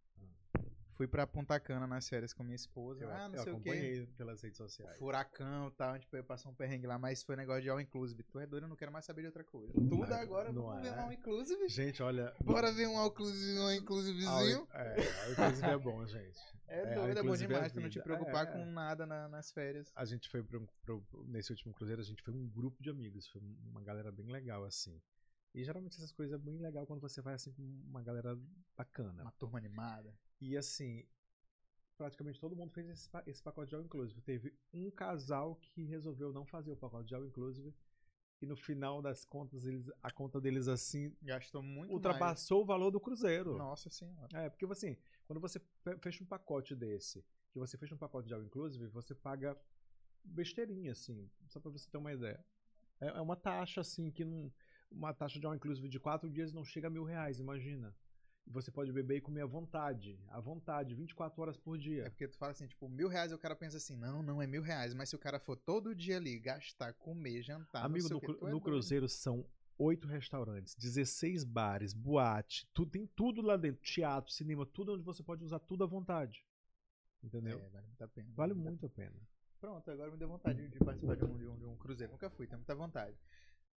Fui 0.94 1.08
pra 1.08 1.26
Punta 1.26 1.58
Cana 1.58 1.86
nas 1.86 2.08
férias 2.08 2.32
com 2.34 2.42
minha 2.44 2.54
esposa. 2.54 3.02
Eu, 3.04 3.10
ah, 3.10 3.28
não 3.28 3.36
eu 3.36 3.42
sei 3.44 3.52
o 3.52 3.60
quê. 3.60 4.06
pelas 4.16 4.42
redes 4.42 4.58
sociais. 4.58 4.96
Furacão 4.98 5.68
e 5.68 5.70
tal, 5.72 5.90
a 5.90 5.94
gente 5.94 6.06
foi 6.06 6.22
passar 6.22 6.50
um 6.50 6.54
perrengue 6.54 6.86
lá, 6.86 6.98
mas 6.98 7.22
foi 7.22 7.34
negócio 7.34 7.62
de 7.62 7.70
all 7.70 7.80
inclusive. 7.80 8.22
Tu 8.24 8.38
é 8.38 8.46
doido, 8.46 8.64
eu 8.64 8.68
não 8.68 8.76
quero 8.76 8.92
mais 8.92 9.04
saber 9.04 9.22
de 9.22 9.26
outra 9.28 9.42
coisa. 9.42 9.72
Tudo 9.72 10.12
É, 10.12 10.20
agora, 10.20 10.52
não 10.52 10.64
vamos 10.64 10.82
ver 10.82 10.88
é. 10.88 10.92
um 10.92 11.00
all 11.00 11.12
inclusive. 11.12 11.68
Gente, 11.68 12.02
olha, 12.02 12.34
Bora 12.44 12.70
ver 12.72 12.86
um 12.88 12.98
all 12.98 13.08
inclusive, 13.08 13.58
um 13.58 13.62
all 13.62 13.72
inclusivezinho. 13.72 14.68
ao- 14.70 14.80
é, 14.80 14.96
ao 15.24 15.32
inclusive 15.32 15.66
é 15.66 15.78
bom, 15.78 16.06
gente. 16.06 16.38
É, 16.68 16.78
É, 16.78 16.94
all 16.94 17.04
doido, 17.04 17.10
é 17.10 17.14
bom 17.14 17.20
inclusive 17.28 17.52
é 17.52 17.56
demais 17.56 17.72
tu 17.72 17.80
não 17.80 17.88
te 17.88 18.00
preocupar 18.02 18.46
É, 18.46 18.52
com 18.52 18.58
é. 18.58 18.64
nada 18.66 19.06
na- 19.06 19.28
nas 19.28 19.50
férias. 19.50 19.90
A 19.96 20.04
gente 20.04 20.28
foi 20.28 20.42
pro, 20.42 20.68
pro- 20.82 21.24
nesse 21.26 21.50
último 21.52 21.72
cruzeiro, 21.72 22.00
a 22.02 22.04
gente 22.04 22.22
foi 22.22 22.34
um 22.34 22.46
grupo 22.48 22.82
de 22.82 22.90
amigos, 22.90 23.26
foi 23.28 23.40
uma 23.70 23.80
galera 23.82 24.12
bem 24.12 24.26
legal 24.30 24.62
assim. 24.64 25.00
E 25.54 25.62
geralmente 25.64 25.96
essas 25.96 26.12
coisas 26.12 26.34
é 26.34 26.38
bem 26.42 26.58
legal 26.58 26.86
quando 26.86 27.00
você 27.00 27.20
vai 27.20 27.34
assim 27.34 27.52
com 27.52 27.62
uma 27.62 28.02
galera 28.02 28.38
bacana. 28.76 29.22
Uma 29.22 29.32
turma 29.32 29.58
animada. 29.58 30.14
E 30.44 30.56
assim, 30.56 31.06
praticamente 31.96 32.40
todo 32.40 32.56
mundo 32.56 32.72
fez 32.72 32.88
esse, 32.88 33.08
esse 33.26 33.40
pacote 33.40 33.68
de 33.70 33.76
all 33.76 33.82
inclusive. 33.82 34.20
Teve 34.22 34.52
um 34.74 34.90
casal 34.90 35.54
que 35.56 35.84
resolveu 35.84 36.32
não 36.32 36.44
fazer 36.44 36.72
o 36.72 36.76
pacote 36.76 37.06
de 37.08 37.14
all 37.14 37.24
inclusive 37.24 37.72
e 38.40 38.46
no 38.46 38.56
final 38.56 39.00
das 39.00 39.24
contas 39.24 39.64
eles, 39.64 39.88
a 40.02 40.10
conta 40.10 40.40
deles 40.40 40.66
assim 40.66 41.16
Gastou 41.22 41.62
muito 41.62 41.92
ultrapassou 41.92 42.62
o 42.62 42.64
valor 42.64 42.90
do 42.90 42.98
cruzeiro. 43.00 43.50
mais. 43.50 43.62
Nossa 43.62 43.88
senhora. 43.88 44.28
É, 44.34 44.50
porque 44.50 44.64
assim, 44.64 44.96
quando 45.28 45.38
você 45.38 45.60
fe- 45.60 45.96
fecha 45.98 46.24
um 46.24 46.26
pacote 46.26 46.74
desse, 46.74 47.24
que 47.52 47.58
você 47.60 47.78
fecha 47.78 47.94
um 47.94 47.98
pacote 47.98 48.26
de 48.26 48.34
all 48.34 48.42
inclusive, 48.42 48.88
você 48.88 49.14
paga 49.14 49.56
besteirinha, 50.24 50.90
assim, 50.90 51.30
só 51.46 51.60
pra 51.60 51.70
você 51.70 51.88
ter 51.88 51.98
uma 51.98 52.12
ideia. 52.12 52.44
É, 53.00 53.06
é 53.18 53.20
uma 53.20 53.36
taxa, 53.36 53.80
assim, 53.80 54.10
que 54.10 54.24
não. 54.24 54.52
Uma 54.90 55.14
taxa 55.14 55.38
de 55.38 55.46
all 55.46 55.54
inclusive 55.54 55.88
de 55.88 56.00
quatro 56.00 56.28
dias 56.28 56.52
não 56.52 56.64
chega 56.64 56.88
a 56.88 56.90
mil 56.90 57.04
reais, 57.04 57.38
imagina. 57.38 57.94
Você 58.46 58.70
pode 58.70 58.92
beber 58.92 59.16
e 59.16 59.20
comer 59.20 59.42
à 59.42 59.46
vontade. 59.46 60.18
À 60.28 60.40
vontade, 60.40 60.94
24 60.94 61.40
horas 61.40 61.56
por 61.56 61.76
É 61.76 61.78
dia. 61.78 62.04
porque 62.04 62.28
tu 62.28 62.36
fala 62.36 62.52
assim, 62.52 62.66
tipo, 62.66 62.88
mil 62.88 63.08
reais, 63.08 63.30
e 63.32 63.34
o 63.34 63.38
cara 63.38 63.54
pensa 63.56 63.76
assim, 63.76 63.96
não, 63.96 64.22
não 64.22 64.42
é 64.42 64.46
mil 64.46 64.62
reais. 64.62 64.92
Mas 64.94 65.08
se 65.08 65.16
o 65.16 65.18
cara 65.18 65.38
for 65.38 65.56
todo 65.56 65.94
dia 65.94 66.16
ali, 66.16 66.38
gastar, 66.38 66.92
comer, 66.94 67.42
jantar, 67.42 67.84
Amigo, 67.84 68.08
no, 68.08 68.20
cru- 68.20 68.46
é 68.48 68.50
no. 68.50 68.60
Cruzeiro 68.60 69.08
são 69.08 69.46
oito 69.78 70.06
restaurantes, 70.06 70.74
16 70.74 71.44
bares, 71.44 71.92
boate, 71.94 72.68
tu, 72.74 72.84
tem 72.84 73.06
tudo 73.06 73.40
lá 73.40 73.56
dentro. 73.56 73.80
Teatro, 73.82 74.32
cinema, 74.32 74.66
tudo 74.66 74.92
onde 74.92 75.02
você 75.02 75.22
pode 75.22 75.42
usar 75.42 75.58
tudo 75.60 75.84
à 75.84 75.86
vontade. 75.86 76.44
Entendeu? 77.22 77.58
É, 77.58 77.68
vale 77.70 77.86
muito 77.86 78.02
a 78.04 78.08
pena. 78.08 78.28
Vale 78.34 78.54
muito 78.54 78.86
a 78.86 78.88
pena. 78.90 79.16
Pronto, 79.60 79.88
agora 79.90 80.10
me 80.10 80.16
deu 80.16 80.28
vontade 80.28 80.68
de 80.68 80.78
participar 80.80 81.14
de 81.16 81.24
um, 81.24 81.38
de 81.38 81.46
um, 81.46 81.56
de 81.56 81.64
um 81.64 81.76
cruzeiro. 81.76 82.12
Nunca 82.12 82.28
fui, 82.28 82.46
tenho 82.48 82.58
muita 82.58 82.74
vontade. 82.74 83.16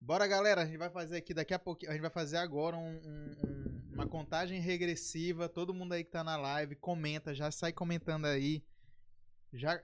Bora, 0.05 0.27
galera, 0.27 0.63
a 0.63 0.67
gente 0.67 0.79
vai 0.79 0.91
fazer 0.91 1.19
aqui 1.19 1.33
daqui 1.33 1.55
a 1.55 1.59
pouquinho. 1.61 1.91
A 1.91 1.95
gente 1.95 2.03
vai 2.03 2.11
fazer 2.11 2.37
agora 2.39 2.77
um- 2.77 3.01
um- 3.07 3.37
um- 3.47 3.91
uma 3.95 4.07
contagem 4.09 4.61
regressiva. 4.61 5.49
Todo 5.49 5.73
mundo 5.73 5.93
aí 5.93 6.03
que 6.03 6.11
tá 6.11 6.25
na 6.25 6.37
live, 6.37 6.75
comenta, 6.75 7.33
já 7.33 7.53
sai 7.53 7.73
comentando 7.73 8.25
aí. 8.27 8.67
Já. 9.53 9.81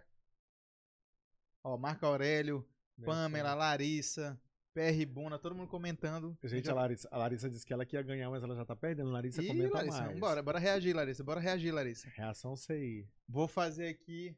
Ó, 1.62 1.76
Marco 1.78 2.04
Aurélio, 2.04 2.68
Pamela, 3.04 3.54
Larissa, 3.54 4.40
PR 4.74 5.06
Buna, 5.06 5.38
todo 5.38 5.54
mundo 5.54 5.68
comentando. 5.68 6.36
Gente, 6.42 6.64
Já- 6.66 6.72
a 6.72 6.74
Larissa, 6.74 7.08
a 7.12 7.16
Larissa 7.18 7.48
disse 7.48 7.64
que 7.64 7.72
ela 7.72 7.86
que 7.86 7.94
ia 7.94 8.02
ganhar, 8.02 8.28
mas 8.28 8.42
ela 8.42 8.56
já 8.56 8.64
tá 8.64 8.74
perdendo. 8.74 9.10
Larissa 9.12 9.40
Ih, 9.40 9.46
comenta 9.46 9.74
Larissa, 9.74 10.02
mais. 10.02 10.18
bora, 10.18 10.42
bora 10.42 10.58
reagir, 10.58 10.96
Larissa. 10.96 11.22
Bora 11.22 11.38
reagir, 11.38 11.70
Larissa. 11.72 12.08
Reação 12.08 12.56
CI. 12.56 13.08
Vou 13.28 13.46
fazer 13.46 13.86
aqui. 13.86 14.36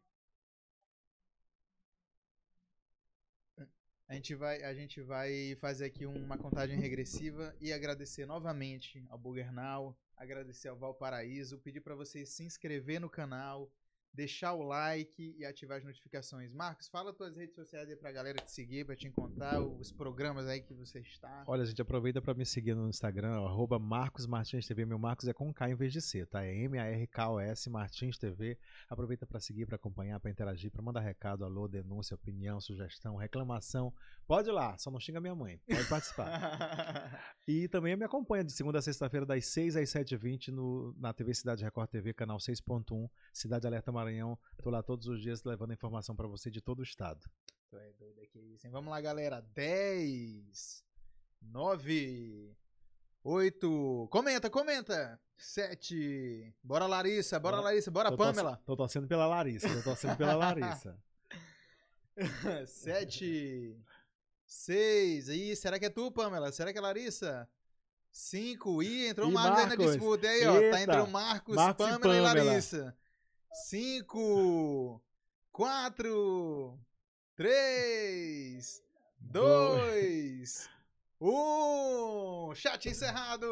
A 4.11 4.15
gente 4.15 4.35
vai, 4.35 4.61
a 4.65 4.75
gente 4.75 5.01
vai 5.01 5.57
fazer 5.61 5.85
aqui 5.85 6.05
uma 6.05 6.37
contagem 6.37 6.77
regressiva 6.77 7.55
e 7.61 7.73
agradecer 7.73 8.27
novamente 8.27 9.07
ao 9.09 9.17
Burger 9.17 9.53
Now, 9.53 9.97
agradecer 10.17 10.67
ao 10.67 10.77
Valparaíso, 10.77 11.61
pedir 11.61 11.81
para 11.81 11.95
vocês 11.95 12.29
se 12.31 12.43
inscrever 12.43 13.01
no 13.01 13.09
canal, 13.09 13.71
deixar 14.13 14.55
o 14.55 14.63
like 14.63 15.35
e 15.39 15.45
ativar 15.45 15.79
as 15.79 15.85
notificações. 15.85 16.53
Marcos, 16.53 16.89
fala 16.89 17.13
tuas 17.13 17.37
redes 17.37 17.55
sociais 17.55 17.89
aí 17.89 17.97
pra 17.97 18.13
galera 18.13 18.39
te 18.43 18.51
seguir, 18.51 18.85
pra 18.85 18.97
te 18.97 19.07
encontrar, 19.07 19.61
os 19.61 19.93
programas 19.93 20.47
aí 20.47 20.61
que 20.61 20.75
você 20.75 21.01
está. 21.01 21.45
Olha, 21.47 21.65
gente, 21.65 21.81
aproveita 21.81 22.21
pra 22.21 22.35
me 22.35 22.45
seguir 22.45 22.75
no 22.75 22.89
Instagram, 22.89 23.33
arroba 23.33 23.79
Marcos 23.79 24.27
Martins 24.27 24.67
TV. 24.67 24.85
Meu 24.85 24.99
Marcos 24.99 25.29
é 25.29 25.33
com 25.33 25.53
K 25.53 25.71
em 25.71 25.75
vez 25.75 25.93
de 25.93 26.01
C, 26.01 26.27
tá? 26.27 26.45
É 26.45 26.55
M-A-R-K-O-S 26.65 27.71
Martins 27.71 28.19
TV. 28.19 28.59
Aproveita 28.89 29.27
pra 29.27 29.41
seguir, 29.41 29.67
pra 29.67 29.77
acompanhar, 29.77 30.19
pra 30.21 30.31
interagir, 30.31 30.71
pra 30.71 30.83
mandar 30.83 31.01
recado, 31.01 31.45
alô, 31.45 31.69
denúncia, 31.69 32.15
opinião, 32.15 32.61
sugestão, 32.61 33.17
reclamação. 33.17 33.93
Pode 34.27 34.49
ir 34.49 34.53
lá, 34.53 34.77
só 34.79 34.91
não 34.91 35.01
xinga 35.01 35.21
minha 35.21 35.35
mãe. 35.35 35.61
Pode 35.67 35.89
participar. 35.89 36.31
E 37.49 37.67
também 37.67 37.97
me 37.97 38.05
acompanha 38.05 38.45
de 38.45 38.53
segunda 38.53 38.79
a 38.79 38.83
sexta-feira, 38.83 39.27
das 39.27 39.45
6 39.47 39.75
às 39.75 39.91
7h20 39.91 40.49
no, 40.49 40.95
na 40.97 41.13
TV 41.13 41.35
Cidade 41.35 41.65
Record 41.65 41.91
TV, 41.91 42.15
canal 42.15 42.39
6.1, 42.39 43.11
Cidade 43.33 43.67
Alerta 43.67 43.91
Maranhão. 44.01 44.38
Tô 44.62 44.70
lá 44.70 44.82
todos 44.82 45.07
os 45.07 45.20
dias 45.20 45.44
levando 45.44 45.72
informação 45.72 46.16
pra 46.16 46.26
você 46.26 46.51
de 46.51 46.61
todo 46.61 46.80
o 46.80 46.82
estado. 46.82 47.20
Tu 47.68 47.76
é 47.76 47.92
doido 47.98 48.20
aqui 48.22 48.38
isso, 48.55 48.66
hein? 48.66 48.72
Vamos 48.72 48.90
lá, 48.90 49.01
galera. 49.01 49.40
10, 49.55 50.84
9, 51.42 52.57
8. 53.22 54.09
Comenta, 54.11 54.51
comenta. 54.51 55.20
7. 55.36 56.55
Bora, 56.62 56.86
Larissa. 56.86 57.38
Bora, 57.38 57.57
Bora. 57.57 57.68
Larissa. 57.68 57.90
Bora, 57.90 58.11
Tô 58.11 58.16
Pamela. 58.16 58.61
Tô 58.64 58.76
torcendo 58.76 59.07
pela 59.07 59.26
Larissa, 59.26 59.68
tô 59.68 59.82
torcendo 59.82 60.16
pela 60.16 60.34
Larissa. 60.36 60.98
7. 62.66 63.76
6. 64.46 65.28
Ih, 65.28 65.57
será 65.57 65.78
que 65.78 65.86
é 65.86 65.90
tu, 65.90 66.11
Pamela? 66.11 66.51
Será 66.51 66.72
que 66.72 66.78
é 66.78 66.82
Larissa? 66.82 67.48
5. 68.11 68.82
Ih, 68.82 69.07
entrou 69.07 69.28
o 69.28 69.32
Marcos 69.32 69.62
aí 69.62 69.68
na 69.68 69.76
disputa. 69.76 70.26
E 70.26 70.28
aí, 70.28 70.46
ó. 70.46 70.53
Tá 70.53 70.61
Eita. 70.61 70.80
entre 70.80 71.01
o 71.01 71.07
Marcos, 71.07 71.55
Marcos 71.55 71.86
e 71.86 71.90
Pamela 71.90 72.16
e, 72.16 72.22
Pamela. 72.22 72.44
Larissa. 72.51 72.96
5. 73.53 75.03
4. 75.53 76.78
3. 77.36 78.82
2. 79.20 80.70
1. 81.20 82.55
Chat 82.55 82.88
encerrado. 82.88 83.46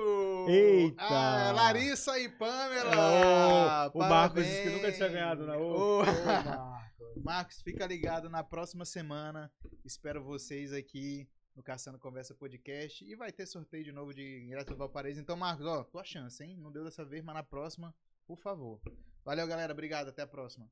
Eita. 0.49 1.03
Ah, 1.03 1.53
Larissa 1.53 2.19
e 2.19 2.29
Pamela. 2.29 3.91
Ô, 3.93 3.99
o 3.99 3.99
Marcos 3.99 4.45
disse 4.45 4.63
que 4.63 4.71
nunca 4.71 4.93
tinha 4.93 5.09
ganhado? 5.09 5.45
Ô, 5.51 6.01
Ô, 6.01 6.05
Marcos. 6.05 7.25
Marcos, 7.25 7.63
fica 7.63 7.87
ligado 7.87 8.31
na 8.31 8.45
próxima 8.45 8.85
semana. 8.85 9.53
Espero 9.85 10.23
vocês 10.23 10.73
aqui 10.73 11.29
no 11.57 11.63
Caçando 11.63 11.99
Conversa 11.99 12.35
Podcast. 12.35 13.05
E 13.05 13.17
vai 13.17 13.33
ter 13.33 13.47
sorteio 13.47 13.83
de 13.85 13.93
novo 13.93 14.15
de 14.15 14.45
ingresso 14.45 14.69
do 14.71 14.77
Valparaíso. 14.77 15.21
Então, 15.21 15.37
Marcos, 15.37 15.67
ó, 15.67 15.83
tua 15.83 16.05
chance, 16.05 16.43
hein? 16.43 16.57
Não 16.57 16.71
deu 16.71 16.85
dessa 16.85 17.05
vez, 17.05 17.25
mas 17.25 17.35
na 17.35 17.43
próxima, 17.43 17.93
por 18.29 18.37
favor. 18.37 18.79
Valeu, 19.25 19.47
galera. 19.49 19.73
Obrigado. 19.73 20.09
Até 20.09 20.23
a 20.23 20.27
próxima. 20.27 20.71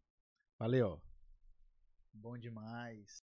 Valeu. 0.58 1.00
Bom 2.12 2.38
demais. 2.38 3.25